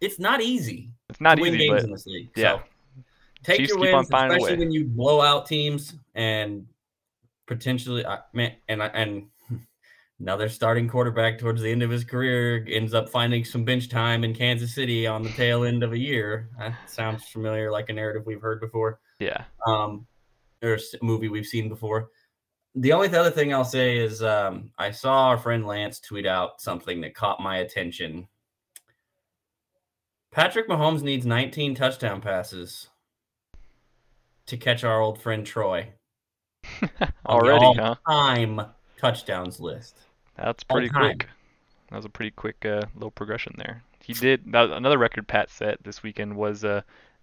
it's 0.00 0.18
not 0.18 0.40
easy 0.42 0.90
it's 1.08 1.20
not 1.20 1.36
to 1.36 1.42
win 1.42 1.54
easy, 1.54 1.68
games 1.68 1.74
but 1.82 1.84
in 1.84 1.90
this 1.92 2.06
league. 2.06 2.30
yeah. 2.36 2.58
So 2.58 2.62
take 3.42 3.56
Chiefs 3.58 3.68
your 3.70 3.78
wins, 3.78 4.08
especially 4.10 4.56
when 4.56 4.70
you 4.72 4.84
blow 4.86 5.20
out 5.20 5.46
teams 5.46 5.94
and 6.14 6.66
potentially, 7.46 8.04
I 8.06 8.18
man, 8.32 8.52
and 8.68 8.82
I- 8.82 8.86
and 8.88 9.26
another 10.24 10.48
starting 10.48 10.88
quarterback 10.88 11.38
towards 11.38 11.60
the 11.60 11.70
end 11.70 11.82
of 11.82 11.90
his 11.90 12.02
career 12.02 12.64
ends 12.70 12.94
up 12.94 13.10
finding 13.10 13.44
some 13.44 13.62
bench 13.62 13.90
time 13.90 14.24
in 14.24 14.34
Kansas 14.34 14.74
City 14.74 15.06
on 15.06 15.22
the 15.22 15.28
tail 15.28 15.64
end 15.64 15.82
of 15.82 15.92
a 15.92 15.98
year. 15.98 16.48
That 16.58 16.74
sounds 16.86 17.24
familiar, 17.24 17.70
like 17.70 17.90
a 17.90 17.92
narrative 17.92 18.22
we've 18.24 18.40
heard 18.40 18.58
before. 18.58 19.00
yeah, 19.18 19.44
um, 19.66 20.06
or 20.62 20.76
s- 20.76 20.94
movie 21.02 21.28
we've 21.28 21.44
seen 21.44 21.68
before. 21.68 22.08
The 22.74 22.94
only 22.94 23.14
other 23.14 23.30
thing 23.30 23.52
I'll 23.52 23.66
say 23.66 23.98
is 23.98 24.22
um, 24.22 24.70
I 24.78 24.92
saw 24.92 25.26
our 25.28 25.36
friend 25.36 25.66
Lance 25.66 26.00
tweet 26.00 26.24
out 26.24 26.58
something 26.58 27.02
that 27.02 27.14
caught 27.14 27.38
my 27.42 27.58
attention. 27.58 28.26
Patrick 30.32 30.70
Mahomes 30.70 31.02
needs 31.02 31.26
19 31.26 31.74
touchdown 31.74 32.22
passes 32.22 32.88
to 34.46 34.56
catch 34.56 34.84
our 34.84 35.02
old 35.02 35.20
friend 35.20 35.44
Troy 35.44 35.92
already, 37.26 37.74
huh? 37.78 37.96
all-time 38.06 38.62
touchdowns 38.96 39.60
list. 39.60 39.98
That's 40.36 40.64
pretty 40.64 40.88
quick. 40.88 41.28
That 41.90 41.96
was 41.96 42.04
a 42.04 42.10
pretty 42.10 42.30
quick 42.32 42.64
uh, 42.64 42.82
little 42.94 43.10
progression 43.10 43.54
there. 43.56 43.82
He 44.02 44.12
did 44.12 44.52
that, 44.52 44.70
another 44.70 44.98
record 44.98 45.26
Pat 45.26 45.50
set 45.50 45.82
this 45.82 46.02
weekend 46.02 46.36
was 46.36 46.64
uh, 46.64 46.82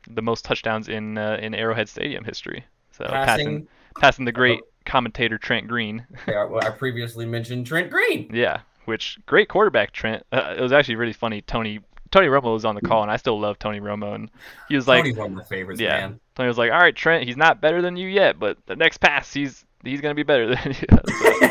the 0.10 0.22
most 0.22 0.46
touchdowns 0.46 0.90
in 0.90 1.18
uh, 1.18 1.38
in 1.42 1.54
Arrowhead 1.54 1.90
Stadium 1.90 2.24
history. 2.24 2.66
So 2.92 3.06
passing 3.06 3.46
Passing, 3.46 3.68
passing 4.00 4.26
the 4.26 4.32
great 4.32 4.62
commentator 4.86 5.38
Trent 5.38 5.68
Green. 5.68 6.06
yeah, 6.28 6.46
well, 6.46 6.66
I 6.66 6.72
previously 6.72 7.26
mentioned 7.26 7.68
Trent 7.68 7.90
Green. 7.90 8.30
yeah, 8.34 8.62
which 8.86 9.20
great 9.26 9.50
quarterback 9.50 9.92
Trent. 9.92 10.26
Uh, 10.32 10.56
it 10.58 10.62
was 10.62 10.72
actually 10.72 10.96
really 10.96 11.14
funny. 11.14 11.42
Tony 11.42 11.82
Tony 12.12 12.28
Romo 12.28 12.54
was 12.54 12.66
on 12.66 12.76
the 12.76 12.82
call, 12.82 13.04
and 13.04 13.12
I 13.12 13.18
still 13.18 13.40
love 13.40 13.58
Tony 13.58 13.80
Romo, 13.80 14.14
and 14.14 14.30
he 14.68 14.76
was 14.76 14.88
like, 14.88 15.04
Tony's 15.04 15.18
one 15.18 15.32
of 15.32 15.38
my 15.38 15.44
favorites, 15.44 15.80
yeah. 15.80 16.02
man. 16.02 16.20
Tony 16.36 16.48
was 16.48 16.58
like, 16.58 16.72
all 16.72 16.80
right, 16.80 16.96
Trent, 16.96 17.26
he's 17.26 17.38
not 17.38 17.62
better 17.62 17.82
than 17.82 17.96
you 17.96 18.08
yet, 18.08 18.38
but 18.38 18.58
the 18.66 18.76
next 18.76 18.98
pass, 18.98 19.34
he's 19.34 19.66
he's 19.84 20.02
gonna 20.02 20.16
be 20.16 20.24
better 20.24 20.48
than 20.56 20.76
you. 20.80 20.88
So, 21.22 21.51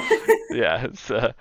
yeah, 0.51 0.84
it's 0.84 1.11
uh, 1.11 1.32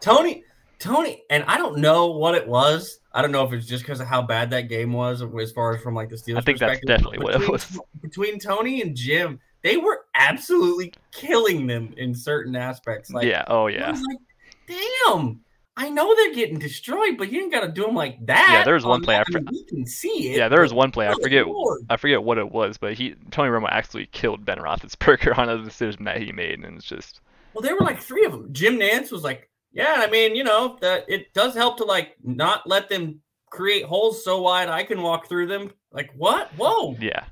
Tony, 0.00 0.44
Tony, 0.78 1.22
and 1.30 1.44
I 1.44 1.56
don't 1.56 1.78
know 1.78 2.06
what 2.12 2.34
it 2.34 2.46
was. 2.46 3.00
I 3.12 3.22
don't 3.22 3.32
know 3.32 3.44
if 3.44 3.52
it's 3.52 3.66
just 3.66 3.82
because 3.84 4.00
of 4.00 4.06
how 4.06 4.22
bad 4.22 4.50
that 4.50 4.68
game 4.68 4.92
was, 4.92 5.22
as 5.22 5.52
far 5.52 5.74
as 5.74 5.82
from 5.82 5.94
like 5.94 6.08
the 6.08 6.16
Steelers. 6.16 6.38
I 6.38 6.40
think 6.42 6.58
that's 6.58 6.80
definitely 6.86 7.18
but 7.18 7.24
what 7.24 7.34
it 7.34 7.38
between- 7.38 7.52
was. 7.52 7.80
Between 8.02 8.38
Tony 8.38 8.82
and 8.82 8.94
Jim, 8.96 9.40
they 9.62 9.76
were 9.76 10.04
absolutely 10.14 10.92
killing 11.12 11.66
them 11.66 11.92
in 11.96 12.14
certain 12.14 12.54
aspects. 12.54 13.10
Like, 13.10 13.26
yeah, 13.26 13.44
oh 13.48 13.66
yeah. 13.66 13.90
like, 13.90 14.18
damn. 14.66 15.40
I 15.80 15.90
know 15.90 16.12
they're 16.16 16.34
getting 16.34 16.58
destroyed, 16.58 17.16
but 17.16 17.30
you 17.30 17.40
ain't 17.40 17.52
got 17.52 17.60
to 17.60 17.68
do 17.68 17.82
them 17.86 17.94
like 17.94 18.26
that. 18.26 18.48
Yeah, 18.50 18.64
there 18.64 18.74
was 18.74 18.84
one 18.84 19.00
play 19.00 19.14
that. 19.14 19.28
I 19.32 19.38
I 19.38 19.40
mean, 19.42 19.64
can 19.68 19.86
see 19.86 20.32
it. 20.32 20.36
Yeah, 20.36 20.48
there 20.48 20.62
was 20.62 20.74
one 20.74 20.90
play 20.90 21.06
I 21.06 21.14
forget 21.22 21.46
Lord. 21.46 21.86
I 21.88 21.96
forget 21.96 22.24
what 22.24 22.36
it 22.36 22.50
was, 22.50 22.78
but 22.78 22.94
he 22.94 23.14
Tony 23.30 23.48
Romo 23.48 23.68
actually 23.70 24.06
killed 24.06 24.44
Ben 24.44 24.58
Roethlisberger 24.58 25.38
on 25.38 25.48
a 25.48 25.62
decision 25.62 26.02
that 26.02 26.20
he 26.20 26.32
made, 26.32 26.64
and 26.64 26.76
it's 26.76 26.84
just 26.84 27.20
Well, 27.52 27.62
there 27.62 27.74
were 27.74 27.84
like 27.84 28.00
three 28.00 28.24
of 28.24 28.32
them. 28.32 28.48
Jim 28.52 28.78
Nantz 28.78 29.10
was 29.10 29.22
like, 29.24 29.50
"Yeah, 29.72 29.96
I 29.98 30.10
mean, 30.10 30.36
you 30.36 30.44
know, 30.44 30.78
that 30.80 31.04
it 31.08 31.32
does 31.34 31.54
help 31.54 31.78
to 31.78 31.84
like 31.84 32.16
not 32.22 32.66
let 32.66 32.88
them 32.88 33.20
create 33.50 33.84
holes 33.84 34.24
so 34.24 34.40
wide 34.42 34.68
I 34.68 34.84
can 34.84 35.02
walk 35.02 35.28
through 35.28 35.46
them." 35.48 35.72
Like, 35.92 36.10
what? 36.16 36.48
Whoa! 36.56 36.96
yeah, 37.00 37.24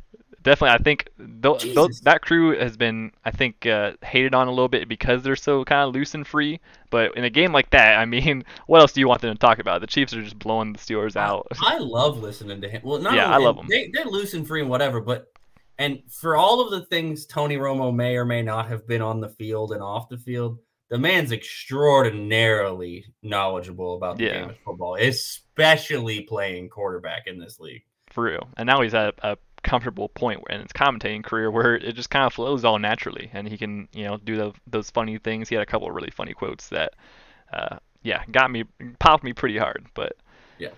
definitely. 0.42 0.74
I 0.74 0.78
think 0.78 1.10
th- 1.42 1.60
th- 1.74 2.00
that 2.02 2.22
crew 2.22 2.58
has 2.58 2.76
been 2.76 3.12
I 3.24 3.30
think 3.30 3.66
uh, 3.66 3.92
hated 4.02 4.34
on 4.34 4.48
a 4.48 4.50
little 4.50 4.68
bit 4.68 4.88
because 4.88 5.22
they're 5.22 5.36
so 5.36 5.64
kind 5.64 5.86
of 5.88 5.94
loose 5.94 6.14
and 6.14 6.26
free. 6.26 6.60
But 6.90 7.16
in 7.16 7.24
a 7.24 7.30
game 7.30 7.52
like 7.52 7.70
that, 7.70 7.98
I 7.98 8.04
mean, 8.06 8.44
what 8.66 8.80
else 8.80 8.92
do 8.92 9.00
you 9.00 9.08
want 9.08 9.20
them 9.20 9.34
to 9.34 9.38
talk 9.38 9.58
about? 9.58 9.80
The 9.80 9.86
Chiefs 9.86 10.14
are 10.14 10.22
just 10.22 10.38
blowing 10.38 10.72
the 10.72 10.78
Steelers 10.78 11.16
out. 11.16 11.46
I 11.60 11.78
love 11.78 12.18
listening 12.18 12.60
to 12.62 12.68
him. 12.68 12.82
Well, 12.84 13.00
not 13.00 13.14
Yeah, 13.14 13.24
only, 13.26 13.34
I 13.34 13.38
love 13.38 13.56
them. 13.56 13.66
They, 13.68 13.90
they're 13.92 14.06
loose 14.06 14.34
and 14.34 14.46
free 14.46 14.60
and 14.60 14.70
whatever, 14.70 15.00
but 15.00 15.28
and 15.79 16.03
for 16.11 16.37
all 16.37 16.61
of 16.61 16.70
the 16.70 16.87
things 16.87 17.27
Tony 17.27 17.57
Romo 17.57 17.95
may 17.95 18.16
or 18.16 18.24
may 18.24 18.43
not 18.43 18.68
have 18.68 18.87
been 18.87 19.03
on 19.03 19.20
the 19.20 19.29
field 19.31 19.72
and 19.72 19.83
off 19.83 20.09
the 20.09 20.18
field, 20.18 20.59
the 20.89 20.99
man's 20.99 21.33
extraordinarily 21.33 23.05
knowledgeable 23.22 23.97
about 23.97 24.18
the 24.18 24.24
Yeah. 24.24 24.41
game 24.41 24.51
of 24.51 24.57
football, 24.64 24.95
especially 24.97 26.22
playing 26.22 26.68
quarterback 26.68 27.27
in 27.27 27.39
this 27.39 27.59
league. 27.61 27.83
for 28.11 28.24
real. 28.24 28.49
And 28.57 28.66
now 28.66 28.81
he's 28.81 28.95
at 28.95 29.14
a 29.22 29.37
comfortable 29.62 30.09
point 30.09 30.41
in 30.49 30.61
his 30.61 30.72
commentating 30.72 31.22
career 31.24 31.51
where 31.51 31.74
it 31.74 31.95
just 31.97 32.09
kind 32.09 32.24
of 32.24 32.33
flows 32.33 32.64
all 32.64 32.79
naturally, 32.79 33.29
and 33.35 33.47
he 33.49 33.59
can, 33.59 33.89
you 33.93 34.05
know, 34.05 34.16
do 34.16 34.37
the, 34.37 34.53
those 34.68 34.89
funny 34.91 35.18
things. 35.18 35.49
He 35.49 35.55
had 35.57 35.62
a 35.62 35.66
couple 35.66 35.89
of 35.89 35.95
really 35.95 36.11
funny 36.12 36.33
quotes 36.33 36.68
that, 36.68 36.95
uh, 37.53 37.79
yeah, 38.03 38.24
got 38.31 38.51
me, 38.51 38.64
popped 39.01 39.24
me 39.24 39.33
pretty 39.33 39.59
hard. 39.59 39.87
But 39.95 40.16
yeah, 40.59 40.70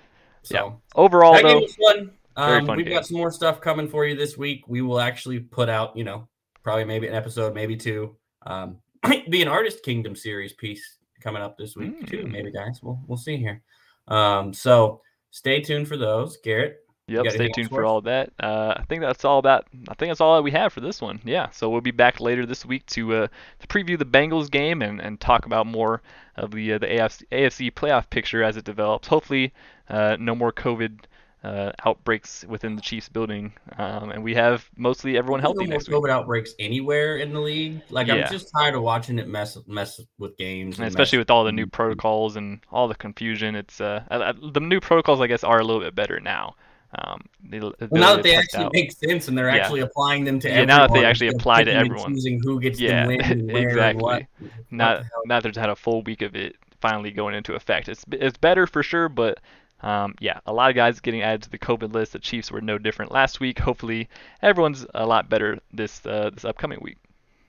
So 0.42 0.54
Yeah. 0.56 0.72
overall, 0.96 1.34
though, 1.42 1.66
fun. 1.66 2.10
Very 2.38 2.58
Um, 2.60 2.76
we've 2.76 2.86
game. 2.86 2.94
got 2.94 3.06
some 3.06 3.16
more 3.18 3.30
stuff 3.30 3.60
coming 3.60 3.88
for 3.88 4.06
you 4.06 4.16
this 4.16 4.36
week. 4.38 4.66
We 4.68 4.82
will 4.82 5.00
actually 5.00 5.40
put 5.40 5.68
out, 5.68 5.96
you 5.96 6.04
know, 6.04 6.28
probably 6.62 6.84
maybe 6.84 7.06
an 7.06 7.14
episode, 7.14 7.54
maybe 7.54 7.76
two. 7.76 8.16
Um, 8.46 8.78
might 9.02 9.28
be 9.30 9.42
an 9.42 9.48
Artist 9.48 9.82
Kingdom 9.82 10.14
series 10.14 10.52
piece 10.52 10.98
coming 11.20 11.42
up 11.42 11.58
this 11.58 11.76
week 11.76 12.06
too. 12.06 12.24
Mm. 12.24 12.30
Maybe 12.32 12.52
guys, 12.52 12.80
we'll 12.82 13.00
we'll 13.06 13.18
see 13.18 13.36
here. 13.36 13.62
Um, 14.06 14.52
so 14.52 15.02
stay 15.30 15.60
tuned 15.60 15.88
for 15.88 15.96
those. 15.96 16.38
Garrett, 16.38 16.78
Yep, 17.08 17.30
stay 17.30 17.48
tuned 17.48 17.70
for 17.70 17.76
for 17.76 17.84
all 17.86 17.98
of 17.98 18.04
that. 18.04 18.32
Uh, 18.38 18.74
I 18.76 18.82
think 18.84 19.00
that's 19.00 19.24
all 19.24 19.38
about. 19.38 19.66
I 19.88 19.94
think 19.94 20.10
that's 20.10 20.20
all 20.20 20.36
that 20.36 20.42
we 20.42 20.50
have 20.50 20.74
for 20.74 20.80
this 20.80 21.00
one. 21.00 21.20
Yeah, 21.24 21.48
so 21.50 21.70
we'll 21.70 21.80
be 21.80 21.90
back 21.90 22.20
later 22.20 22.44
this 22.44 22.66
week 22.66 22.84
to 22.88 23.14
uh, 23.14 23.28
to 23.60 23.66
preview 23.66 23.98
the 23.98 24.04
Bengals 24.04 24.50
game 24.50 24.82
and, 24.82 25.00
and 25.00 25.18
talk 25.18 25.46
about 25.46 25.66
more 25.66 26.02
of 26.36 26.50
the 26.50 26.74
uh, 26.74 26.78
the 26.78 26.86
AFC, 26.86 27.22
AFC 27.32 27.72
playoff 27.72 28.10
picture 28.10 28.42
as 28.42 28.58
it 28.58 28.64
develops. 28.64 29.08
Hopefully, 29.08 29.54
uh, 29.88 30.18
no 30.20 30.34
more 30.34 30.52
COVID 30.52 31.00
uh, 31.44 31.70
outbreaks 31.86 32.44
within 32.48 32.74
the 32.74 32.82
Chiefs 32.82 33.08
building, 33.08 33.52
um, 33.78 34.10
and 34.10 34.24
we 34.24 34.34
have 34.34 34.68
mostly 34.76 35.16
everyone 35.16 35.40
healthy 35.40 35.64
no 35.66 35.70
next 35.70 35.88
week. 35.88 35.96
COVID 35.96 36.10
outbreaks 36.10 36.52
anywhere 36.58 37.18
in 37.18 37.32
the 37.32 37.40
league. 37.40 37.80
Like 37.90 38.08
Yeah. 38.08 38.14
I'm 38.26 38.32
just 38.32 38.50
tired 38.52 38.74
of 38.74 38.82
watching 38.82 39.18
it 39.18 39.28
mess 39.28 39.56
mess 39.66 40.00
with 40.18 40.36
games, 40.36 40.78
And 40.78 40.86
and 40.86 40.88
especially 40.88 41.18
mess- 41.18 41.22
with 41.22 41.30
all 41.30 41.44
the 41.44 41.52
new 41.52 41.66
protocols 41.66 42.36
and 42.36 42.60
all 42.72 42.88
the 42.88 42.94
confusion, 42.96 43.54
it's 43.54 43.80
uh, 43.80 44.02
uh, 44.10 44.14
uh, 44.14 44.32
the 44.52 44.60
new 44.60 44.80
protocols 44.80 45.20
I 45.20 45.26
guess 45.28 45.44
are 45.44 45.60
a 45.60 45.64
little 45.64 45.80
bit 45.82 45.94
better 45.94 46.18
now. 46.20 46.54
Um, 46.98 47.20
Well, 47.52 47.74
now 47.92 48.14
that 48.16 48.22
they 48.22 48.34
actually 48.34 48.64
out. 48.64 48.72
make 48.72 48.90
sense 48.92 49.28
and 49.28 49.36
they're 49.36 49.48
Yeah. 49.54 49.56
actually 49.62 49.80
applying 49.80 50.24
them 50.24 50.40
to 50.40 50.48
Yeah, 50.48 50.54
everyone. 50.54 50.68
now 50.68 50.86
that 50.86 50.94
they 50.94 51.04
actually 51.04 51.28
apply 51.28 51.62
to 51.64 51.72
everyone. 51.72 52.14
choosing 52.14 52.40
who 52.42 52.58
gets 52.58 52.80
Yeah, 52.80 53.02
to 53.02 53.08
win 53.08 53.20
and 53.20 53.52
where 53.52 53.68
exactly. 53.68 53.90
and 53.90 54.02
what. 54.02 54.22
What 54.40 54.50
not 54.70 55.04
not 55.26 55.42
that 55.42 55.54
had 55.54 55.68
a 55.70 55.76
full 55.76 56.02
week 56.02 56.22
of 56.22 56.34
it 56.34 56.56
finally 56.80 57.10
going 57.10 57.34
into 57.34 57.54
effect. 57.54 57.88
It's 57.88 58.04
it's 58.12 58.38
better 58.38 58.66
for 58.66 58.82
sure, 58.82 59.08
but 59.08 59.38
um, 59.80 60.14
yeah, 60.20 60.40
a 60.46 60.52
lot 60.52 60.70
of 60.70 60.76
guys 60.76 61.00
getting 61.00 61.22
added 61.22 61.42
to 61.42 61.50
the 61.50 61.58
COVID 61.58 61.92
list. 61.92 62.12
The 62.12 62.18
Chiefs 62.18 62.50
were 62.50 62.60
no 62.60 62.78
different 62.78 63.12
last 63.12 63.40
week. 63.40 63.58
Hopefully, 63.58 64.08
everyone's 64.42 64.84
a 64.94 65.06
lot 65.06 65.28
better 65.28 65.58
this 65.72 66.04
uh, 66.04 66.30
this 66.32 66.44
upcoming 66.44 66.78
week. 66.82 66.98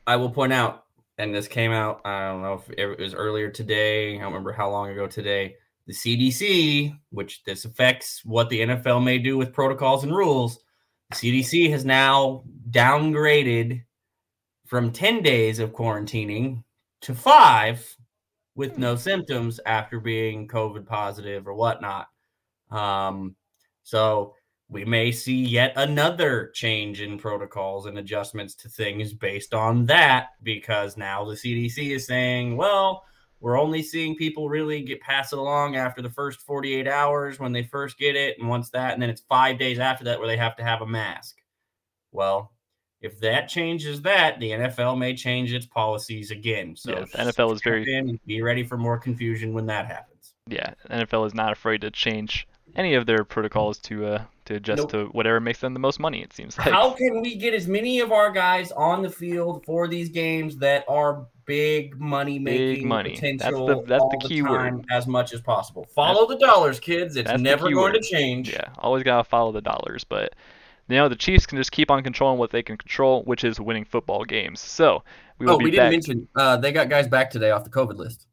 I 0.05 0.15
will 0.15 0.29
point 0.29 0.53
out, 0.53 0.85
and 1.17 1.33
this 1.33 1.47
came 1.47 1.71
out. 1.71 2.01
I 2.05 2.27
don't 2.27 2.41
know 2.41 2.53
if 2.53 2.69
it 2.77 2.99
was 2.99 3.13
earlier 3.13 3.49
today. 3.49 4.15
I 4.15 4.19
don't 4.19 4.27
remember 4.31 4.51
how 4.51 4.69
long 4.69 4.89
ago 4.89 5.07
today. 5.07 5.55
The 5.87 5.93
CDC, 5.93 6.95
which 7.09 7.43
this 7.45 7.65
affects 7.65 8.21
what 8.23 8.49
the 8.49 8.61
NFL 8.61 9.03
may 9.03 9.17
do 9.17 9.37
with 9.37 9.53
protocols 9.53 10.03
and 10.03 10.15
rules, 10.15 10.59
the 11.09 11.15
CDC 11.15 11.71
has 11.71 11.83
now 11.83 12.43
downgraded 12.69 13.83
from 14.67 14.91
10 14.91 15.23
days 15.23 15.57
of 15.57 15.71
quarantining 15.71 16.63
to 17.01 17.15
five 17.15 17.97
with 18.53 18.77
no 18.77 18.95
symptoms 18.95 19.59
after 19.65 19.99
being 19.99 20.47
COVID 20.47 20.85
positive 20.85 21.47
or 21.47 21.55
whatnot. 21.55 22.07
Um, 22.71 23.35
so 23.83 24.35
we 24.69 24.85
may 24.85 25.11
see 25.11 25.35
yet 25.43 25.73
another 25.75 26.51
change 26.53 27.01
in 27.01 27.17
protocols 27.17 27.87
and 27.87 27.97
adjustments 27.97 28.53
to 28.55 28.69
things 28.69 29.13
based 29.13 29.53
on 29.53 29.85
that 29.87 30.27
because 30.43 30.95
now 30.95 31.25
the 31.25 31.33
CDC 31.33 31.95
is 31.95 32.05
saying, 32.05 32.55
well, 32.55 33.03
we're 33.39 33.59
only 33.59 33.81
seeing 33.81 34.15
people 34.15 34.49
really 34.49 34.81
get 34.81 35.01
pass 35.01 35.33
it 35.33 35.39
along 35.39 35.75
after 35.75 36.01
the 36.01 36.09
first 36.09 36.41
48 36.41 36.87
hours 36.87 37.39
when 37.39 37.51
they 37.51 37.63
first 37.63 37.97
get 37.97 38.15
it. 38.15 38.37
And 38.37 38.47
once 38.47 38.69
that, 38.71 38.93
and 38.93 39.01
then 39.01 39.09
it's 39.09 39.23
five 39.27 39.57
days 39.57 39.79
after 39.79 40.03
that 40.05 40.19
where 40.19 40.27
they 40.27 40.37
have 40.37 40.55
to 40.57 40.63
have 40.63 40.81
a 40.81 40.87
mask. 40.87 41.37
Well, 42.11 42.51
if 43.01 43.19
that 43.21 43.47
changes 43.47 44.01
that, 44.01 44.39
the 44.39 44.51
NFL 44.51 44.97
may 44.97 45.15
change 45.15 45.53
its 45.53 45.65
policies 45.65 46.31
again. 46.31 46.75
So 46.75 46.91
Yes, 46.91 47.11
NFL 47.13 47.53
is 47.53 47.61
very- 47.61 48.19
be 48.27 48.41
ready 48.41 48.63
for 48.63 48.77
more 48.77 48.99
confusion 48.99 49.53
when 49.53 49.65
that 49.67 49.87
happens. 49.87 50.33
Yeah, 50.47 50.73
NFL 50.89 51.25
is 51.25 51.33
not 51.33 51.53
afraid 51.53 51.81
to 51.81 51.91
change 51.91 52.45
any 52.75 52.93
of 52.95 53.05
their 53.05 53.23
protocols 53.23 53.77
to 53.79 54.05
uh 54.05 54.23
to 54.45 54.55
adjust 54.55 54.79
Nope. 54.83 54.91
to 54.91 55.05
whatever 55.07 55.39
makes 55.39 55.59
them 55.59 55.73
the 55.73 55.79
most 55.79 55.99
money. 55.99 56.21
It 56.23 56.33
seems 56.33 56.57
like. 56.57 56.69
How 56.71 56.91
can 56.91 57.21
we 57.21 57.35
get 57.35 57.53
as 57.53 57.67
many 57.67 57.99
of 57.99 58.11
our 58.11 58.31
guys 58.31 58.71
on 58.71 59.01
the 59.03 59.09
field 59.09 59.63
for 59.65 59.87
these 59.87 60.09
games 60.09 60.57
that 60.57 60.85
are 60.87 61.25
big 61.45 61.99
money 61.99 62.37
making 62.37 62.87
money. 62.87 63.17
That's 63.19 63.43
the- 63.43 63.83
that's 63.87 64.03
the 64.11 64.17
key 64.27 64.41
word. 64.43 64.57
time 64.57 64.83
as 64.91 65.07
much 65.07 65.33
as 65.33 65.41
possible? 65.41 65.87
Follow 65.95 66.27
the 66.27 66.37
dollars, 66.37 66.79
kids. 66.79 67.15
It's 67.15 67.31
never 67.39 67.63
going 67.71 67.75
word. 67.75 67.93
to 67.93 68.01
change. 68.01 68.51
Yeah, 68.53 68.65
always 68.77 69.03
gotta 69.03 69.23
follow 69.23 69.51
the 69.51 69.61
dollars, 69.61 70.03
but 70.03 70.35
you 70.87 70.95
know 70.97 71.09
the 71.09 71.15
Chiefs 71.15 71.45
can 71.47 71.57
just 71.57 71.71
keep 71.71 71.89
on 71.91 72.03
controlling 72.03 72.37
what 72.39 72.51
they 72.51 72.61
can 72.63 72.77
control, 72.77 73.23
which 73.23 73.43
is 73.43 73.59
winning 73.59 73.85
football 73.85 74.23
games. 74.25 74.59
So 74.59 75.03
we 75.39 75.45
will 75.47 75.53
Oh, 75.53 75.57
be 75.57 75.65
we 75.65 75.71
didn't 75.71 75.91
mention 75.91 76.27
uh, 76.35 76.57
they 76.57 76.71
got 76.71 76.87
guys 76.89 77.07
back 77.07 77.29
today 77.31 77.49
off 77.51 77.63
the 77.63 77.69
COVID 77.71 77.95
list. 77.97 78.27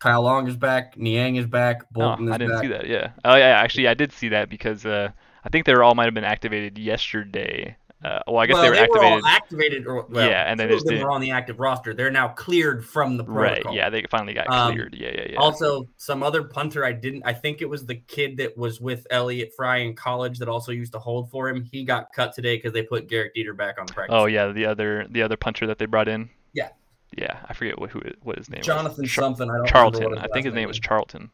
Kyle 0.00 0.22
Long 0.22 0.48
is 0.48 0.56
back. 0.56 0.96
Niang 0.96 1.36
is 1.36 1.46
back. 1.46 1.82
Oh, 1.82 1.86
Bolton 1.92 2.28
is 2.28 2.34
I 2.34 2.38
didn't 2.38 2.54
back. 2.54 2.62
see 2.62 2.68
that. 2.68 2.86
Yeah. 2.88 3.10
Oh 3.24 3.36
yeah, 3.36 3.60
actually 3.60 3.86
I 3.86 3.94
did 3.94 4.12
see 4.12 4.28
that 4.30 4.48
because 4.48 4.84
uh, 4.84 5.10
I 5.44 5.48
think 5.50 5.66
they 5.66 5.74
were 5.74 5.84
all 5.84 5.94
might 5.94 6.06
have 6.06 6.14
been 6.14 6.24
activated 6.24 6.78
yesterday. 6.78 7.76
Uh, 8.02 8.18
well, 8.26 8.38
I 8.38 8.46
guess 8.46 8.54
well, 8.54 8.62
they 8.62 8.70
were 8.70 8.76
activated. 8.76 9.22
all 9.22 9.26
activated. 9.26 9.86
Or, 9.86 10.06
well, 10.08 10.26
Yeah, 10.26 10.50
and 10.50 10.58
then 10.58 10.68
they 10.68 10.74
just 10.74 10.86
them 10.86 11.00
were 11.00 11.10
on 11.10 11.20
the 11.20 11.32
active 11.32 11.60
roster. 11.60 11.92
They're 11.92 12.10
now 12.10 12.28
cleared 12.28 12.82
from 12.82 13.18
the 13.18 13.24
right. 13.24 13.62
Yeah, 13.72 13.90
they 13.90 14.02
finally 14.10 14.32
got 14.32 14.48
Um, 14.48 14.72
cleared. 14.72 14.96
Yeah, 14.98 15.10
yeah, 15.14 15.26
yeah. 15.32 15.38
Also, 15.38 15.86
some 15.98 16.22
other 16.22 16.42
punter 16.44 16.82
I 16.82 16.92
didn't. 16.92 17.24
I 17.26 17.34
think 17.34 17.60
it 17.60 17.68
was 17.68 17.84
the 17.84 17.96
kid 17.96 18.38
that 18.38 18.56
was 18.56 18.80
with 18.80 19.06
Elliott 19.10 19.52
Fry 19.54 19.78
in 19.78 19.94
college 19.94 20.38
that 20.38 20.48
also 20.48 20.72
used 20.72 20.92
to 20.92 20.98
hold 20.98 21.30
for 21.30 21.50
him. 21.50 21.62
He 21.70 21.84
got 21.84 22.10
cut 22.14 22.32
today 22.32 22.56
because 22.56 22.72
they 22.72 22.82
put 22.84 23.06
Gehrig 23.06 23.32
Dieter 23.36 23.54
back 23.54 23.78
on 23.78 23.84
the 23.84 23.92
practice. 23.92 24.16
oh 24.18 24.24
yeah, 24.24 24.50
the 24.50 24.64
other 24.64 25.06
the 25.10 25.20
other 25.20 25.36
puncher 25.36 25.66
that 25.66 25.78
they 25.78 25.84
brought 25.84 26.08
in. 26.08 26.30
Yeah. 26.54 26.70
Yeah, 27.16 27.38
I 27.48 27.54
forget 27.54 27.78
what 27.78 27.90
who 27.90 28.02
what 28.22 28.38
his 28.38 28.48
name 28.48 28.62
Jonathan 28.62 29.02
was. 29.02 29.12
Something. 29.12 29.50
I 29.50 29.56
don't 29.56 29.66
Charlton. 29.66 30.18
I 30.18 30.28
think 30.32 30.46
his 30.46 30.54
name 30.54 30.68
was 30.68 30.78
Charlton. 30.78 31.30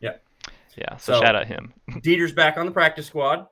Yeah. 0.00 0.14
Yeah. 0.76 0.96
So, 0.96 1.14
So- 1.14 1.20
shout 1.20 1.36
out 1.36 1.46
him. 1.46 1.72
Dieter's 1.90 2.32
back 2.32 2.56
on 2.56 2.66
the 2.66 2.72
practice 2.72 3.06
squad. 3.06 3.46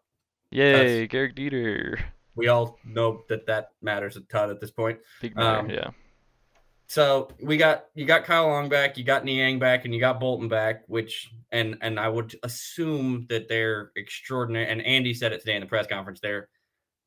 Yay, 0.50 1.06
Gehrig 1.08 1.34
Dieter. 1.36 2.00
We 2.36 2.48
all 2.48 2.78
know 2.84 3.24
that 3.28 3.46
that 3.46 3.70
matters 3.82 4.16
a 4.16 4.20
ton 4.20 4.50
at 4.50 4.60
this 4.60 4.70
point. 4.70 4.98
Big 5.20 5.34
matter. 5.34 5.58
Um, 5.58 5.70
yeah. 5.70 5.90
So 6.88 7.28
we 7.42 7.56
got 7.56 7.86
you 7.94 8.04
got 8.06 8.24
Kyle 8.24 8.46
Long 8.46 8.68
back, 8.68 8.96
you 8.96 9.02
got 9.04 9.24
Niang 9.24 9.58
back, 9.58 9.84
and 9.84 9.92
you 9.92 9.98
got 9.98 10.20
Bolton 10.20 10.48
back, 10.48 10.82
which 10.86 11.30
and 11.50 11.76
and 11.80 11.98
I 11.98 12.08
would 12.08 12.36
assume 12.44 13.26
that 13.28 13.48
they're 13.48 13.90
extraordinary. 13.96 14.68
And 14.68 14.80
Andy 14.82 15.12
said 15.12 15.32
it 15.32 15.40
today 15.40 15.56
in 15.56 15.60
the 15.60 15.66
press 15.66 15.86
conference. 15.88 16.20
They're 16.20 16.48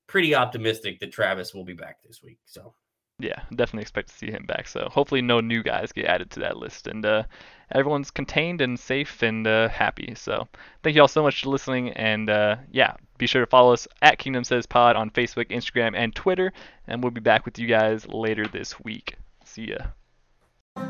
pretty 0.07 0.35
optimistic 0.35 0.99
that 0.99 1.11
Travis 1.13 1.53
will 1.53 1.63
be 1.63 1.73
back 1.73 1.97
this 2.05 2.21
week. 2.21 2.39
So 2.45 2.73
Yeah, 3.19 3.41
definitely 3.51 3.81
expect 3.81 4.09
to 4.09 4.15
see 4.15 4.31
him 4.31 4.45
back. 4.45 4.67
So 4.67 4.87
hopefully 4.89 5.21
no 5.21 5.41
new 5.41 5.61
guys 5.61 5.91
get 5.91 6.05
added 6.05 6.31
to 6.31 6.39
that 6.39 6.57
list, 6.57 6.87
and 6.87 7.05
uh, 7.05 7.23
everyone's 7.71 8.11
contained 8.11 8.61
and 8.61 8.79
safe 8.79 9.21
and 9.21 9.45
uh, 9.45 9.67
happy. 9.67 10.13
So 10.15 10.47
thank 10.83 10.95
you 10.95 11.01
all 11.01 11.07
so 11.09 11.23
much 11.23 11.43
for 11.43 11.49
listening, 11.49 11.89
and 11.91 12.29
uh, 12.29 12.55
yeah, 12.71 12.93
be 13.17 13.27
sure 13.27 13.41
to 13.41 13.49
follow 13.49 13.73
us 13.73 13.87
at 14.01 14.19
Kingdom 14.19 14.45
Says 14.45 14.65
Pod 14.65 14.95
on 14.95 15.09
Facebook, 15.09 15.49
Instagram, 15.49 15.95
and 15.95 16.15
Twitter, 16.15 16.53
and 16.87 17.03
we'll 17.03 17.11
be 17.11 17.19
back 17.19 17.45
with 17.45 17.59
you 17.59 17.67
guys 17.67 18.07
later 18.07 18.47
this 18.47 18.79
week. 18.79 19.15
See 19.43 19.69
ya. 19.69 19.77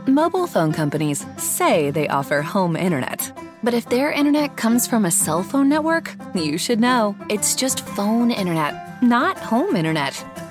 Mobile 0.05 0.45
phone 0.45 0.71
companies 0.71 1.25
say 1.37 1.89
they 1.89 2.07
offer 2.07 2.41
home 2.41 2.75
internet. 2.75 3.31
But 3.63 3.73
if 3.73 3.89
their 3.89 4.11
internet 4.11 4.55
comes 4.55 4.87
from 4.87 5.05
a 5.05 5.11
cell 5.11 5.43
phone 5.43 5.67
network, 5.67 6.15
you 6.33 6.57
should 6.57 6.79
know. 6.79 7.15
It's 7.29 7.55
just 7.55 7.85
phone 7.85 8.31
internet, 8.31 9.01
not 9.03 9.37
home 9.37 9.75
internet. 9.75 10.23